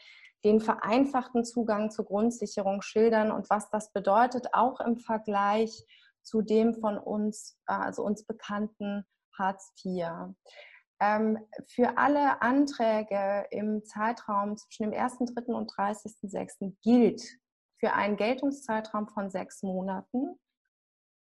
den 0.44 0.60
vereinfachten 0.60 1.46
Zugang 1.46 1.92
zur 1.92 2.06
Grundsicherung 2.06 2.82
schildern 2.82 3.32
und 3.32 3.50
was 3.50 3.70
das 3.70 3.94
bedeutet, 3.94 4.54
auch 4.54 4.82
im 4.82 4.98
Vergleich 4.98 5.86
zu 6.24 6.42
dem 6.42 6.74
von 6.74 6.98
uns, 6.98 7.58
also 7.66 8.04
uns 8.04 8.26
bekannten 8.26 9.06
Hartz 9.42 9.74
IV. 9.84 10.06
Ähm, 11.00 11.40
für 11.68 11.98
alle 11.98 12.42
Anträge 12.44 13.48
im 13.50 13.84
Zeitraum 13.84 14.56
zwischen 14.56 14.84
dem 14.84 14.94
1.3. 14.94 15.52
und 15.52 15.72
30.6. 15.72 16.76
gilt 16.84 17.24
für 17.80 17.94
einen 17.94 18.18
Geltungszeitraum 18.18 19.08
von 19.08 19.32
sechs 19.32 19.64
Monaten 19.64 20.40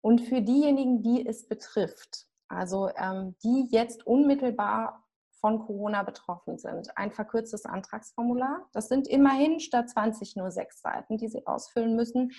und 0.02 0.22
für 0.22 0.42
diejenigen, 0.42 1.02
die 1.02 1.26
es 1.28 1.48
betrifft, 1.48 2.28
also 2.48 2.90
ähm, 2.96 3.36
die 3.44 3.68
jetzt 3.72 4.06
unmittelbar 4.06 5.04
von 5.40 5.60
Corona 5.66 6.04
betroffen 6.04 6.60
sind. 6.60 6.96
Ein 6.96 7.12
verkürztes 7.12 7.66
Antragsformular. 7.66 8.70
Das 8.74 8.88
sind 8.88 9.08
immerhin 9.08 9.60
statt 9.60 9.90
20 9.90 10.36
nur 10.36 10.52
sechs 10.52 10.82
Seiten, 10.82 11.18
die 11.18 11.28
Sie 11.28 11.48
ausfüllen 11.48 11.96
müssen, 11.96 12.32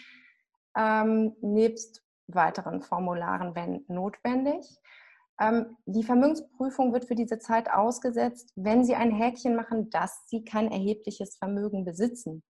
ähm, 0.76 1.34
nebst 1.40 2.04
weiteren 2.28 2.80
Formularen, 2.82 3.56
wenn 3.56 3.84
notwendig. 3.88 4.64
Ähm, 5.42 5.76
die 5.86 6.04
Vermögensprüfung 6.04 6.92
wird 6.92 7.06
für 7.06 7.16
diese 7.16 7.38
Zeit 7.40 7.68
ausgesetzt, 7.68 8.52
wenn 8.54 8.84
Sie 8.84 8.94
ein 8.94 9.10
Häkchen 9.10 9.56
machen, 9.56 9.90
dass 9.90 10.22
Sie 10.26 10.44
kein 10.44 10.70
erhebliches 10.70 11.36
Vermögen 11.36 11.84
besitzen. 11.84 12.44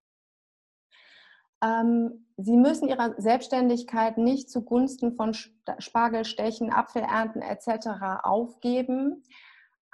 Ähm, 1.65 2.27
Sie 2.37 2.57
müssen 2.57 2.89
Ihre 2.89 3.15
Selbstständigkeit 3.17 4.19
nicht 4.19 4.51
zugunsten 4.51 5.15
von 5.15 5.33
Spargelstechen, 5.33 6.71
Apfelernten 6.71 7.41
etc. 7.41 8.23
aufgeben. 8.25 9.23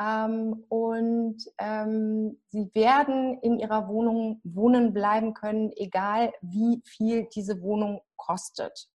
Ähm, 0.00 0.64
und 0.68 1.40
Sie 1.40 2.70
werden 2.74 3.38
in 3.42 3.58
Ihrer 3.58 3.88
Wohnung 3.88 4.40
wohnen 4.42 4.92
bleiben 4.92 5.34
können, 5.34 5.70
egal 5.76 6.32
wie 6.40 6.82
viel 6.84 7.28
diese 7.32 7.62
Wohnung 7.62 8.00
kostet. 8.16 8.88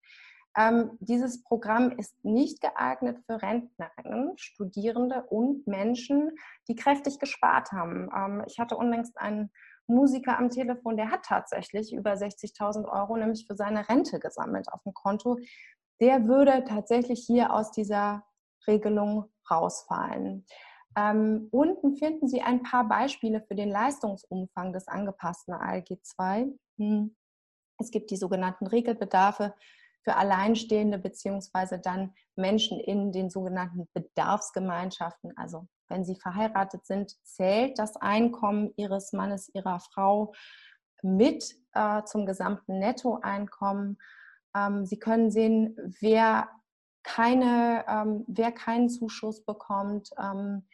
Ähm, 0.56 0.98
dieses 1.00 1.42
Programm 1.42 1.92
ist 1.92 2.22
nicht 2.24 2.60
geeignet 2.60 3.18
für 3.26 3.40
Rentnerinnen, 3.40 4.36
Studierende 4.36 5.24
und 5.30 5.66
Menschen, 5.66 6.32
die 6.68 6.74
kräftig 6.74 7.18
gespart 7.18 7.72
haben. 7.72 8.10
Ähm, 8.14 8.44
ich 8.46 8.58
hatte 8.58 8.76
unlängst 8.76 9.18
einen 9.18 9.50
Musiker 9.86 10.38
am 10.38 10.50
Telefon, 10.50 10.96
der 10.96 11.10
hat 11.10 11.24
tatsächlich 11.24 11.92
über 11.92 12.12
60.000 12.12 12.86
Euro 12.88 13.16
nämlich 13.16 13.46
für 13.46 13.56
seine 13.56 13.88
Rente 13.88 14.20
gesammelt 14.20 14.68
auf 14.72 14.82
dem 14.82 14.94
Konto. 14.94 15.38
Der 16.00 16.26
würde 16.26 16.64
tatsächlich 16.64 17.24
hier 17.26 17.52
aus 17.52 17.72
dieser 17.72 18.24
Regelung 18.66 19.30
rausfallen. 19.50 20.46
Ähm, 20.96 21.48
unten 21.50 21.96
finden 21.96 22.28
Sie 22.28 22.42
ein 22.42 22.62
paar 22.62 22.86
Beispiele 22.86 23.40
für 23.40 23.54
den 23.54 23.70
Leistungsumfang 23.70 24.72
des 24.72 24.88
angepassten 24.88 25.54
ALG 25.54 25.98
II. 26.20 26.58
Hm. 26.78 27.16
Es 27.78 27.90
gibt 27.90 28.10
die 28.10 28.16
sogenannten 28.16 28.66
Regelbedarfe 28.66 29.54
für 30.02 30.16
Alleinstehende 30.16 30.98
beziehungsweise 30.98 31.78
dann 31.78 32.14
Menschen 32.36 32.80
in 32.80 33.12
den 33.12 33.30
sogenannten 33.30 33.88
Bedarfsgemeinschaften, 33.94 35.36
also 35.36 35.66
wenn 35.88 36.04
sie 36.04 36.16
verheiratet 36.16 36.86
sind, 36.86 37.14
zählt 37.24 37.78
das 37.78 37.96
Einkommen 37.96 38.72
ihres 38.76 39.12
Mannes, 39.12 39.50
ihrer 39.54 39.78
Frau 39.80 40.32
mit 41.02 41.54
äh, 41.74 42.02
zum 42.04 42.26
gesamten 42.26 42.78
Nettoeinkommen. 42.78 43.98
Ähm, 44.56 44.86
sie 44.86 44.98
können 44.98 45.30
sehen, 45.30 45.76
wer, 46.00 46.48
keine, 47.02 47.84
ähm, 47.88 48.24
wer 48.26 48.52
keinen 48.52 48.88
Zuschuss 48.88 49.44
bekommt. 49.44 50.10
Ähm, 50.18 50.66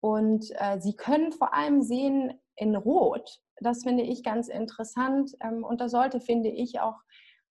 und 0.00 0.50
äh, 0.54 0.80
Sie 0.80 0.96
können 0.96 1.30
vor 1.32 1.52
allem 1.54 1.82
sehen 1.82 2.40
in 2.56 2.74
Rot, 2.74 3.40
das 3.60 3.82
finde 3.82 4.02
ich 4.02 4.24
ganz 4.24 4.48
interessant. 4.48 5.32
Ähm, 5.40 5.62
und 5.64 5.80
da 5.80 5.88
sollte, 5.88 6.20
finde 6.20 6.48
ich, 6.48 6.80
auch 6.80 6.98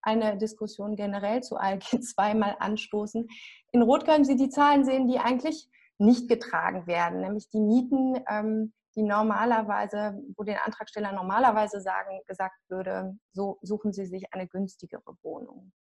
eine 0.02 0.36
Diskussion 0.38 0.96
generell 0.96 1.42
zu 1.42 1.56
ALG 1.56 2.00
2 2.02 2.34
mal 2.34 2.56
anstoßen. 2.58 3.26
In 3.72 3.82
Rot 3.82 4.04
können 4.04 4.24
Sie 4.24 4.36
die 4.36 4.48
Zahlen 4.48 4.84
sehen, 4.84 5.06
die 5.06 5.18
eigentlich 5.18 5.68
nicht 5.98 6.28
getragen 6.28 6.86
werden, 6.86 7.20
nämlich 7.20 7.48
die 7.50 7.60
Mieten, 7.60 8.22
ähm, 8.28 8.72
die 8.96 9.02
normalerweise, 9.02 10.20
wo 10.36 10.42
den 10.42 10.56
Antragsteller 10.56 11.12
normalerweise 11.12 11.80
sagen, 11.80 12.20
gesagt 12.26 12.56
würde, 12.68 13.16
so 13.32 13.58
suchen 13.62 13.92
Sie 13.92 14.06
sich 14.06 14.32
eine 14.32 14.48
günstigere 14.48 15.16
Wohnung. 15.22 15.72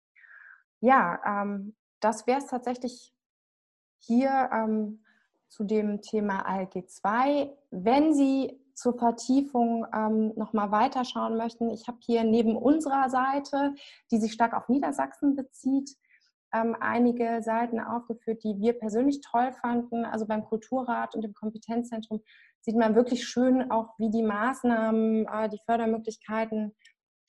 Ja, 0.81 1.19
ähm, 1.25 1.75
das 1.99 2.27
wäre 2.27 2.39
es 2.39 2.47
tatsächlich 2.47 3.13
hier 3.99 4.49
ähm, 4.53 5.03
zu 5.47 5.63
dem 5.63 6.01
Thema 6.01 6.45
ALG 6.45 6.87
2. 6.87 7.51
Wenn 7.71 8.13
Sie 8.13 8.61
zur 8.79 8.97
Vertiefung 8.97 9.85
ähm, 9.93 10.33
nochmal 10.35 10.71
weiterschauen 10.71 11.35
möchten, 11.35 11.69
ich 11.69 11.87
habe 11.87 11.97
hier 12.01 12.23
neben 12.23 12.55
unserer 12.55 13.09
Seite, 13.09 13.75
die 14.09 14.17
sich 14.17 14.31
stark 14.31 14.53
auf 14.53 14.69
Niedersachsen 14.69 15.35
bezieht, 15.35 15.97
ähm, 16.53 16.75
einige 16.79 17.43
Seiten 17.43 17.81
aufgeführt, 17.81 18.43
die 18.43 18.57
wir 18.59 18.73
persönlich 18.79 19.19
toll 19.21 19.51
fanden. 19.51 20.05
Also 20.05 20.25
beim 20.25 20.45
Kulturrat 20.45 21.13
und 21.13 21.23
dem 21.23 21.33
Kompetenzzentrum 21.33 22.21
sieht 22.61 22.77
man 22.77 22.95
wirklich 22.95 23.27
schön 23.27 23.69
auch, 23.69 23.93
wie 23.99 24.09
die 24.09 24.23
Maßnahmen, 24.23 25.27
äh, 25.27 25.49
die 25.49 25.59
Fördermöglichkeiten 25.65 26.73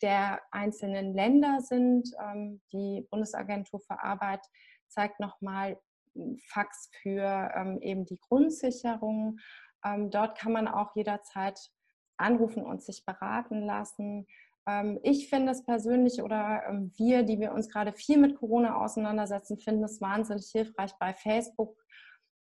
der 0.03 0.41
einzelnen 0.53 1.15
Länder 1.15 1.61
sind. 1.61 2.09
Ähm, 2.25 2.61
die 2.73 3.07
Bundesagentur 3.11 3.81
für 3.81 4.01
Arbeit 4.03 4.41
zeigt 4.87 5.19
nochmal 5.19 5.79
hm, 6.15 6.39
Fax 6.47 6.91
für 7.03 7.51
ähm, 7.57 7.81
eben 7.83 8.07
die 8.07 8.21
Grundsicherung. 8.21 9.39
Ähm, 9.85 10.11
dort 10.11 10.39
kann 10.39 10.53
man 10.53 10.69
auch 10.69 10.95
jederzeit 10.95 11.59
anrufen 12.17 12.65
und 12.65 12.83
sich 12.83 13.05
beraten 13.05 13.63
lassen. 13.63 14.27
Ähm, 14.67 15.01
ich 15.03 15.29
finde 15.29 15.53
es 15.53 15.65
persönlich 15.65 16.23
oder 16.23 16.63
ähm, 16.69 16.93
wir, 16.97 17.23
die 17.23 17.41
wir 17.41 17.53
uns 17.53 17.69
gerade 17.69 17.93
viel 17.93 18.19
mit 18.19 18.37
Corona 18.37 18.77
auseinandersetzen, 18.77 19.59
finden 19.59 19.85
es 19.85 20.01
wahnsinnig 20.01 20.51
hilfreich 20.53 20.93
bei 20.99 21.15
Facebook, 21.15 21.77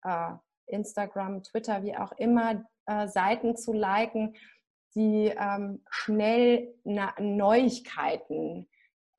äh, 0.05 0.33
Instagram, 0.67 1.43
Twitter, 1.43 1.83
wie 1.83 1.97
auch 1.97 2.13
immer, 2.13 2.65
äh, 2.87 3.09
Seiten 3.09 3.57
zu 3.57 3.73
liken, 3.73 4.35
die 4.95 5.33
ähm, 5.39 5.85
schnell 5.91 6.75
Neuigkeiten 6.85 8.69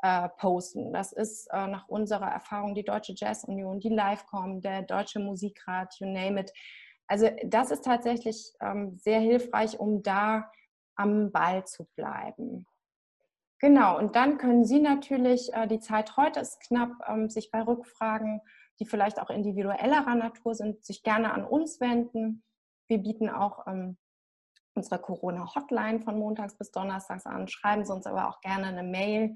äh, 0.02 0.30
posten. 0.38 0.92
Das 0.92 1.12
ist 1.14 1.48
nach 1.54 1.88
unserer 1.88 2.32
Erfahrung 2.32 2.74
die 2.74 2.84
Deutsche 2.84 3.14
Jazz 3.16 3.44
Union, 3.44 3.80
die 3.80 3.90
Livecom, 3.90 4.62
der 4.62 4.82
Deutsche 4.82 5.20
Musikrat, 5.20 5.94
you 6.00 6.08
name 6.08 6.42
it. 6.42 6.52
Also 7.10 7.30
das 7.44 7.72
ist 7.72 7.84
tatsächlich 7.84 8.54
sehr 8.98 9.20
hilfreich, 9.20 9.80
um 9.80 10.04
da 10.04 10.52
am 10.96 11.32
Ball 11.32 11.66
zu 11.66 11.86
bleiben. 11.96 12.68
Genau, 13.60 13.98
und 13.98 14.16
dann 14.16 14.38
können 14.38 14.64
Sie 14.64 14.80
natürlich, 14.80 15.54
äh, 15.54 15.68
die 15.68 15.82
Zeit 15.82 16.16
heute 16.16 16.40
ist 16.40 16.62
knapp, 16.62 16.92
ähm, 17.08 17.30
sich 17.30 17.52
bei 17.52 17.62
Rückfragen, 17.62 18.42
die 18.80 18.86
vielleicht 18.86 19.20
auch 19.20 19.30
individuellerer 19.30 20.16
Natur 20.16 20.56
sind, 20.56 20.86
sich 20.86 21.04
gerne 21.04 21.34
an 21.34 21.44
uns 21.44 21.82
wenden. 21.82 22.44
Wir 22.88 23.00
bieten 23.00 23.30
auch 23.30 23.68
ähm, 23.68 23.98
unserer 24.76 25.00
Corona-Hotline 25.00 26.00
von 26.00 26.18
montags 26.18 26.58
bis 26.58 26.72
donnerstags 26.72 27.26
an. 27.26 27.50
Schreiben 27.50 27.84
Sie 27.84 27.94
uns 27.94 28.08
aber 28.08 28.30
auch 28.30 28.40
gerne 28.40 28.68
eine 28.68 28.84
Mail 28.84 29.36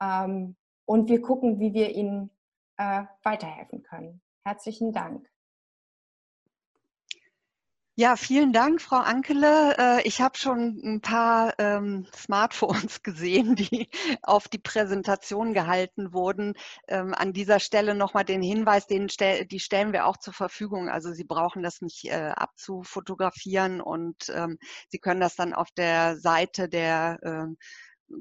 ähm, 0.00 0.56
und 0.86 1.10
wir 1.10 1.20
gucken, 1.20 1.60
wie 1.60 1.74
wir 1.74 1.94
Ihnen 1.94 2.30
äh, 2.78 3.04
weiterhelfen 3.22 3.82
können. 3.82 4.22
Herzlichen 4.44 4.92
Dank. 4.94 5.28
Ja, 8.00 8.14
vielen 8.14 8.52
Dank, 8.52 8.80
Frau 8.80 8.98
Ankele. 8.98 9.74
Äh, 9.76 10.02
ich 10.06 10.20
habe 10.20 10.38
schon 10.38 10.80
ein 10.84 11.00
paar 11.00 11.52
ähm, 11.58 12.06
Smartphones 12.14 13.02
gesehen, 13.02 13.56
die 13.56 13.88
auf 14.22 14.46
die 14.46 14.58
Präsentation 14.60 15.52
gehalten 15.52 16.12
wurden. 16.12 16.54
Ähm, 16.86 17.12
an 17.12 17.32
dieser 17.32 17.58
Stelle 17.58 17.96
nochmal 17.96 18.24
den 18.24 18.40
Hinweis, 18.40 18.86
den 18.86 19.08
die 19.08 19.58
stellen 19.58 19.92
wir 19.92 20.06
auch 20.06 20.16
zur 20.16 20.32
Verfügung. 20.32 20.88
Also 20.88 21.12
Sie 21.12 21.24
brauchen 21.24 21.64
das 21.64 21.80
nicht 21.80 22.04
äh, 22.04 22.30
abzufotografieren 22.36 23.80
und 23.80 24.28
ähm, 24.32 24.58
Sie 24.90 25.00
können 25.00 25.20
das 25.20 25.34
dann 25.34 25.52
auf 25.52 25.72
der 25.72 26.16
Seite 26.18 26.68
der 26.68 27.18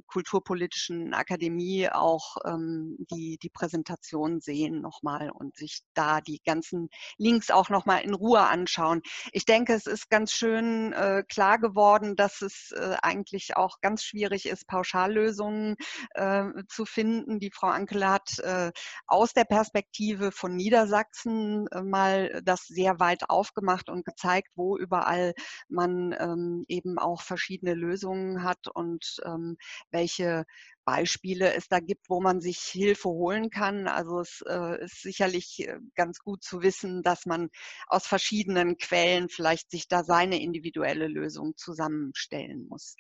Kulturpolitischen 0.08 1.14
Akademie 1.14 1.90
auch 1.90 2.38
ähm, 2.46 2.98
die, 3.12 3.38
die 3.42 3.50
Präsentation 3.50 4.40
sehen 4.40 4.82
nochmal 4.82 5.30
und 5.30 5.56
sich 5.56 5.82
da 5.94 6.22
die 6.22 6.42
ganzen 6.46 6.90
Links 7.18 7.52
auch 7.52 7.70
nochmal 7.70 8.02
in 8.02 8.14
Ruhe 8.14 8.42
anschauen. 8.42 9.02
Ich 9.32 9.46
denke, 9.46 9.74
es 9.74 9.86
ist 9.86 10.10
ganz 10.10 10.32
schön 10.32 10.94
äh, 10.94 11.24
klar 11.28 11.60
geworden, 11.60 12.16
dass 12.16 12.42
es 12.42 12.72
äh, 12.72 12.96
eigentlich 13.02 13.56
auch 13.56 13.80
ganz 13.82 14.04
schwierig 14.04 14.48
ist, 14.48 14.68
Pauschallösungen 14.68 15.76
äh, 16.16 16.46
zu 16.68 16.86
finden. 16.86 17.40
Die 17.40 17.52
Frau 17.52 17.68
Ankel 17.68 18.08
hat 18.08 18.40
äh, 18.40 18.72
aus 19.06 19.34
der 19.34 19.46
Perspektive 19.46 20.32
von 20.32 20.56
Niedersachsen 20.56 21.68
äh, 21.68 21.82
mal 21.82 22.42
das 22.44 22.66
sehr 22.68 23.00
weit 23.00 23.30
aufgemacht 23.30 23.90
und 23.90 24.06
gezeigt, 24.06 24.50
wo 24.56 24.78
überall 24.78 25.34
man 25.70 26.16
ähm, 26.20 26.66
eben 26.68 26.98
auch 27.00 27.22
verschiedene 27.22 27.74
Lösungen 27.74 28.44
hat 28.44 28.68
und 28.74 29.18
ähm, 29.26 29.58
welche 29.92 30.46
Beispiele 30.86 31.54
es 31.54 31.68
da 31.68 31.80
gibt, 31.82 32.10
wo 32.10 32.22
man 32.22 32.40
sich 32.40 32.60
Hilfe 32.60 33.10
holen 33.10 33.50
kann. 33.50 33.88
Also 33.88 34.22
es 34.22 34.42
äh, 34.48 34.84
ist 34.86 35.02
sicherlich 35.02 35.68
äh, 35.68 35.80
ganz 35.96 36.20
gut 36.20 36.44
zu 36.44 36.62
wissen, 36.62 37.04
dass 37.04 37.26
man 37.26 37.50
aus 37.88 38.08
verschiedenen 38.08 38.78
Quellen 38.78 39.28
vielleicht 39.28 39.70
sich 39.70 39.90
da 39.90 40.06
seine 40.06 40.42
individuelle 40.42 41.08
Lösung 41.08 41.58
zusammenstellen 41.58 42.68
muss. 42.70 42.96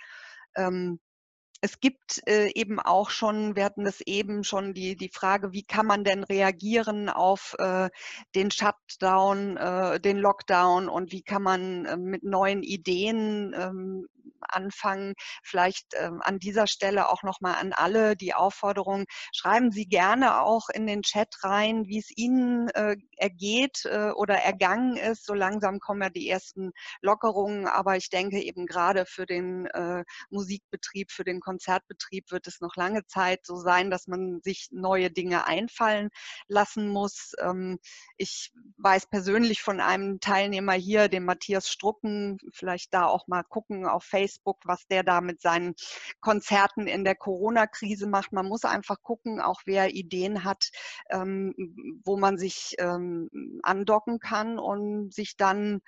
Ähm, 0.57 0.99
es 1.61 1.80
gibt 1.80 2.21
äh, 2.28 2.51
eben 2.53 2.80
auch 2.80 3.09
schon, 3.09 3.55
wir 3.55 3.63
hatten 3.63 3.84
das 3.84 4.01
eben 4.01 4.43
schon, 4.43 4.73
die, 4.73 4.95
die 4.95 5.09
Frage, 5.09 5.53
wie 5.53 5.63
kann 5.63 5.88
man 5.88 6.03
denn 6.03 6.23
reagieren 6.23 7.09
auf 7.09 7.55
äh, 7.57 7.89
den 8.36 8.51
Shutdown, 8.51 9.57
äh, 9.57 9.99
den 9.99 10.17
Lockdown 10.17 10.88
und 10.88 11.11
wie 11.11 11.23
kann 11.23 11.41
man 11.41 11.86
äh, 11.86 11.97
mit 11.97 12.23
neuen 12.23 12.63
Ideen 12.63 13.55
ähm, 13.57 14.07
anfangen. 14.41 15.13
Vielleicht 15.43 15.93
ähm, 15.99 16.21
an 16.23 16.39
dieser 16.39 16.67
Stelle 16.67 17.09
auch 17.09 17.23
nochmal 17.23 17.55
an 17.55 17.73
alle 17.73 18.15
die 18.15 18.34
Aufforderung, 18.34 19.05
schreiben 19.34 19.71
Sie 19.71 19.86
gerne 19.86 20.41
auch 20.41 20.69
in 20.69 20.88
den 20.88 21.01
Chat 21.01 21.43
rein, 21.43 21.86
wie 21.88 21.99
es 21.99 22.11
Ihnen 22.15 22.69
äh, 22.69 22.95
ergeht 23.17 23.86
äh, 23.86 24.11
oder 24.11 24.36
ergangen 24.36 24.95
ist. 24.97 25.25
So 25.25 25.34
langsam 25.34 25.80
kommen 25.80 26.01
ja 26.01 26.09
die 26.09 26.30
ersten 26.30 26.71
Lockerungen, 27.01 27.67
aber 27.67 27.97
ich 27.97 28.09
denke 28.09 28.41
eben 28.41 28.65
gerade 28.65 29.05
für 29.05 29.25
den 29.25 29.67
äh, 29.67 30.03
Musikbetrieb, 30.30 31.11
für 31.11 31.23
den 31.23 31.39
Konzertbetrieb 31.39 32.32
wird 32.32 32.47
es 32.47 32.61
noch 32.61 32.75
lange 32.75 33.05
Zeit 33.05 33.45
so 33.45 33.55
sein, 33.55 33.89
dass 33.91 34.07
man 34.07 34.41
sich 34.41 34.69
neue 34.71 35.11
Dinge 35.11 35.45
einfallen 35.47 36.09
lassen 36.47 36.89
muss. 36.89 37.34
Ähm, 37.39 37.80
ich 38.17 38.51
weiß 38.78 39.07
persönlich 39.07 39.61
von 39.61 39.80
einem 39.80 40.19
Teilnehmer 40.19 40.73
hier, 40.73 41.07
dem 41.07 41.25
Matthias 41.25 41.69
Strucken, 41.69 42.38
vielleicht 42.51 42.93
da 42.93 43.05
auch 43.05 43.28
mal 43.28 43.43
gucken 43.43 43.86
auf 43.86 44.03
Facebook, 44.03 44.16
Facebook, 44.18 44.57
was 44.65 44.88
der 44.88 45.03
da 45.03 45.22
mit 45.22 45.41
seinen 45.41 45.76
Konzerten 46.22 46.88
in 46.88 47.03
der 47.03 47.15
Corona-Krise 47.15 48.07
macht. 48.07 48.34
Man 48.34 48.47
muss 48.47 48.65
einfach 48.65 48.97
gucken, 49.03 49.39
auch 49.39 49.61
wer 49.65 49.93
Ideen 49.93 50.43
hat, 50.43 50.70
ähm, 51.09 51.53
wo 52.03 52.18
man 52.18 52.38
sich 52.38 52.76
ähm, 52.80 53.30
andocken 53.63 54.20
kann 54.20 54.57
und 54.57 55.13
sich 55.13 55.38
dann 55.38 55.82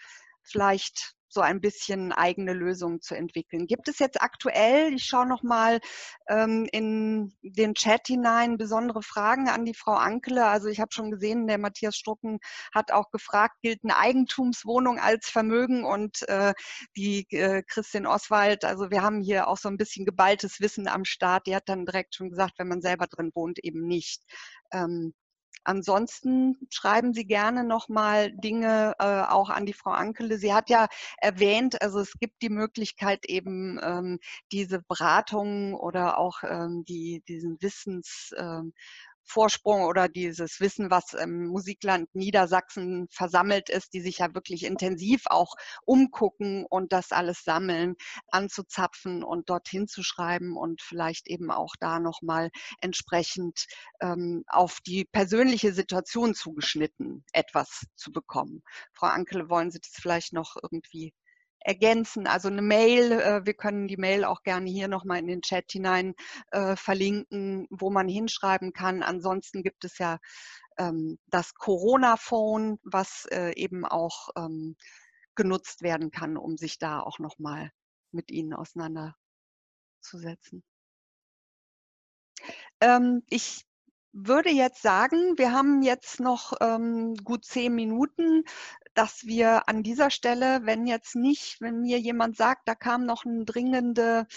vielleicht 0.43 1.15
so 1.29 1.41
ein 1.41 1.61
bisschen 1.61 2.11
eigene 2.11 2.53
Lösungen 2.53 3.01
zu 3.01 3.15
entwickeln. 3.15 3.67
Gibt 3.67 3.87
es 3.87 3.99
jetzt 3.99 4.21
aktuell, 4.21 4.93
ich 4.93 5.05
schaue 5.05 5.27
nochmal 5.27 5.79
ähm, 6.27 6.67
in 6.71 7.33
den 7.41 7.75
Chat 7.75 8.07
hinein, 8.07 8.57
besondere 8.57 9.03
Fragen 9.03 9.47
an 9.47 9.65
die 9.65 9.73
Frau 9.73 9.93
Ankele? 9.93 10.45
Also 10.45 10.67
ich 10.67 10.79
habe 10.79 10.91
schon 10.91 11.11
gesehen, 11.11 11.47
der 11.47 11.59
Matthias 11.59 11.95
Strucken 11.95 12.39
hat 12.73 12.91
auch 12.91 13.11
gefragt, 13.11 13.57
gilt 13.61 13.83
eine 13.83 13.97
Eigentumswohnung 13.97 14.99
als 14.99 15.29
Vermögen? 15.29 15.85
Und 15.85 16.27
äh, 16.27 16.53
die 16.95 17.27
äh, 17.31 17.63
Christin 17.63 18.07
Oswald, 18.07 18.65
also 18.65 18.89
wir 18.89 19.03
haben 19.03 19.21
hier 19.21 19.47
auch 19.47 19.57
so 19.57 19.69
ein 19.69 19.77
bisschen 19.77 20.05
geballtes 20.05 20.59
Wissen 20.59 20.87
am 20.87 21.05
Start, 21.05 21.47
die 21.47 21.55
hat 21.55 21.69
dann 21.69 21.85
direkt 21.85 22.15
schon 22.15 22.29
gesagt, 22.29 22.53
wenn 22.57 22.67
man 22.67 22.81
selber 22.81 23.07
drin 23.07 23.31
wohnt, 23.33 23.59
eben 23.59 23.87
nicht. 23.87 24.23
Ähm, 24.71 25.13
Ansonsten 25.69 26.57
schreiben 26.71 27.13
Sie 27.13 27.25
gerne 27.25 27.63
nochmal 27.63 28.31
Dinge 28.31 28.95
äh, 28.97 29.03
auch 29.03 29.51
an 29.51 29.67
die 29.67 29.73
Frau 29.73 29.91
Ankele. 29.91 30.39
Sie 30.39 30.51
hat 30.51 30.67
ja 30.67 30.87
erwähnt, 31.19 31.79
also 31.83 31.99
es 31.99 32.13
gibt 32.19 32.41
die 32.41 32.49
Möglichkeit 32.49 33.25
eben 33.27 33.79
ähm, 33.83 34.17
diese 34.51 34.81
Beratungen 34.81 35.75
oder 35.75 36.17
auch 36.17 36.41
ähm, 36.41 36.85
die, 36.85 37.21
diesen 37.27 37.61
Wissens, 37.61 38.33
ähm, 38.35 38.73
Vorsprung 39.29 39.83
oder 39.83 40.09
dieses 40.09 40.59
Wissen, 40.59 40.89
was 40.89 41.13
im 41.13 41.47
Musikland 41.47 42.13
Niedersachsen 42.15 43.07
versammelt 43.11 43.69
ist, 43.69 43.93
die 43.93 44.01
sich 44.01 44.19
ja 44.19 44.33
wirklich 44.33 44.65
intensiv 44.65 45.23
auch 45.25 45.55
umgucken 45.85 46.65
und 46.69 46.91
das 46.91 47.11
alles 47.11 47.43
sammeln, 47.43 47.95
anzuzapfen 48.31 49.23
und 49.23 49.49
dorthin 49.49 49.87
zu 49.87 50.03
schreiben 50.03 50.57
und 50.57 50.81
vielleicht 50.81 51.27
eben 51.27 51.51
auch 51.51 51.75
da 51.79 51.99
nochmal 51.99 52.49
entsprechend 52.81 53.67
ähm, 54.01 54.43
auf 54.47 54.79
die 54.85 55.05
persönliche 55.05 55.73
Situation 55.73 56.33
zugeschnitten 56.33 57.23
etwas 57.31 57.85
zu 57.95 58.11
bekommen. 58.11 58.63
Frau 58.93 59.07
Ankel, 59.07 59.49
wollen 59.49 59.71
Sie 59.71 59.79
das 59.79 59.93
vielleicht 59.93 60.33
noch 60.33 60.55
irgendwie 60.61 61.13
ergänzen. 61.59 62.27
Also 62.27 62.47
eine 62.47 62.61
Mail, 62.61 63.11
äh, 63.11 63.45
wir 63.45 63.53
können 63.53 63.87
die 63.87 63.97
Mail 63.97 64.23
auch 64.23 64.43
gerne 64.43 64.69
hier 64.69 64.87
nochmal 64.87 65.19
in 65.19 65.27
den 65.27 65.41
Chat 65.41 65.71
hinein 65.71 66.15
äh, 66.51 66.75
verlinken, 66.75 67.67
wo 67.69 67.89
man 67.89 68.07
hinschreiben 68.07 68.73
kann. 68.73 69.03
Ansonsten 69.03 69.63
gibt 69.63 69.85
es 69.85 69.97
ja 69.97 70.19
ähm, 70.77 71.17
das 71.27 71.53
Corona-Phone, 71.55 72.79
was 72.83 73.25
äh, 73.31 73.53
eben 73.55 73.85
auch 73.85 74.29
ähm, 74.37 74.75
genutzt 75.35 75.81
werden 75.81 76.11
kann, 76.11 76.37
um 76.37 76.57
sich 76.57 76.79
da 76.79 77.01
auch 77.01 77.19
nochmal 77.19 77.71
mit 78.11 78.31
Ihnen 78.31 78.53
auseinanderzusetzen. 78.53 80.63
Ähm, 82.81 83.23
ich 83.29 83.65
würde 84.11 84.49
jetzt 84.49 84.81
sagen, 84.81 85.37
wir 85.37 85.51
haben 85.51 85.81
jetzt 85.81 86.19
noch 86.19 86.53
ähm, 86.61 87.15
gut 87.23 87.45
zehn 87.45 87.75
Minuten 87.75 88.43
dass 88.93 89.25
wir 89.25 89.67
an 89.69 89.83
dieser 89.83 90.09
Stelle, 90.09 90.61
wenn 90.63 90.87
jetzt 90.87 91.15
nicht, 91.15 91.61
wenn 91.61 91.81
mir 91.81 91.99
jemand 91.99 92.35
sagt, 92.37 92.67
da 92.67 92.75
kam 92.75 93.05
noch 93.05 93.25
eine 93.25 93.45
dringende 93.45 94.27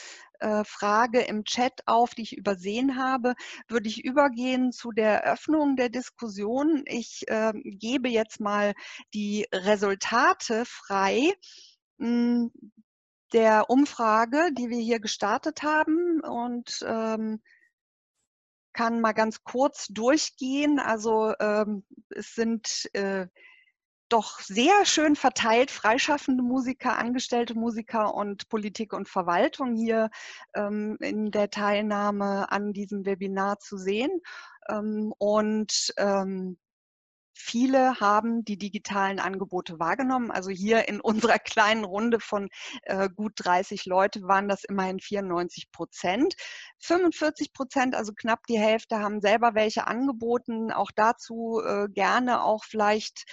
äh, 0.41 0.65
Frage 0.65 1.21
im 1.21 1.45
Chat 1.45 1.83
auf, 1.87 2.15
die 2.15 2.23
ich 2.23 2.37
übersehen 2.37 2.97
habe, 2.97 3.35
würde 3.69 3.89
ich 3.89 4.05
übergehen 4.05 4.73
zu 4.73 4.93
der 4.93 5.25
Eröffnung 5.25 5.77
der 5.77 5.89
Diskussion. 5.89 6.83
Ich 6.87 7.25
äh, 7.29 7.53
gebe 7.55 8.09
jetzt 8.09 8.41
mal 8.41 8.75
die 9.15 9.47
Resultate 9.53 10.65
frei 10.67 11.33
hm, 11.99 12.51
der 13.33 13.71
Umfrage, 13.71 14.51
die 14.53 14.69
wir 14.69 14.79
hier 14.79 15.01
gestartet 15.01 15.63
haben 15.63 16.21
und 16.21 16.85
ähm, 16.87 17.41
kann 18.73 19.01
mal 19.01 19.13
ganz 19.13 19.45
kurz 19.45 19.87
durchgehen. 19.89 20.79
Also 20.79 21.35
ähm, 21.41 21.85
es 22.11 22.35
sind 22.35 22.89
äh, 22.95 23.27
doch 24.13 24.41
sehr 24.41 24.85
schön 24.85 25.17
verteilt, 25.17 25.71
freischaffende 25.71 26.43
Musiker, 26.43 26.99
angestellte 26.99 27.55
Musiker 27.55 28.15
und 28.15 28.49
Politik 28.49 28.93
und 28.93 29.09
Verwaltung 29.09 29.75
hier 29.75 30.11
ähm, 30.55 30.97
in 31.01 31.31
der 31.31 31.51
Teilnahme 31.51 32.51
an 32.53 32.73
diesem 32.73 33.07
Webinar 33.07 33.59
zu 33.59 33.79
sehen. 33.79 34.11
Ähm, 34.69 35.13
und 35.19 35.95
ähm, 35.97 36.59
Viele 37.35 37.99
haben 38.01 38.45
die 38.45 38.59
digitalen 38.59 39.19
Angebote 39.19 39.79
wahrgenommen. 39.79 40.31
Also 40.31 40.51
hier 40.51 40.89
in 40.89 41.01
unserer 41.01 41.39
kleinen 41.39 41.85
Runde 41.85 42.21
von 42.21 42.49
äh, 42.83 43.09
gut 43.09 43.33
30 43.37 43.87
Leute 43.87 44.23
waren 44.23 44.49
das 44.49 44.65
immerhin 44.65 45.01
94 45.01 45.73
Prozent. 45.73 46.35
45 46.81 47.53
Prozent, 47.53 47.95
also 47.95 48.13
knapp 48.13 48.47
die 48.49 48.59
Hälfte, 48.59 48.99
haben 48.99 49.21
selber 49.21 49.55
welche 49.55 49.87
angeboten. 49.87 50.73
Auch 50.73 50.91
dazu 50.95 51.61
äh, 51.65 51.89
gerne 51.89 52.43
auch 52.43 52.65
vielleicht 52.65 53.25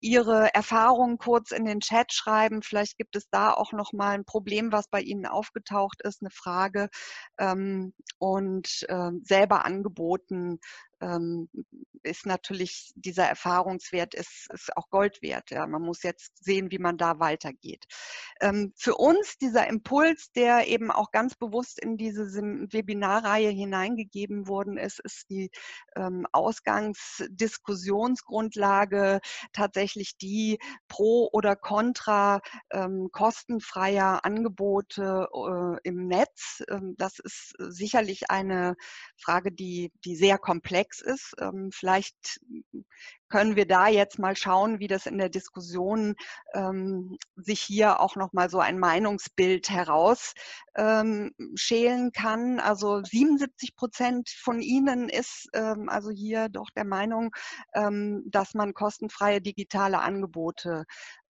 Ihre 0.00 0.52
Erfahrungen 0.54 1.16
kurz 1.18 1.50
in 1.50 1.64
den 1.64 1.80
Chat 1.80 2.12
schreiben. 2.12 2.62
Vielleicht 2.62 2.98
gibt 2.98 3.16
es 3.16 3.28
da 3.30 3.52
auch 3.52 3.72
noch 3.72 3.92
mal 3.92 4.10
ein 4.10 4.24
Problem, 4.24 4.72
was 4.72 4.88
bei 4.88 5.00
Ihnen 5.00 5.26
aufgetaucht 5.26 6.02
ist, 6.02 6.20
eine 6.20 6.30
Frage 6.30 6.90
ähm, 7.38 7.94
und 8.18 8.84
äh, 8.88 9.10
selber 9.22 9.64
angeboten 9.64 10.58
ähm, 11.04 11.48
ist 12.04 12.26
natürlich 12.26 12.92
dieser 12.96 13.24
Erfahrungswert 13.24 14.14
ist, 14.14 14.48
ist 14.52 14.76
auch 14.76 14.90
Gold 14.90 15.22
wert. 15.22 15.50
Ja. 15.50 15.66
Man 15.66 15.80
muss 15.82 16.02
jetzt 16.02 16.44
sehen, 16.44 16.70
wie 16.70 16.78
man 16.78 16.98
da 16.98 17.18
weitergeht. 17.18 17.86
Ähm, 18.40 18.72
für 18.76 18.96
uns 18.96 19.38
dieser 19.38 19.66
Impuls, 19.68 20.30
der 20.32 20.66
eben 20.68 20.90
auch 20.90 21.10
ganz 21.10 21.34
bewusst 21.34 21.78
in 21.80 21.96
diese 21.96 22.24
Webinarreihe 22.24 23.48
hineingegeben 23.50 24.48
worden 24.48 24.76
ist, 24.76 25.00
ist 25.00 25.30
die 25.30 25.50
ähm, 25.96 26.26
Ausgangsdiskussionsgrundlage 26.32 29.20
tatsächlich 29.52 30.16
die 30.18 30.58
pro 30.88 31.28
oder 31.32 31.56
contra 31.56 32.40
ähm, 32.70 33.08
kostenfreier 33.12 34.24
Angebote 34.24 35.28
äh, 35.32 35.78
im 35.88 36.06
Netz. 36.06 36.62
Ähm, 36.68 36.94
das 36.98 37.18
ist 37.18 37.54
sicherlich 37.58 38.30
eine 38.30 38.76
Frage, 39.16 39.52
die, 39.52 39.90
die 40.04 40.16
sehr 40.16 40.38
komplex 40.38 40.93
ist. 41.00 41.34
Ähm, 41.38 41.70
vielleicht 41.72 42.40
können 43.28 43.56
wir 43.56 43.66
da 43.66 43.88
jetzt 43.88 44.18
mal 44.18 44.36
schauen, 44.36 44.78
wie 44.78 44.86
das 44.86 45.06
in 45.06 45.18
der 45.18 45.28
Diskussion 45.28 46.14
ähm, 46.52 47.16
sich 47.34 47.60
hier 47.60 48.00
auch 48.00 48.16
nochmal 48.16 48.48
so 48.48 48.60
ein 48.60 48.78
Meinungsbild 48.78 49.70
herausschälen 49.70 51.32
ähm, 51.46 52.12
kann. 52.12 52.60
Also 52.60 53.02
77 53.02 53.74
Prozent 53.74 54.28
von 54.28 54.60
Ihnen 54.60 55.08
ist 55.08 55.48
ähm, 55.52 55.88
also 55.88 56.10
hier 56.10 56.48
doch 56.48 56.70
der 56.76 56.84
Meinung, 56.84 57.34
ähm, 57.74 58.22
dass 58.26 58.54
man 58.54 58.74
kostenfreie 58.74 59.40
digitale 59.40 60.00
Angebote 60.00 60.84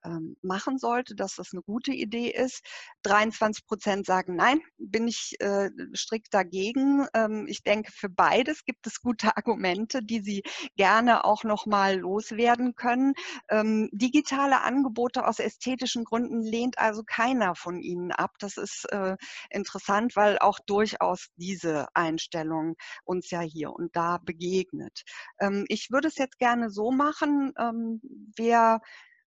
ähm, 0.04 0.36
machen 0.42 0.78
sollte, 0.78 1.14
dass 1.14 1.36
das 1.36 1.52
eine 1.52 1.62
gute 1.62 1.92
Idee 1.92 2.28
ist. 2.28 2.62
23 3.02 3.66
Prozent 3.66 4.06
sagen 4.06 4.36
nein, 4.36 4.60
bin 4.78 5.08
ich 5.08 5.34
äh, 5.40 5.70
strikt 5.94 6.32
dagegen. 6.32 7.06
Ähm, 7.14 7.46
ich 7.48 7.62
denke, 7.62 7.92
für 7.92 8.08
beides 8.08 8.64
gibt 8.64 8.86
es 8.86 9.00
gute 9.00 9.36
Argumente, 9.36 10.02
die 10.02 10.20
Sie 10.20 10.42
gerne 10.76 11.24
auch 11.24 11.44
nochmal 11.44 11.98
loswerden 11.98 12.74
können. 12.74 13.14
Ähm, 13.48 13.88
digitale 13.92 14.62
Angebote 14.62 15.26
aus 15.26 15.38
ästhetischen 15.38 16.04
Gründen 16.04 16.42
lehnt 16.42 16.78
also 16.78 17.02
keiner 17.04 17.54
von 17.54 17.80
Ihnen 17.80 18.12
ab. 18.12 18.32
Das 18.38 18.56
ist 18.56 18.86
äh, 18.90 19.16
interessant, 19.50 20.16
weil 20.16 20.38
auch 20.38 20.58
durchaus 20.66 21.28
diese 21.36 21.86
Einstellung 21.94 22.76
uns 23.04 23.30
ja 23.30 23.40
hier 23.40 23.72
und 23.72 23.94
da 23.96 24.18
begegnet. 24.18 25.02
Ähm, 25.40 25.64
ich 25.68 25.90
würde 25.90 26.08
es 26.08 26.16
jetzt 26.16 26.38
gerne 26.38 26.70
so 26.70 26.90
machen, 26.90 27.52
ähm, 27.58 28.00
wer 28.36 28.80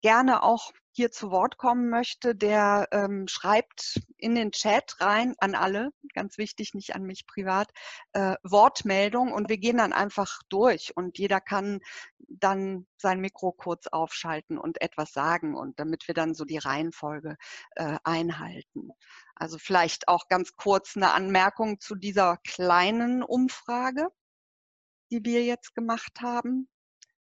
gerne 0.01 0.43
auch 0.43 0.73
hier 0.99 1.13
zu 1.13 1.31
Wort 1.31 1.59
kommen 1.59 1.91
möchte, 1.91 2.35
der 2.35 2.89
ähm, 2.91 3.29
schreibt 3.29 4.01
in 4.17 4.35
den 4.35 4.51
Chat 4.51 5.01
rein 5.01 5.35
an 5.39 5.55
alle, 5.55 5.91
ganz 6.13 6.39
wichtig, 6.39 6.75
nicht 6.75 6.97
an 6.97 7.05
mich 7.05 7.25
privat, 7.25 7.71
äh, 8.15 8.35
Wortmeldung 8.43 9.33
und 9.33 9.49
wir 9.49 9.59
gehen 9.59 9.77
dann 9.77 9.93
einfach 9.93 10.41
durch 10.49 10.97
und 10.97 11.17
jeder 11.17 11.41
kann 11.41 11.79
dann 12.19 12.89
sein 12.97 13.21
Mikro 13.21 13.53
kurz 13.53 13.87
aufschalten 13.87 14.59
und 14.59 14.83
etwas 14.83 15.13
sagen 15.13 15.55
und 15.55 15.79
damit 15.79 16.09
wir 16.09 16.15
dann 16.15 16.35
so 16.35 16.45
die 16.45 16.59
Reihenfolge 16.59 17.37
äh, 17.77 17.99
einhalten. 18.03 18.91
Also 19.37 19.57
vielleicht 19.57 20.09
auch 20.09 20.27
ganz 20.27 20.57
kurz 20.57 20.97
eine 20.97 21.13
Anmerkung 21.13 21.79
zu 21.79 21.95
dieser 21.95 22.39
kleinen 22.39 23.23
Umfrage, 23.23 24.09
die 25.13 25.25
wir 25.25 25.45
jetzt 25.45 25.77
gemacht 25.77 26.21
haben. 26.21 26.69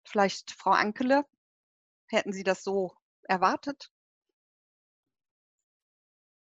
Vielleicht 0.05 0.53
Frau 0.53 0.71
Ankele, 0.71 1.25
Hätten 2.09 2.33
Sie 2.33 2.45
das 2.45 2.63
so 2.63 2.93
erwartet? 3.23 3.91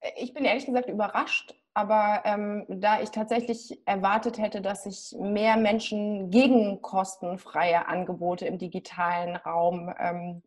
Äh, 0.00 0.10
ich 0.16 0.34
bin 0.34 0.44
ehrlich 0.44 0.66
gesagt 0.66 0.88
überrascht, 0.88 1.54
aber 1.74 2.22
ähm, 2.24 2.66
da 2.68 3.00
ich 3.00 3.10
tatsächlich 3.10 3.80
erwartet 3.86 4.38
hätte, 4.38 4.60
dass 4.60 4.84
sich 4.84 5.16
mehr 5.18 5.56
Menschen 5.56 6.30
gegen 6.30 6.82
kostenfreie 6.82 7.86
Angebote 7.86 8.46
im 8.46 8.58
digitalen 8.58 9.36
Raum 9.36 9.94
ähm, 9.98 10.42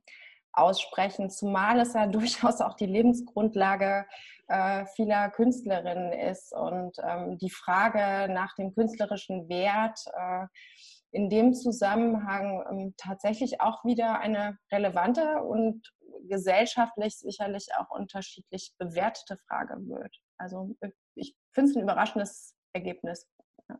aussprechen, 0.53 1.29
zumal 1.29 1.79
es 1.79 1.93
ja 1.93 2.07
durchaus 2.07 2.61
auch 2.61 2.75
die 2.75 2.85
Lebensgrundlage 2.85 4.05
äh, 4.47 4.85
vieler 4.95 5.29
Künstlerinnen 5.29 6.11
ist 6.11 6.53
und 6.53 6.97
ähm, 7.01 7.37
die 7.37 7.49
Frage 7.49 8.31
nach 8.33 8.53
dem 8.55 8.73
künstlerischen 8.73 9.47
Wert 9.47 9.99
äh, 10.13 10.47
in 11.11 11.29
dem 11.29 11.53
Zusammenhang 11.53 12.63
ähm, 12.69 12.93
tatsächlich 12.97 13.61
auch 13.61 13.83
wieder 13.83 14.19
eine 14.19 14.57
relevante 14.71 15.41
und 15.41 15.91
gesellschaftlich 16.27 17.17
sicherlich 17.17 17.67
auch 17.77 17.89
unterschiedlich 17.89 18.73
bewertete 18.77 19.37
Frage 19.47 19.75
wird. 19.87 20.15
Also 20.37 20.75
ich 21.15 21.35
finde 21.51 21.71
es 21.71 21.75
ein 21.75 21.83
überraschendes 21.83 22.55
Ergebnis. 22.73 23.27
Ja. 23.69 23.79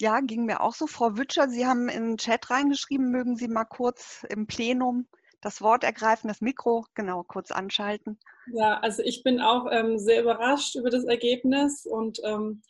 ja, 0.00 0.20
ging 0.20 0.44
mir 0.44 0.60
auch 0.60 0.74
so. 0.74 0.86
Frau 0.86 1.16
Wütscher, 1.16 1.48
Sie 1.48 1.66
haben 1.66 1.88
in 1.88 2.08
den 2.08 2.16
Chat 2.16 2.50
reingeschrieben, 2.50 3.10
mögen 3.10 3.36
Sie 3.36 3.48
mal 3.48 3.64
kurz 3.64 4.26
im 4.28 4.46
Plenum 4.46 5.06
das 5.40 5.62
Wort 5.62 5.84
ergreifen, 5.84 6.28
das 6.28 6.40
Mikro 6.40 6.84
genau 6.94 7.22
kurz 7.22 7.50
anschalten. 7.50 8.18
Ja, 8.52 8.78
also 8.80 9.02
ich 9.02 9.22
bin 9.22 9.40
auch 9.40 9.66
ähm, 9.70 9.98
sehr 9.98 10.22
überrascht 10.22 10.74
über 10.74 10.90
das 10.90 11.04
Ergebnis 11.04 11.86
und 11.86 12.18
ähm, 12.24 12.62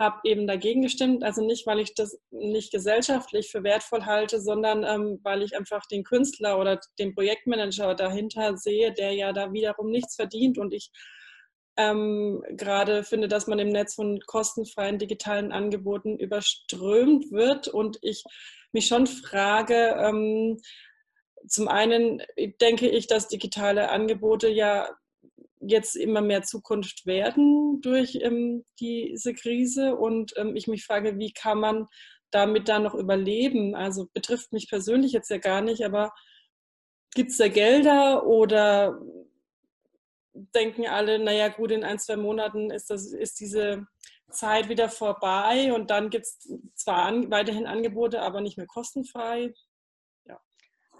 habe 0.00 0.18
eben 0.24 0.46
dagegen 0.46 0.82
gestimmt. 0.82 1.22
Also 1.22 1.44
nicht, 1.44 1.66
weil 1.66 1.78
ich 1.78 1.94
das 1.94 2.18
nicht 2.30 2.72
gesellschaftlich 2.72 3.50
für 3.50 3.62
wertvoll 3.62 4.06
halte, 4.06 4.40
sondern 4.40 4.82
ähm, 4.82 5.20
weil 5.22 5.42
ich 5.42 5.56
einfach 5.56 5.86
den 5.86 6.02
Künstler 6.02 6.58
oder 6.58 6.80
den 6.98 7.14
Projektmanager 7.14 7.94
dahinter 7.94 8.56
sehe, 8.56 8.92
der 8.92 9.12
ja 9.12 9.32
da 9.32 9.52
wiederum 9.52 9.90
nichts 9.90 10.16
verdient. 10.16 10.58
Und 10.58 10.72
ich 10.72 10.90
ähm, 11.76 12.42
gerade 12.50 13.04
finde, 13.04 13.28
dass 13.28 13.46
man 13.46 13.58
im 13.58 13.68
Netz 13.68 13.94
von 13.94 14.20
kostenfreien 14.26 14.98
digitalen 14.98 15.52
Angeboten 15.52 16.18
überströmt 16.18 17.30
wird. 17.30 17.68
Und 17.68 17.98
ich 18.00 18.24
mich 18.72 18.86
schon 18.86 19.06
frage, 19.06 19.96
ähm, 19.98 20.58
zum 21.46 21.68
einen 21.68 22.22
denke 22.60 22.88
ich, 22.88 23.06
dass 23.06 23.28
digitale 23.28 23.90
Angebote 23.90 24.48
ja 24.48 24.88
jetzt 25.60 25.96
immer 25.96 26.20
mehr 26.20 26.42
Zukunft 26.42 27.06
werden 27.06 27.80
durch 27.80 28.18
ähm, 28.22 28.64
diese 28.78 29.34
Krise. 29.34 29.94
Und 29.96 30.32
ähm, 30.36 30.56
ich 30.56 30.66
mich 30.66 30.84
frage, 30.84 31.18
wie 31.18 31.32
kann 31.32 31.58
man 31.58 31.86
damit 32.30 32.68
dann 32.68 32.82
noch 32.82 32.94
überleben? 32.94 33.74
Also 33.74 34.08
betrifft 34.12 34.52
mich 34.52 34.68
persönlich 34.68 35.12
jetzt 35.12 35.30
ja 35.30 35.38
gar 35.38 35.60
nicht, 35.60 35.84
aber 35.84 36.12
gibt 37.14 37.30
es 37.30 37.38
da 37.38 37.48
Gelder 37.48 38.26
oder 38.26 39.00
denken 40.32 40.86
alle, 40.86 41.18
naja 41.18 41.48
gut, 41.48 41.72
in 41.72 41.84
ein, 41.84 41.98
zwei 41.98 42.16
Monaten 42.16 42.70
ist, 42.70 42.90
das, 42.90 43.12
ist 43.12 43.40
diese 43.40 43.86
Zeit 44.30 44.68
wieder 44.68 44.88
vorbei 44.88 45.72
und 45.72 45.90
dann 45.90 46.08
gibt 46.08 46.26
es 46.26 46.48
zwar 46.74 47.04
an, 47.04 47.30
weiterhin 47.30 47.66
Angebote, 47.66 48.22
aber 48.22 48.40
nicht 48.40 48.56
mehr 48.56 48.66
kostenfrei. 48.66 49.52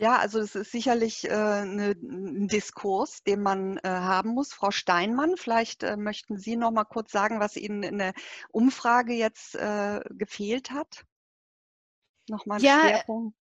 Ja, 0.00 0.16
also 0.16 0.40
es 0.40 0.54
ist 0.54 0.72
sicherlich 0.72 1.28
äh, 1.28 1.64
ne, 1.66 1.90
ein 1.90 2.48
Diskurs, 2.48 3.22
den 3.22 3.42
man 3.42 3.76
äh, 3.78 3.80
haben 3.88 4.30
muss. 4.30 4.50
Frau 4.54 4.70
Steinmann, 4.70 5.36
vielleicht 5.36 5.82
äh, 5.82 5.98
möchten 5.98 6.38
Sie 6.38 6.56
noch 6.56 6.70
mal 6.70 6.84
kurz 6.84 7.12
sagen, 7.12 7.38
was 7.38 7.54
Ihnen 7.56 7.82
in 7.82 7.98
der 7.98 8.14
Umfrage 8.50 9.12
jetzt 9.12 9.56
äh, 9.56 10.00
gefehlt 10.08 10.70
hat. 10.70 11.04
Nochmal 12.28 12.60
ein 12.60 12.64
ja, 12.64 12.80
Schwerpunkt. 12.80 13.36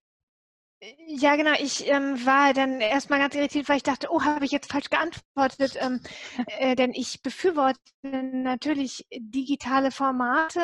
Ja, 1.08 1.36
genau. 1.36 1.52
Ich 1.60 1.90
ähm, 1.90 2.26
war 2.26 2.54
dann 2.54 2.80
erstmal 2.80 3.20
ganz 3.20 3.36
irritiert, 3.36 3.68
weil 3.68 3.78
ich 3.78 3.84
dachte, 3.84 4.08
oh, 4.12 4.22
habe 4.22 4.46
ich 4.46 4.52
jetzt 4.52 4.72
falsch 4.72 4.90
geantwortet? 4.90 5.76
Ähm, 5.78 6.00
äh, 6.58 6.74
denn 6.76 6.94
ich 6.94 7.22
befürworte 7.22 7.82
natürlich 8.02 9.06
digitale 9.12 9.92
Formate, 9.92 10.62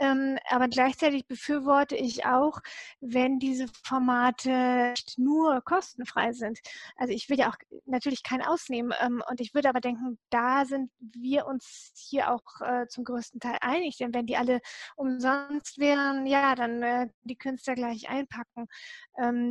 ähm, 0.00 0.38
aber 0.50 0.68
gleichzeitig 0.68 1.26
befürworte 1.26 1.96
ich 1.96 2.26
auch, 2.26 2.60
wenn 3.00 3.38
diese 3.38 3.66
Formate 3.84 4.92
nur 5.16 5.62
kostenfrei 5.62 6.32
sind. 6.32 6.58
Also 6.96 7.14
ich 7.14 7.30
will 7.30 7.38
ja 7.38 7.48
auch 7.48 7.56
natürlich 7.86 8.22
keinen 8.22 8.42
ausnehmen. 8.42 8.92
Ähm, 9.00 9.22
und 9.30 9.40
ich 9.40 9.54
würde 9.54 9.70
aber 9.70 9.80
denken, 9.80 10.18
da 10.28 10.66
sind 10.66 10.90
wir 11.00 11.46
uns 11.46 11.90
hier 12.10 12.30
auch 12.30 12.60
äh, 12.60 12.86
zum 12.88 13.04
größten 13.04 13.40
Teil 13.40 13.56
einig. 13.62 13.96
Denn 13.96 14.12
wenn 14.12 14.26
die 14.26 14.36
alle 14.36 14.60
umsonst 14.94 15.78
wären, 15.78 16.26
ja, 16.26 16.54
dann 16.54 16.82
äh, 16.82 17.08
die 17.22 17.36
Künstler 17.36 17.74
gleich 17.76 18.10
einpacken. 18.10 18.66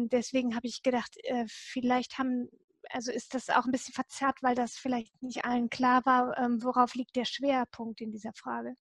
Ähm, 0.03 0.09
deswegen 0.09 0.55
habe 0.55 0.67
ich 0.67 0.83
gedacht, 0.83 1.15
äh, 1.23 1.45
vielleicht 1.47 2.17
haben, 2.17 2.49
also 2.89 3.11
ist 3.11 3.33
das 3.33 3.49
auch 3.49 3.65
ein 3.65 3.71
bisschen 3.71 3.93
verzerrt, 3.93 4.37
weil 4.41 4.55
das 4.55 4.75
vielleicht 4.75 5.21
nicht 5.21 5.45
allen 5.45 5.69
klar 5.69 6.05
war, 6.05 6.37
ähm, 6.37 6.63
worauf 6.63 6.95
liegt 6.95 7.15
der 7.15 7.25
Schwerpunkt 7.25 8.01
in 8.01 8.11
dieser 8.11 8.33
Frage. 8.33 8.75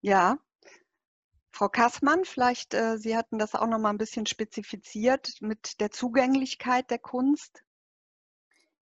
Ja, 0.00 0.38
Frau 1.50 1.68
Kassmann, 1.68 2.24
vielleicht, 2.24 2.74
äh, 2.74 2.98
Sie 2.98 3.16
hatten 3.16 3.38
das 3.38 3.54
auch 3.54 3.66
noch 3.66 3.78
mal 3.78 3.90
ein 3.90 3.98
bisschen 3.98 4.26
spezifiziert 4.26 5.32
mit 5.40 5.80
der 5.80 5.90
Zugänglichkeit 5.90 6.90
der 6.90 7.00
Kunst. 7.00 7.64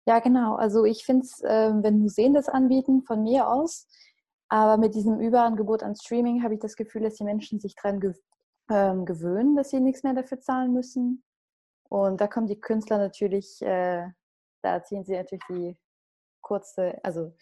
Ja, 0.05 0.19
genau. 0.19 0.55
Also 0.55 0.85
ich 0.85 1.03
finde 1.03 1.25
es, 1.25 1.41
äh, 1.41 1.71
wenn 1.81 1.99
Museen 1.99 2.33
das 2.33 2.47
anbieten, 2.47 3.01
von 3.03 3.23
mir 3.23 3.47
aus, 3.47 3.87
aber 4.47 4.77
mit 4.77 4.95
diesem 4.95 5.19
Überangebot 5.19 5.83
an 5.83 5.95
Streaming 5.95 6.43
habe 6.43 6.53
ich 6.53 6.59
das 6.59 6.75
Gefühl, 6.75 7.01
dass 7.01 7.15
die 7.15 7.23
Menschen 7.23 7.59
sich 7.59 7.75
daran 7.75 7.99
ähm, 8.69 9.05
gewöhnen, 9.05 9.55
dass 9.55 9.69
sie 9.69 9.79
nichts 9.79 10.03
mehr 10.03 10.13
dafür 10.13 10.39
zahlen 10.39 10.73
müssen. 10.73 11.23
Und 11.89 12.19
da 12.19 12.27
kommen 12.27 12.47
die 12.47 12.59
Künstler 12.59 12.97
natürlich, 12.97 13.61
äh, 13.61 14.09
da 14.61 14.83
ziehen 14.83 15.05
sie 15.05 15.15
natürlich 15.15 15.43
die 15.49 15.77
kurze, 16.41 16.99
also 17.03 17.33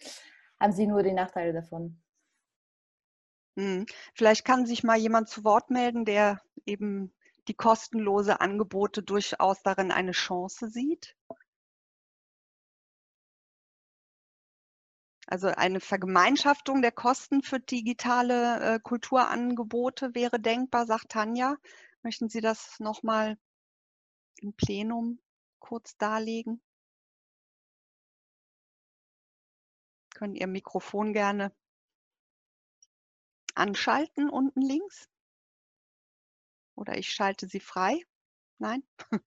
haben 0.60 0.72
sie 0.72 0.86
nur 0.86 1.02
die 1.02 1.12
Nachteile 1.12 1.52
davon. 1.52 2.00
Hm. 3.58 3.86
Vielleicht 4.14 4.44
kann 4.44 4.66
sich 4.66 4.84
mal 4.84 4.98
jemand 4.98 5.28
zu 5.28 5.44
Wort 5.44 5.70
melden, 5.70 6.04
der 6.04 6.40
eben 6.66 7.12
die 7.48 7.54
kostenlose 7.54 8.40
Angebote 8.40 9.02
durchaus 9.02 9.62
darin 9.62 9.92
eine 9.92 10.12
Chance 10.12 10.68
sieht? 10.68 11.16
Also 15.26 15.48
eine 15.48 15.80
Vergemeinschaftung 15.80 16.82
der 16.82 16.92
Kosten 16.92 17.42
für 17.42 17.58
digitale 17.58 18.76
äh, 18.76 18.80
Kulturangebote 18.80 20.14
wäre 20.14 20.38
denkbar, 20.38 20.86
sagt 20.86 21.10
Tanja. 21.10 21.56
Möchten 22.02 22.28
Sie 22.28 22.40
das 22.40 22.78
nochmal 22.78 23.36
im 24.36 24.52
Plenum 24.54 25.20
kurz 25.58 25.96
darlegen? 25.96 26.62
Können 30.14 30.36
Ihr 30.36 30.46
Mikrofon 30.46 31.12
gerne 31.12 31.52
anschalten 33.56 34.30
unten 34.30 34.62
links? 34.62 35.08
Oder 36.76 36.96
ich 36.98 37.10
schalte 37.12 37.48
Sie 37.48 37.58
frei? 37.58 38.00
Nein? 38.58 38.84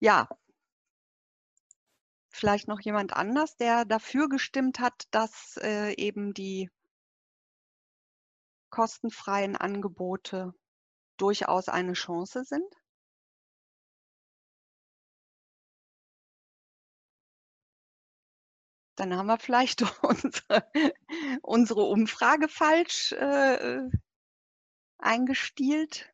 ja, 0.00 0.28
vielleicht 2.36 2.68
noch 2.68 2.80
jemand 2.80 3.12
anders, 3.14 3.56
der 3.56 3.84
dafür 3.84 4.28
gestimmt 4.28 4.78
hat, 4.78 5.08
dass 5.10 5.56
äh, 5.62 5.94
eben 5.94 6.34
die 6.34 6.70
kostenfreien 8.70 9.56
Angebote 9.56 10.52
durchaus 11.16 11.68
eine 11.68 11.94
Chance 11.94 12.44
sind? 12.44 12.74
Dann 18.96 19.14
haben 19.14 19.26
wir 19.26 19.38
vielleicht 19.38 19.82
unsere, 20.02 20.70
unsere 21.42 21.82
Umfrage 21.82 22.48
falsch 22.48 23.12
äh, 23.12 23.88
eingestielt. 24.98 26.12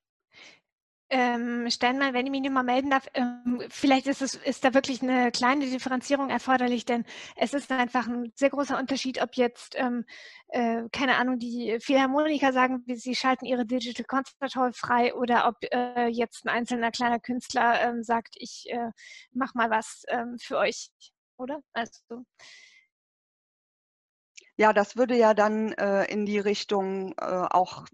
Ähm, 1.14 1.68
Steinmann, 1.68 2.14
wenn 2.14 2.24
ich 2.24 2.30
mich 2.30 2.40
nicht 2.40 2.52
mal 2.52 2.62
melden 2.62 2.88
darf, 2.88 3.06
ähm, 3.12 3.62
vielleicht 3.68 4.06
ist, 4.06 4.22
es, 4.22 4.34
ist 4.34 4.64
da 4.64 4.72
wirklich 4.72 5.02
eine 5.02 5.30
kleine 5.30 5.66
Differenzierung 5.66 6.30
erforderlich, 6.30 6.86
denn 6.86 7.04
es 7.36 7.52
ist 7.52 7.70
einfach 7.70 8.06
ein 8.08 8.32
sehr 8.34 8.48
großer 8.48 8.78
Unterschied, 8.78 9.20
ob 9.20 9.34
jetzt, 9.36 9.74
ähm, 9.76 10.06
äh, 10.48 10.84
keine 10.90 11.16
Ahnung, 11.16 11.38
die 11.38 11.76
Philharmoniker 11.80 12.54
sagen, 12.54 12.82
sie 12.86 13.14
schalten 13.14 13.44
ihre 13.44 13.66
Digital 13.66 14.06
Concert 14.06 14.56
Hall 14.56 14.72
frei 14.72 15.14
oder 15.14 15.46
ob 15.48 15.56
äh, 15.70 16.06
jetzt 16.06 16.46
ein 16.46 16.48
einzelner 16.48 16.90
kleiner 16.90 17.20
Künstler 17.20 17.82
ähm, 17.82 18.02
sagt, 18.02 18.34
ich 18.38 18.64
äh, 18.70 18.88
mach 19.32 19.52
mal 19.54 19.68
was 19.68 20.04
ähm, 20.08 20.38
für 20.40 20.56
euch, 20.56 20.88
oder? 21.36 21.60
Also 21.74 22.24
ja, 24.56 24.72
das 24.72 24.96
würde 24.96 25.16
ja 25.16 25.34
dann 25.34 25.72
äh, 25.72 26.04
in 26.04 26.24
die 26.24 26.38
Richtung 26.38 27.12
äh, 27.18 27.24
auch 27.50 27.86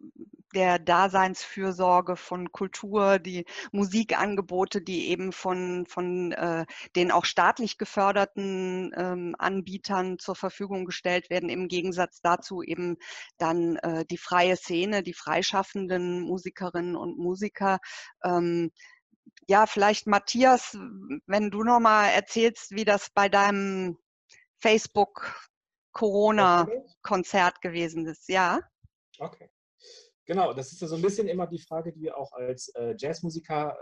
der 0.54 0.78
Daseinsfürsorge 0.78 2.16
von 2.16 2.52
Kultur, 2.52 3.18
die 3.18 3.44
Musikangebote, 3.72 4.80
die 4.80 5.08
eben 5.08 5.32
von, 5.32 5.86
von 5.86 6.32
äh, 6.32 6.64
den 6.96 7.10
auch 7.10 7.24
staatlich 7.24 7.78
geförderten 7.78 8.92
ähm, 8.96 9.34
Anbietern 9.38 10.18
zur 10.18 10.36
Verfügung 10.36 10.84
gestellt 10.84 11.30
werden, 11.30 11.48
im 11.48 11.68
Gegensatz 11.68 12.20
dazu 12.20 12.62
eben 12.62 12.96
dann 13.36 13.76
äh, 13.76 14.04
die 14.06 14.18
freie 14.18 14.56
Szene, 14.56 15.02
die 15.02 15.14
freischaffenden 15.14 16.20
Musikerinnen 16.20 16.96
und 16.96 17.18
Musiker. 17.18 17.78
Ähm, 18.24 18.70
ja, 19.46 19.66
vielleicht 19.66 20.06
Matthias, 20.06 20.76
wenn 21.26 21.50
du 21.50 21.62
nochmal 21.62 22.10
erzählst, 22.10 22.70
wie 22.70 22.84
das 22.84 23.10
bei 23.10 23.28
deinem 23.28 23.98
Facebook 24.58 25.50
Corona-Konzert 25.92 27.60
gewesen 27.60 28.06
ist, 28.06 28.28
ja? 28.28 28.60
Okay. 29.18 29.50
Genau, 30.28 30.52
das 30.52 30.72
ist 30.72 30.82
ja 30.82 30.88
so 30.88 30.96
ein 30.96 31.00
bisschen 31.00 31.26
immer 31.26 31.46
die 31.46 31.58
Frage, 31.58 31.90
die 31.90 32.02
wir 32.02 32.18
auch 32.18 32.32
als 32.32 32.68
äh, 32.74 32.94
Jazzmusiker 32.98 33.78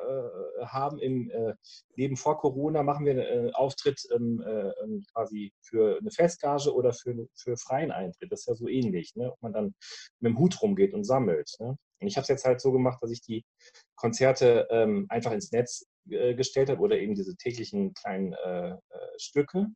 äh, 0.60 0.64
haben. 0.66 1.00
Im 1.00 1.28
äh, 1.28 1.54
Leben 1.96 2.16
vor 2.16 2.38
Corona 2.38 2.84
machen 2.84 3.04
wir 3.04 3.14
einen 3.14 3.48
äh, 3.48 3.52
Auftritt 3.52 4.00
äh, 4.12 4.14
ähm, 4.14 5.04
quasi 5.12 5.52
für 5.60 5.98
eine 5.98 6.12
Festgage 6.12 6.72
oder 6.72 6.92
für, 6.92 7.26
für 7.34 7.56
freien 7.56 7.90
Eintritt. 7.90 8.30
Das 8.30 8.40
ist 8.40 8.46
ja 8.46 8.54
so 8.54 8.68
ähnlich, 8.68 9.16
ne? 9.16 9.32
ob 9.32 9.42
man 9.42 9.54
dann 9.54 9.74
mit 10.20 10.30
dem 10.30 10.38
Hut 10.38 10.62
rumgeht 10.62 10.94
und 10.94 11.02
sammelt. 11.02 11.50
Ne? 11.58 11.76
Und 12.00 12.06
ich 12.06 12.16
habe 12.16 12.22
es 12.22 12.28
jetzt 12.28 12.44
halt 12.44 12.60
so 12.60 12.70
gemacht, 12.70 13.02
dass 13.02 13.10
ich 13.10 13.22
die 13.22 13.44
Konzerte 13.96 14.68
ähm, 14.70 15.06
einfach 15.08 15.32
ins 15.32 15.50
Netz 15.50 15.84
äh, 16.10 16.36
gestellt 16.36 16.70
habe 16.70 16.80
oder 16.80 16.96
eben 16.96 17.16
diese 17.16 17.34
täglichen 17.34 17.92
kleinen 17.92 18.36
Stücke 19.16 19.66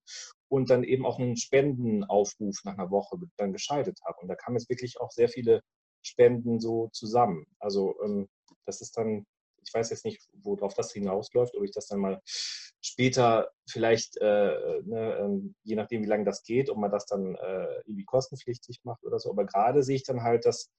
und 0.48 0.70
dann 0.70 0.84
eben 0.84 1.04
auch 1.04 1.18
einen 1.18 1.36
Spendenaufruf 1.36 2.58
nach 2.62 2.74
einer 2.74 2.90
Woche 2.92 3.16
dann 3.38 3.52
geschaltet 3.52 3.98
habe. 4.04 4.18
Und 4.20 4.28
da 4.28 4.36
kamen 4.36 4.56
jetzt 4.56 4.68
wirklich 4.68 5.00
auch 5.00 5.10
sehr 5.10 5.28
viele 5.28 5.62
Spenden 6.02 6.60
so 6.60 6.88
zusammen. 6.92 7.46
Also 7.58 7.96
ähm, 8.02 8.28
das 8.66 8.80
ist 8.80 8.96
dann, 8.96 9.26
ich 9.64 9.72
weiß 9.72 9.90
jetzt 9.90 10.04
nicht, 10.04 10.20
worauf 10.42 10.74
das 10.74 10.92
hinausläuft, 10.92 11.56
ob 11.56 11.64
ich 11.64 11.72
das 11.72 11.86
dann 11.86 12.00
mal 12.00 12.20
später 12.80 13.50
vielleicht, 13.68 14.16
äh, 14.18 14.80
ne, 14.84 15.18
ähm, 15.20 15.54
je 15.64 15.76
nachdem, 15.76 16.02
wie 16.02 16.08
lange 16.08 16.24
das 16.24 16.42
geht, 16.42 16.70
ob 16.70 16.78
man 16.78 16.90
das 16.90 17.06
dann 17.06 17.34
äh, 17.34 17.80
irgendwie 17.86 18.04
kostenpflichtig 18.04 18.80
macht 18.84 19.04
oder 19.04 19.18
so. 19.18 19.30
Aber 19.30 19.44
gerade 19.44 19.82
sehe 19.82 19.96
ich 19.96 20.04
dann 20.04 20.22
halt, 20.22 20.46
dass 20.46 20.70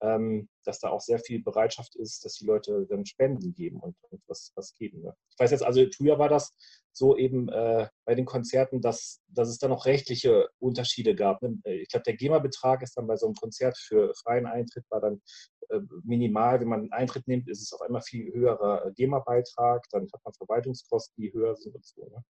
dass 0.00 0.78
da 0.80 0.90
auch 0.90 1.00
sehr 1.00 1.18
viel 1.18 1.42
Bereitschaft 1.42 1.96
ist, 1.96 2.24
dass 2.24 2.34
die 2.34 2.46
Leute 2.46 2.86
dann 2.88 3.04
Spenden 3.04 3.52
geben 3.52 3.80
und, 3.80 3.96
und 4.10 4.22
was, 4.28 4.52
was 4.54 4.74
geben. 4.74 5.02
Ne? 5.02 5.14
Ich 5.30 5.38
weiß 5.38 5.50
jetzt, 5.50 5.64
also 5.64 5.84
früher 5.96 6.18
war 6.18 6.28
das 6.28 6.54
so 6.92 7.16
eben 7.16 7.48
äh, 7.48 7.88
bei 8.04 8.14
den 8.14 8.24
Konzerten, 8.24 8.80
dass, 8.80 9.20
dass 9.28 9.48
es 9.48 9.58
da 9.58 9.68
noch 9.68 9.86
rechtliche 9.86 10.48
Unterschiede 10.58 11.14
gab. 11.14 11.42
Ne? 11.42 11.58
Ich 11.64 11.88
glaube, 11.88 12.04
der 12.04 12.16
GEMA-Betrag 12.16 12.82
ist 12.82 12.96
dann 12.96 13.06
bei 13.06 13.16
so 13.16 13.26
einem 13.26 13.34
Konzert 13.34 13.78
für 13.78 14.14
freien 14.14 14.46
Eintritt 14.46 14.84
war 14.90 15.00
dann 15.00 15.20
äh, 15.68 15.80
minimal. 16.04 16.60
Wenn 16.60 16.68
man 16.68 16.80
einen 16.80 16.92
Eintritt 16.92 17.26
nimmt, 17.26 17.48
ist 17.48 17.62
es 17.62 17.72
auf 17.72 17.80
einmal 17.80 18.02
viel 18.02 18.32
höherer 18.32 18.90
GEMA-Beitrag. 18.92 19.84
Dann 19.90 20.08
hat 20.12 20.24
man 20.24 20.34
Verwaltungskosten, 20.34 21.22
die 21.22 21.32
höher 21.32 21.56
sind 21.56 21.74
und 21.74 21.84
so. 21.84 22.08
Ne? 22.08 22.24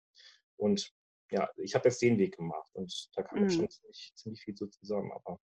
Und 0.57 0.93
ja, 1.31 1.49
ich 1.57 1.75
habe 1.75 1.89
jetzt 1.89 2.01
den 2.01 2.19
Weg 2.19 2.37
gemacht 2.37 2.71
und 2.73 3.09
da 3.15 3.23
kam 3.23 3.43
jetzt 3.43 3.57
schon 3.57 3.69
ziemlich, 3.69 4.13
ziemlich 4.15 4.43
viel 4.43 4.57
so 4.57 4.67
zusammen. 4.67 5.13
Aber 5.13 5.39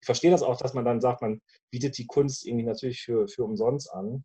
ich 0.00 0.06
verstehe 0.06 0.30
das 0.30 0.42
auch, 0.42 0.56
dass 0.56 0.74
man 0.74 0.84
dann 0.84 1.00
sagt, 1.00 1.22
man 1.22 1.40
bietet 1.70 1.98
die 1.98 2.06
Kunst 2.06 2.46
irgendwie 2.46 2.64
natürlich 2.64 3.02
für, 3.02 3.28
für 3.28 3.44
umsonst 3.44 3.92
an. 3.92 4.24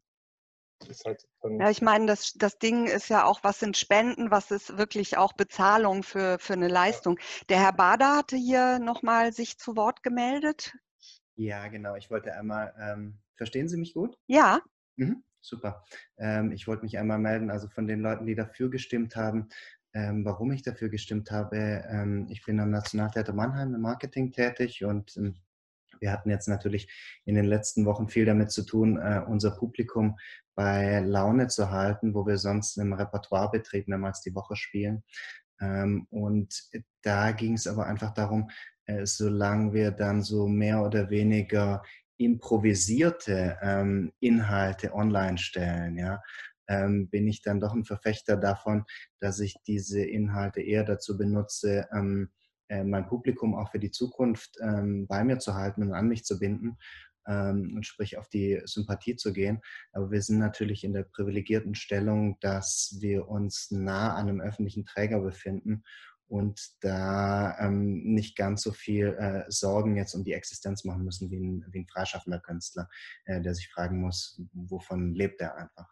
Halt 1.06 1.26
ja, 1.42 1.70
ich 1.70 1.82
meine, 1.82 2.06
das, 2.06 2.34
das 2.34 2.58
Ding 2.58 2.86
ist 2.86 3.10
ja 3.10 3.24
auch, 3.24 3.44
was 3.44 3.60
sind 3.60 3.78
Spenden, 3.78 4.30
was 4.30 4.52
ist 4.52 4.78
wirklich 4.78 5.18
auch 5.18 5.34
Bezahlung 5.34 6.04
für, 6.04 6.38
für 6.38 6.54
eine 6.54 6.68
Leistung. 6.68 7.18
Ja. 7.18 7.26
Der 7.50 7.60
Herr 7.60 7.74
Bader 7.74 8.18
hatte 8.18 8.36
hier 8.36 8.80
nochmal 8.80 9.32
sich 9.32 9.58
zu 9.58 9.76
Wort 9.76 10.04
gemeldet. 10.04 10.76
Ja, 11.36 11.68
genau. 11.70 11.96
Ich 11.96 12.12
wollte 12.12 12.34
einmal, 12.34 12.74
ähm, 12.80 13.20
verstehen 13.36 13.70
Sie 13.70 13.78
mich 13.78 13.94
gut? 13.94 14.18
Ja. 14.28 14.62
Mhm, 14.98 15.24
super. 15.40 15.84
Ähm, 16.18 16.52
ich 16.52 16.68
wollte 16.68 16.84
mich 16.84 16.98
einmal 16.98 17.20
melden, 17.20 17.50
also 17.50 17.68
von 17.70 17.88
den 17.88 18.02
Leuten, 18.02 18.26
die 18.26 18.36
dafür 18.36 18.70
gestimmt 18.70 19.16
haben, 19.16 19.48
ähm, 19.94 20.26
warum 20.26 20.52
ich 20.52 20.62
dafür 20.62 20.90
gestimmt 20.90 21.32
habe. 21.32 21.86
Ähm, 21.90 22.28
ich 22.30 22.44
bin 22.44 22.60
am 22.60 22.70
Nationaltheater 22.70 23.34
Mannheim 23.34 23.74
im 23.74 23.82
Marketing 23.82 24.32
tätig 24.32 24.84
und 24.84 25.16
ähm, 25.18 25.36
wir 26.00 26.12
hatten 26.12 26.30
jetzt 26.30 26.48
natürlich 26.48 26.88
in 27.26 27.36
den 27.36 27.46
letzten 27.46 27.86
Wochen 27.86 28.08
viel 28.08 28.26
damit 28.26 28.52
zu 28.52 28.64
tun, 28.64 28.98
äh, 28.98 29.22
unser 29.28 29.52
Publikum 29.52 30.18
bei 30.56 31.00
Laune 31.00 31.48
zu 31.48 31.72
halten, 31.72 32.14
wo 32.14 32.26
wir 32.26 32.38
sonst 32.38 32.78
im 32.78 32.94
Repertoirebetrieb 32.94 33.88
mehrmals 33.88 34.22
die 34.22 34.36
Woche 34.36 34.56
spielen. 34.56 35.04
Ähm, 35.60 36.08
und 36.10 36.70
da 37.02 37.32
ging 37.32 37.54
es 37.54 37.68
aber 37.68 37.86
einfach 37.86 38.14
darum, 38.14 38.50
äh, 38.86 39.06
solange 39.06 39.74
wir 39.74 39.92
dann 39.92 40.22
so 40.22 40.48
mehr 40.48 40.82
oder 40.82 41.10
weniger 41.10 41.84
improvisierte 42.18 43.58
ähm, 43.62 44.14
Inhalte 44.20 44.94
online 44.94 45.38
stellen, 45.38 45.98
ja, 45.98 46.22
ähm, 46.68 47.10
bin 47.10 47.28
ich 47.28 47.42
dann 47.42 47.60
doch 47.60 47.74
ein 47.74 47.86
Verfechter 47.86 48.38
davon, 48.38 48.86
dass 49.20 49.40
ich 49.40 49.56
diese 49.68 50.04
Inhalte 50.04 50.62
eher 50.62 50.84
dazu 50.84 51.18
benutze, 51.18 51.88
ähm, 51.92 52.30
äh, 52.30 52.45
mein 52.70 53.08
Publikum 53.08 53.56
auch 53.56 53.72
für 53.72 53.80
die 53.80 53.92
Zukunft 53.92 54.58
ähm, 54.62 55.08
bei 55.08 55.24
mir 55.24 55.40
zu 55.40 55.54
halten 55.54 55.84
und 55.84 55.94
an 55.94 56.08
mich 56.08 56.26
zu 56.26 56.40
binden 56.40 56.78
ähm, 57.28 57.74
und 57.76 57.86
sprich 57.86 58.18
auf 58.18 58.30
die 58.30 58.62
Sympathie 58.66 59.16
zu 59.16 59.34
gehen. 59.34 59.62
Aber 59.94 60.12
wir 60.12 60.22
sind 60.22 60.40
natürlich 60.40 60.84
in 60.84 60.94
der 60.94 61.04
privilegierten 61.04 61.76
Stellung, 61.76 62.38
dass 62.40 62.98
wir 63.00 63.28
uns 63.28 63.72
nah 63.72 64.16
an 64.16 64.30
einem 64.30 64.42
öffentlichen 64.42 64.86
Träger 64.86 65.20
befinden 65.20 65.84
und 66.28 66.60
da 66.82 67.58
ähm, 67.60 68.02
nicht 68.04 68.36
ganz 68.36 68.64
so 68.64 68.72
viel 68.72 69.16
äh, 69.20 69.44
Sorgen 69.48 69.96
jetzt 69.96 70.16
um 70.16 70.24
die 70.24 70.34
Existenz 70.34 70.84
machen 70.84 71.04
müssen 71.04 71.30
wie 71.30 71.40
ein, 71.40 71.66
wie 71.70 71.80
ein 71.80 71.88
freischaffender 71.88 72.40
Künstler, 72.40 72.90
äh, 73.26 73.42
der 73.42 73.54
sich 73.54 73.70
fragen 73.70 74.02
muss, 74.02 74.42
wovon 74.54 75.14
lebt 75.14 75.40
er 75.42 75.56
einfach. 75.56 75.88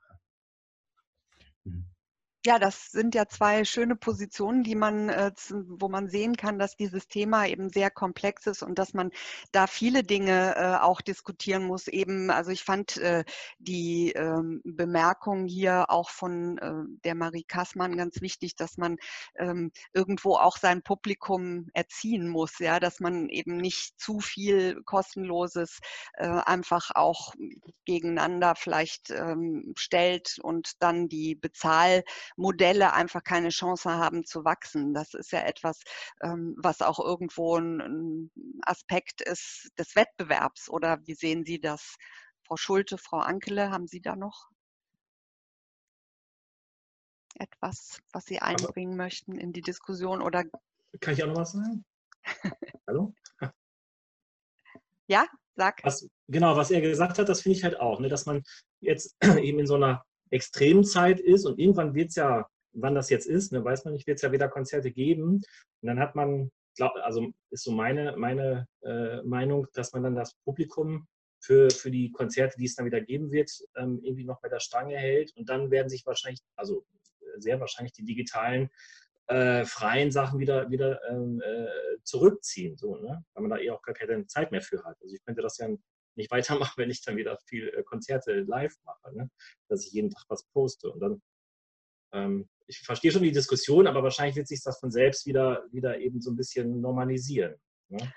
Mhm. 1.64 1.86
Ja, 2.46 2.60
das 2.60 2.92
sind 2.92 3.16
ja 3.16 3.26
zwei 3.30 3.64
schöne 3.64 3.96
Positionen, 3.96 4.64
die 4.64 4.76
man, 4.76 5.08
äh, 5.08 5.32
wo 5.50 5.88
man 5.88 6.10
sehen 6.10 6.36
kann, 6.36 6.60
dass 6.60 6.76
dieses 6.76 7.08
Thema 7.08 7.48
eben 7.48 7.70
sehr 7.70 7.90
komplex 7.90 8.48
ist 8.48 8.64
und 8.64 8.78
dass 8.80 8.94
man 8.94 9.12
da 9.54 9.66
viele 9.66 10.04
Dinge 10.04 10.54
äh, 10.58 10.76
auch 10.84 11.00
diskutieren 11.00 11.64
muss. 11.64 11.88
Eben, 11.88 12.30
also 12.30 12.52
ich 12.52 12.64
fand 12.66 12.98
äh, 12.98 13.24
die 13.60 14.12
ähm, 14.12 14.62
Bemerkung 14.66 15.46
hier 15.46 15.90
auch 15.90 16.10
von 16.10 16.60
der 17.04 17.16
Marie 17.16 17.44
Kassmann 17.48 17.96
ganz 17.98 18.22
wichtig, 18.22 18.56
dass 18.56 18.78
man 18.78 18.98
ähm, 19.38 19.72
irgendwo 19.94 20.36
auch 20.36 20.58
sein 20.58 20.82
Publikum 20.82 21.70
erziehen 21.74 22.28
muss, 22.28 22.60
ja, 22.60 22.80
dass 22.80 23.00
man 23.00 23.30
eben 23.30 23.58
nicht 23.58 24.00
zu 24.00 24.20
viel 24.20 24.82
kostenloses 24.84 25.80
einfach 26.18 26.92
auch 26.96 27.34
gegeneinander 27.86 28.56
vielleicht 28.56 29.10
ähm, 29.12 29.74
stellt 29.78 30.40
und 30.42 30.82
dann 30.82 31.10
die 31.10 31.36
Bezahl 31.36 32.04
Modelle 32.36 32.94
einfach 32.94 33.24
keine 33.24 33.50
Chance 33.50 33.92
haben 33.92 34.26
zu 34.26 34.46
wachsen. 34.46 34.94
Das 34.94 35.14
ist 35.14 35.32
ja 35.32 35.42
etwas, 35.42 35.82
ähm, 36.22 36.56
was 36.58 36.82
auch 36.82 37.00
irgendwo 37.00 37.58
ein 37.58 38.32
Aspekt 38.62 39.22
ist 39.22 39.70
des 39.78 39.96
Wettbewerbs. 39.96 40.70
Oder 40.70 41.00
wie 41.06 41.16
sehen 41.16 41.46
Sie 41.46 41.60
das? 41.60 41.96
Frau 42.46 42.58
Schulte, 42.58 42.98
Frau 42.98 43.20
Ankele, 43.20 43.72
haben 43.72 43.88
Sie 43.88 44.02
da 44.02 44.16
noch 44.16 44.50
etwas, 47.36 48.00
was 48.12 48.26
Sie 48.26 48.40
einbringen 48.40 48.96
möchten 48.96 49.38
in 49.38 49.54
die 49.54 49.62
Diskussion? 49.62 50.22
Oder 50.22 50.44
kann 51.00 51.14
ich 51.14 51.24
auch 51.24 51.28
noch 51.28 51.38
was 51.38 51.54
sagen? 51.54 51.86
Hallo? 52.88 53.14
Ja, 55.08 55.28
sag. 55.56 55.84
Was, 55.84 56.08
genau, 56.28 56.56
was 56.56 56.72
er 56.72 56.82
gesagt 56.82 57.20
hat, 57.20 57.30
das 57.30 57.42
finde 57.42 57.58
ich 57.58 57.64
halt 57.64 57.80
auch, 57.80 58.00
ne, 58.00 58.10
dass 58.10 58.26
man 58.26 58.44
jetzt 58.82 59.16
eben 59.42 59.60
in 59.60 59.68
so 59.68 59.76
einer 59.76 60.04
Extremzeit 60.30 61.20
ist 61.20 61.46
und 61.46 61.60
irgendwann 61.60 61.94
wird 61.94 62.10
es 62.10 62.16
ja, 62.16 62.48
wann 62.74 62.96
das 62.96 63.10
jetzt 63.10 63.28
ist, 63.28 63.52
ne, 63.52 63.64
weiß 63.64 63.86
man 63.86 63.94
nicht, 63.94 64.08
wird 64.08 64.18
es 64.18 64.22
ja 64.22 64.32
wieder 64.32 64.50
Konzerte 64.50 64.92
geben. 64.92 65.36
Und 65.82 65.88
dann 65.88 66.00
hat 66.00 66.16
man, 66.16 66.50
glaub, 66.76 66.94
also 67.04 67.32
ist 67.52 67.64
so 67.64 67.72
meine, 67.72 68.18
meine 68.18 68.68
äh, 68.82 69.22
Meinung, 69.24 69.68
dass 69.74 69.94
man 69.94 70.04
dann 70.04 70.16
das 70.16 70.34
Publikum 70.44 71.08
für, 71.40 71.70
für 71.70 71.92
die 71.92 72.12
Konzerte, 72.12 72.58
die 72.58 72.66
es 72.66 72.76
dann 72.76 72.86
wieder 72.86 73.02
geben 73.02 73.32
wird, 73.32 73.52
ähm, 73.76 74.00
irgendwie 74.04 74.24
noch 74.24 74.42
bei 74.42 74.50
der 74.50 74.60
Stange 74.60 74.98
hält. 74.98 75.36
Und 75.36 75.50
dann 75.50 75.70
werden 75.72 75.90
sich 75.90 76.06
wahrscheinlich, 76.06 76.42
also 76.56 76.86
sehr 77.38 77.60
wahrscheinlich 77.60 77.94
die 77.94 78.06
digitalen 78.06 78.70
äh, 79.28 79.66
freien 79.66 80.12
Sachen 80.12 80.40
wieder, 80.40 80.70
wieder 80.70 81.00
ähm, 81.10 81.42
äh, 81.42 81.68
zurückziehen, 82.04 82.78
so, 82.78 82.98
ne? 82.98 83.24
weil 83.34 83.42
man 83.42 83.52
da 83.52 83.58
eh 83.58 83.72
auch 83.72 83.82
gar 83.82 83.96
keine 83.96 84.26
Zeit 84.28 84.52
mehr 84.52 84.62
für 84.62 84.84
hat. 84.84 84.98
Also 85.02 85.16
ich 85.16 85.24
könnte 85.24 85.42
das 85.42 85.58
ja 85.58 85.70
nicht 86.16 86.32
weitermachen, 86.32 86.74
wenn 86.78 86.90
ich 86.90 87.02
dann 87.02 87.18
wieder 87.18 87.38
viel 87.48 87.70
äh, 87.70 87.84
Konzerte 87.84 88.42
live 88.42 88.76
mache, 88.84 89.16
ne? 89.16 89.30
dass 89.70 89.86
ich 89.86 89.94
jeden 89.94 90.10
Tag 90.10 90.26
was 90.28 90.44
poste. 90.54 90.92
Und 90.92 91.00
dann, 91.00 91.22
ähm, 92.14 92.50
ich 92.68 92.80
verstehe 92.80 93.12
schon 93.12 93.24
die 93.24 93.32
Diskussion, 93.32 93.88
aber 93.88 94.04
wahrscheinlich 94.04 94.36
wird 94.36 94.48
sich 94.48 94.62
das 94.62 94.80
von 94.80 94.92
selbst 94.92 95.26
wieder, 95.26 95.64
wieder 95.72 96.00
eben 96.00 96.22
so 96.22 96.32
ein 96.32 96.38
bisschen 96.38 96.82
normalisieren. 96.82 97.56
Ne? 97.90 98.14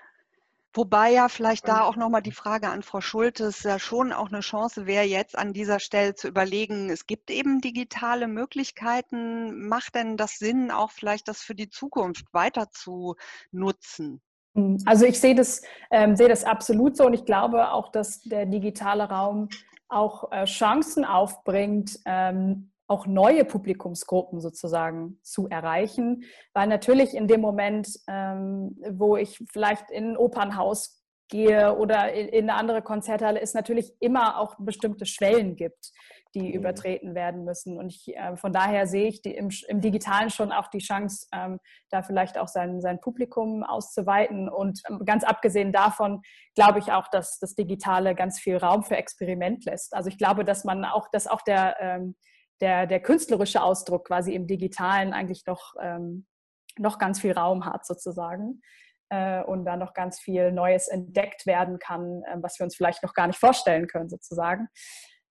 Wobei 0.77 1.11
ja 1.12 1.29
vielleicht 1.31 1.68
da 1.68 1.85
auch 1.85 1.97
nochmal 1.97 2.20
die 2.20 2.33
Frage 2.33 2.68
an 2.68 2.83
Frau 2.83 3.01
Schulte, 3.01 3.45
es 3.45 3.62
ja 3.62 3.79
schon 3.79 4.12
auch 4.12 4.29
eine 4.29 4.41
Chance 4.41 4.87
wäre, 4.87 5.05
jetzt 5.05 5.37
an 5.37 5.55
dieser 5.55 5.81
Stelle 5.81 6.14
zu 6.14 6.29
überlegen, 6.29 6.91
es 6.91 7.07
gibt 7.07 7.31
eben 7.31 7.62
digitale 7.62 8.29
Möglichkeiten. 8.29 9.68
Macht 9.68 9.95
denn 9.95 10.18
das 10.18 10.39
Sinn, 10.39 10.70
auch 10.70 10.91
vielleicht 10.91 11.29
das 11.29 11.41
für 11.41 11.55
die 11.55 11.70
Zukunft 11.70 12.27
weiter 12.35 12.70
zu 12.70 13.16
nutzen? 13.53 14.20
Hm, 14.55 14.77
also 14.85 15.07
ich 15.07 15.18
sehe 15.18 15.35
das, 15.35 15.62
ähm, 15.91 16.14
sehe 16.14 16.29
das 16.29 16.45
absolut 16.45 16.97
so 16.97 17.07
und 17.07 17.14
ich 17.14 17.24
glaube 17.24 17.72
auch, 17.72 17.91
dass 17.91 18.20
der 18.20 18.45
digitale 18.45 19.05
Raum 19.05 19.49
auch 19.89 20.31
äh, 20.31 20.45
Chancen 20.45 21.07
aufbringt, 21.07 22.01
ähm, 22.05 22.70
auch 22.89 23.07
neue 23.07 23.45
Publikumsgruppen 23.45 24.41
sozusagen 24.41 25.18
zu 25.22 25.49
erreichen, 25.49 26.24
weil 26.55 26.68
natürlich 26.68 27.14
in 27.14 27.26
dem 27.26 27.41
Moment, 27.41 27.89
ähm, 28.09 28.76
wo 28.91 29.16
ich 29.16 29.43
vielleicht 29.51 29.91
in 29.91 30.12
ein 30.12 30.16
Opernhaus 30.16 31.03
gehe 31.28 31.76
oder 31.76 32.12
in, 32.12 32.28
in 32.28 32.51
eine 32.51 32.59
andere 32.59 32.82
Konzerthalle, 32.82 33.41
es 33.41 33.55
natürlich 33.55 33.93
immer 34.01 34.39
auch 34.39 34.55
bestimmte 34.59 35.07
Schwellen 35.07 35.57
gibt 35.57 35.93
die 36.37 36.49
mhm. 36.49 36.55
übertreten 36.55 37.14
werden 37.14 37.45
müssen. 37.45 37.78
Und 37.78 37.89
ich, 37.89 38.14
äh, 38.14 38.37
von 38.37 38.53
daher 38.53 38.87
sehe 38.87 39.09
ich 39.09 39.22
die, 39.22 39.34
im, 39.34 39.49
im, 39.68 39.80
Digitalen 39.80 40.30
schon 40.30 40.53
auch 40.53 40.68
die 40.68 40.78
Chance, 40.78 41.26
ähm, 41.32 41.59
da 41.91 42.03
vielleicht 42.03 42.39
auch 42.39 42.49
sein, 42.49 42.80
sein 42.80 43.01
Publikum 43.01 43.64
auszuweiten. 43.64 44.49
Und 44.49 44.82
ähm, 44.89 45.01
ganz 45.05 45.24
abgesehen 45.24 45.72
davon 45.72 46.22
glaube 46.55 46.78
ich 46.78 46.93
auch, 46.93 47.09
dass 47.09 47.39
das 47.39 47.55
Digitale 47.55 48.14
ganz 48.14 48.39
viel 48.39 48.59
Raum 48.59 48.82
für 48.84 48.97
Experiment 48.97 49.64
lässt. 49.64 49.95
Also 49.95 50.09
ich 50.09 50.18
glaube, 50.18 50.45
dass 50.45 50.64
man 50.64 50.84
auch, 50.84 51.09
dass 51.11 51.26
auch 51.26 51.43
der, 51.43 51.76
ähm, 51.80 52.16
der, 52.61 52.86
der 52.86 53.00
künstlerische 53.00 53.62
Ausdruck 53.62 54.07
quasi 54.07 54.34
im 54.34 54.46
Digitalen 54.46 55.12
eigentlich 55.12 55.44
noch, 55.46 55.74
ähm, 55.80 56.26
noch 56.78 56.98
ganz 56.98 57.20
viel 57.20 57.32
Raum 57.32 57.64
hat 57.64 57.86
sozusagen 57.86 58.62
äh, 59.11 59.42
und 59.42 59.64
da 59.64 59.76
noch 59.76 59.94
ganz 59.94 60.18
viel 60.20 60.52
Neues 60.52 60.88
entdeckt 60.88 61.46
werden 61.46 61.78
kann, 61.78 62.22
äh, 62.24 62.36
was 62.40 62.59
wir 62.59 62.64
uns 62.64 62.76
vielleicht 62.76 63.02
noch 63.02 63.14
gar 63.14 63.26
nicht 63.26 63.38
vorstellen 63.38 63.86
können 63.86 64.09
sozusagen. 64.09 64.68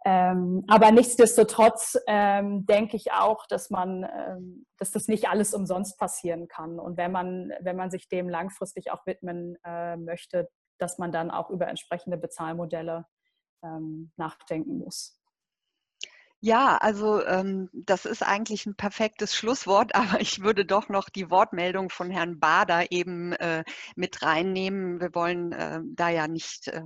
Ähm, 0.08 0.64
aber 0.68 0.92
nichtsdestotrotz 0.92 1.98
ähm, 2.06 2.68
denke 2.68 2.96
ich 2.96 3.12
auch, 3.12 3.48
dass 3.48 3.72
man, 3.72 4.04
ähm, 4.04 4.66
dass 4.78 4.92
das 4.92 5.08
nicht 5.08 5.30
alles 5.30 5.56
umsonst 5.56 5.98
passieren 5.98 6.48
kann. 6.48 6.80
Und 6.80 6.98
wenn 6.98 7.12
man, 7.12 7.52
wenn 7.62 7.76
man 7.76 7.90
sich 7.90 8.08
dem 8.08 8.30
langfristig 8.30 8.92
auch 8.92 9.04
widmen 9.08 9.58
äh, 9.66 9.98
möchte, 9.98 10.48
dass 10.78 11.00
man 11.00 11.12
dann 11.12 11.32
auch 11.32 11.50
über 11.50 11.68
entsprechende 11.68 12.18
Bezahlmodelle 12.18 13.08
ähm, 13.64 14.12
nachdenken 14.16 14.78
muss. 14.78 15.20
Ja, 16.42 16.78
also 16.78 17.26
ähm, 17.26 17.70
das 17.74 18.06
ist 18.06 18.22
eigentlich 18.22 18.66
ein 18.66 18.76
perfektes 18.76 19.36
Schlusswort, 19.36 19.96
aber 19.96 20.22
ich 20.22 20.42
würde 20.42 20.66
doch 20.66 20.90
noch 20.90 21.10
die 21.10 21.30
Wortmeldung 21.30 21.90
von 21.90 22.12
Herrn 22.12 22.40
Bader 22.40 22.92
eben 22.92 23.34
äh, 23.34 23.64
mit 23.96 24.22
reinnehmen. 24.22 25.00
Wir 25.00 25.14
wollen 25.16 25.52
äh, 25.54 25.80
da 25.84 26.10
ja 26.10 26.28
nicht 26.28 26.68
äh, 26.68 26.84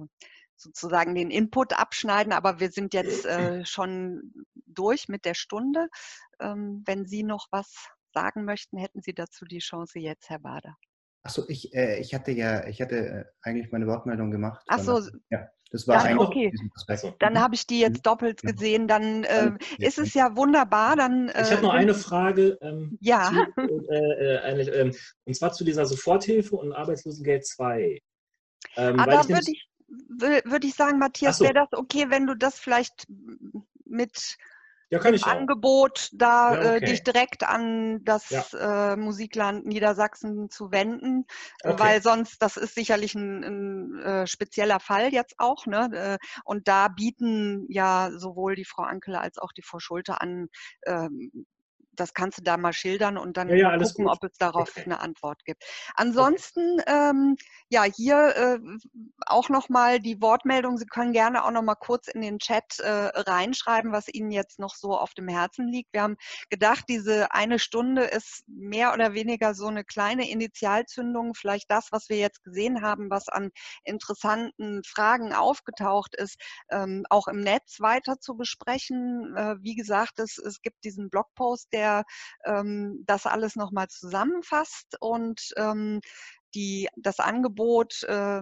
sozusagen 0.55 1.15
den 1.15 1.31
Input 1.31 1.73
abschneiden, 1.73 2.33
aber 2.33 2.59
wir 2.59 2.71
sind 2.71 2.93
jetzt 2.93 3.25
äh, 3.25 3.65
schon 3.65 4.33
durch 4.65 5.07
mit 5.07 5.25
der 5.25 5.33
Stunde. 5.33 5.87
Ähm, 6.39 6.83
wenn 6.85 7.05
Sie 7.05 7.23
noch 7.23 7.47
was 7.51 7.89
sagen 8.13 8.45
möchten, 8.45 8.77
hätten 8.77 9.01
Sie 9.01 9.13
dazu 9.13 9.45
die 9.45 9.59
Chance 9.59 9.99
jetzt, 9.99 10.29
Herr 10.29 10.39
Bader. 10.39 10.77
Achso, 11.23 11.43
ich, 11.47 11.73
äh, 11.73 11.99
ich 11.99 12.13
hatte 12.13 12.31
ja, 12.31 12.65
ich 12.67 12.81
hatte 12.81 12.95
äh, 12.95 13.25
eigentlich 13.41 13.71
meine 13.71 13.87
Wortmeldung 13.87 14.31
gemacht. 14.31 14.63
Achso, 14.67 15.01
ja, 15.29 15.49
das 15.71 15.87
war 15.87 16.03
dann, 16.03 16.17
okay. 16.17 16.51
Dann 17.19 17.33
mhm. 17.33 17.39
habe 17.39 17.55
ich 17.55 17.67
die 17.67 17.79
jetzt 17.79 18.05
doppelt 18.05 18.41
gesehen. 18.41 18.87
Dann 18.87 19.23
äh, 19.23 19.51
ist 19.77 19.99
es 19.99 20.13
ja 20.13 20.35
wunderbar. 20.35 20.95
Dann, 20.95 21.29
ich 21.29 21.51
habe 21.51 21.61
noch 21.61 21.73
eine 21.73 21.93
Frage. 21.93 22.57
Ähm, 22.61 22.97
ja. 23.01 23.31
Zu, 23.55 23.87
äh, 23.89 24.51
äh, 24.51 24.81
ähm, 24.81 24.95
und 25.25 25.35
zwar 25.35 25.53
zu 25.53 25.63
dieser 25.63 25.85
Soforthilfe 25.85 26.55
und 26.55 26.73
Arbeitslosengeld 26.73 27.45
2. 27.45 27.99
Ähm, 28.77 28.99
ah, 28.99 29.05
da 29.05 29.29
würde 29.29 29.51
ich, 29.51 29.69
würde 30.45 30.67
ich 30.67 30.73
sagen, 30.73 30.97
Matthias, 30.97 31.37
so. 31.37 31.43
wäre 31.45 31.53
das 31.53 31.67
okay, 31.73 32.05
wenn 32.09 32.25
du 32.25 32.35
das 32.35 32.57
vielleicht 32.57 33.05
mit 33.85 34.37
ja, 34.89 34.99
Angebot 34.99 36.09
da 36.13 36.53
ja, 36.53 36.55
äh, 36.55 36.59
okay. 36.59 36.77
äh, 36.77 36.85
dich 36.87 37.03
direkt 37.03 37.43
an 37.43 38.03
das 38.03 38.29
ja. 38.29 38.93
äh, 38.93 38.95
Musikland 38.95 39.65
Niedersachsen 39.65 40.49
zu 40.49 40.71
wenden, 40.71 41.25
äh, 41.63 41.69
okay. 41.69 41.79
weil 41.79 42.01
sonst, 42.01 42.41
das 42.41 42.57
ist 42.57 42.75
sicherlich 42.75 43.13
ein, 43.15 43.43
ein 43.43 43.99
äh, 43.99 44.27
spezieller 44.27 44.79
Fall 44.79 45.13
jetzt 45.13 45.35
auch, 45.37 45.67
ne? 45.67 45.89
Äh, 45.93 46.17
und 46.43 46.67
da 46.67 46.87
bieten 46.87 47.65
ja 47.69 48.09
sowohl 48.15 48.55
die 48.55 48.65
Frau 48.65 48.83
Ankele 48.83 49.19
als 49.19 49.37
auch 49.37 49.51
die 49.51 49.63
Frau 49.63 49.79
Schulte 49.79 50.21
an, 50.21 50.47
ähm, 50.85 51.45
das 51.99 52.13
kannst 52.13 52.39
du 52.39 52.43
da 52.43 52.57
mal 52.57 52.73
schildern 52.73 53.17
und 53.17 53.37
dann 53.37 53.49
ja, 53.49 53.55
ja, 53.55 53.77
gucken, 53.77 54.05
gut. 54.05 54.15
ob 54.15 54.23
es 54.23 54.37
darauf 54.37 54.69
okay. 54.69 54.83
eine 54.85 54.99
Antwort 54.99 55.43
gibt. 55.45 55.63
Ansonsten, 55.95 56.79
okay. 56.81 57.09
ähm, 57.09 57.35
ja, 57.69 57.83
hier 57.83 58.35
äh, 58.35 58.59
auch 59.25 59.49
nochmal 59.49 59.99
die 59.99 60.21
Wortmeldung. 60.21 60.77
Sie 60.77 60.85
können 60.85 61.13
gerne 61.13 61.43
auch 61.45 61.51
nochmal 61.51 61.75
kurz 61.75 62.07
in 62.07 62.21
den 62.21 62.39
Chat 62.39 62.79
äh, 62.79 62.89
reinschreiben, 62.89 63.91
was 63.91 64.07
Ihnen 64.07 64.31
jetzt 64.31 64.59
noch 64.59 64.75
so 64.75 64.97
auf 64.97 65.13
dem 65.13 65.27
Herzen 65.27 65.67
liegt. 65.67 65.93
Wir 65.93 66.03
haben 66.03 66.17
gedacht, 66.49 66.85
diese 66.87 67.31
eine 67.31 67.59
Stunde 67.59 68.03
ist 68.03 68.43
mehr 68.47 68.93
oder 68.93 69.13
weniger 69.13 69.53
so 69.53 69.67
eine 69.67 69.83
kleine 69.83 70.29
Initialzündung. 70.29 71.33
Vielleicht 71.35 71.69
das, 71.69 71.91
was 71.91 72.09
wir 72.09 72.17
jetzt 72.17 72.43
gesehen 72.43 72.81
haben, 72.81 73.09
was 73.09 73.27
an 73.27 73.51
interessanten 73.83 74.81
Fragen 74.83 75.33
aufgetaucht 75.33 76.15
ist, 76.15 76.37
ähm, 76.71 77.05
auch 77.09 77.27
im 77.27 77.41
Netz 77.41 77.79
weiter 77.79 78.19
zu 78.19 78.35
besprechen. 78.35 79.35
Äh, 79.35 79.55
wie 79.61 79.75
gesagt, 79.75 80.19
es, 80.19 80.37
es 80.37 80.61
gibt 80.61 80.83
diesen 80.83 81.09
Blogpost, 81.09 81.67
der 81.73 81.88
ähm, 82.45 83.03
das 83.05 83.25
alles 83.25 83.55
nochmal 83.55 83.87
zusammenfasst. 83.87 84.97
Und 84.99 85.53
ähm, 85.57 86.01
die, 86.55 86.87
das 86.95 87.19
Angebot, 87.19 88.03
äh, 88.03 88.41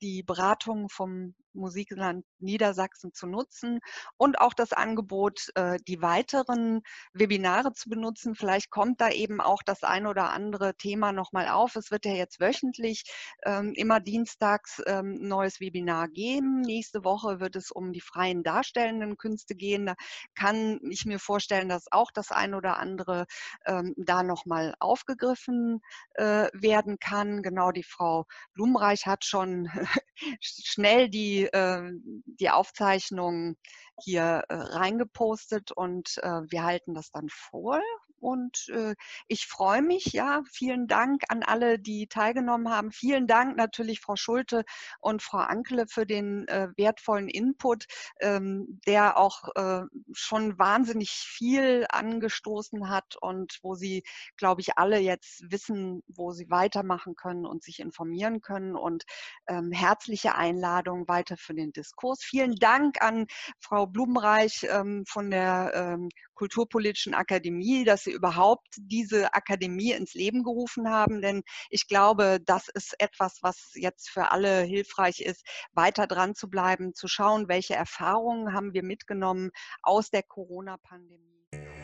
die 0.00 0.22
Beratung 0.22 0.88
vom 0.88 1.34
Musikland 1.54 2.24
Niedersachsen 2.38 3.12
zu 3.12 3.26
nutzen 3.26 3.80
und 4.16 4.40
auch 4.40 4.54
das 4.54 4.72
Angebot, 4.72 5.48
äh, 5.54 5.78
die 5.86 6.02
weiteren 6.02 6.82
Webinare 7.12 7.72
zu 7.72 7.88
benutzen. 7.88 8.34
Vielleicht 8.34 8.70
kommt 8.70 9.00
da 9.00 9.10
eben 9.10 9.40
auch 9.40 9.62
das 9.62 9.82
ein 9.82 10.06
oder 10.06 10.30
andere 10.30 10.74
Thema 10.74 11.12
nochmal 11.12 11.48
auf. 11.48 11.76
Es 11.76 11.90
wird 11.90 12.04
ja 12.04 12.12
jetzt 12.12 12.40
wöchentlich 12.40 13.04
ähm, 13.44 13.72
immer 13.74 14.00
dienstags 14.00 14.82
ähm, 14.86 15.18
ein 15.22 15.28
neues 15.28 15.60
Webinar 15.60 16.08
geben. 16.08 16.62
Nächste 16.62 17.04
Woche 17.04 17.40
wird 17.40 17.56
es 17.56 17.70
um 17.70 17.92
die 17.92 18.00
freien 18.00 18.42
darstellenden 18.42 19.16
Künste 19.16 19.54
gehen. 19.54 19.86
Da 19.86 19.94
kann 20.34 20.80
ich 20.90 21.04
mir 21.04 21.18
vorstellen, 21.18 21.68
dass 21.68 21.90
auch 21.92 22.10
das 22.12 22.30
ein 22.30 22.54
oder 22.54 22.78
andere 22.78 23.26
ähm, 23.66 23.94
da 23.96 24.22
nochmal 24.22 24.74
aufgegriffen 24.80 25.80
äh, 26.14 26.48
werden 26.52 26.98
kann. 26.98 27.41
Genau, 27.42 27.72
die 27.72 27.82
Frau 27.82 28.26
Blumreich 28.54 29.06
hat 29.06 29.24
schon 29.24 29.68
schnell 30.40 31.08
die, 31.08 31.44
äh, 31.44 31.90
die 32.26 32.50
Aufzeichnung 32.50 33.56
hier 34.02 34.44
äh, 34.48 34.54
reingepostet 34.54 35.72
und 35.72 36.18
äh, 36.22 36.40
wir 36.48 36.64
halten 36.64 36.94
das 36.94 37.10
dann 37.10 37.28
vor. 37.28 37.80
Und 38.22 38.68
äh, 38.68 38.94
ich 39.26 39.48
freue 39.48 39.82
mich, 39.82 40.12
ja, 40.12 40.42
vielen 40.48 40.86
Dank 40.86 41.24
an 41.28 41.42
alle, 41.42 41.80
die 41.80 42.06
teilgenommen 42.06 42.70
haben. 42.70 42.92
Vielen 42.92 43.26
Dank 43.26 43.56
natürlich 43.56 44.00
Frau 44.00 44.14
Schulte 44.14 44.64
und 45.00 45.22
Frau 45.22 45.38
Ankele 45.38 45.88
für 45.88 46.06
den 46.06 46.46
äh, 46.46 46.68
wertvollen 46.76 47.28
Input, 47.28 47.86
ähm, 48.20 48.80
der 48.86 49.16
auch 49.16 49.48
äh, 49.56 49.82
schon 50.12 50.56
wahnsinnig 50.56 51.10
viel 51.10 51.84
angestoßen 51.90 52.88
hat 52.88 53.16
und 53.20 53.58
wo 53.62 53.74
Sie, 53.74 54.04
glaube 54.36 54.60
ich, 54.60 54.78
alle 54.78 55.00
jetzt 55.00 55.42
wissen, 55.50 56.04
wo 56.06 56.30
Sie 56.30 56.48
weitermachen 56.48 57.16
können 57.16 57.44
und 57.44 57.64
sich 57.64 57.80
informieren 57.80 58.40
können. 58.40 58.76
Und 58.76 59.02
ähm, 59.48 59.72
herzliche 59.72 60.36
Einladung 60.36 61.08
weiter 61.08 61.36
für 61.36 61.54
den 61.54 61.72
Diskurs. 61.72 62.22
Vielen 62.22 62.54
Dank 62.54 63.02
an 63.02 63.26
Frau 63.58 63.86
Blumenreich 63.86 64.64
ähm, 64.70 65.04
von 65.08 65.28
der 65.28 65.98
Kulturpolitischen 66.34 67.14
Akademie, 67.14 67.84
dass 67.84 68.04
Sie 68.04 68.11
überhaupt 68.12 68.68
diese 68.76 69.34
Akademie 69.34 69.92
ins 69.92 70.14
Leben 70.14 70.42
gerufen 70.42 70.88
haben. 70.88 71.20
Denn 71.20 71.42
ich 71.70 71.88
glaube, 71.88 72.38
das 72.44 72.68
ist 72.68 72.94
etwas, 73.00 73.38
was 73.42 73.72
jetzt 73.74 74.10
für 74.10 74.32
alle 74.32 74.62
hilfreich 74.62 75.20
ist, 75.20 75.46
weiter 75.72 76.06
dran 76.06 76.34
zu 76.34 76.48
bleiben, 76.48 76.94
zu 76.94 77.08
schauen, 77.08 77.48
welche 77.48 77.74
Erfahrungen 77.74 78.52
haben 78.52 78.72
wir 78.74 78.82
mitgenommen 78.82 79.50
aus 79.82 80.10
der 80.10 80.22
Corona-Pandemie. 80.22 81.81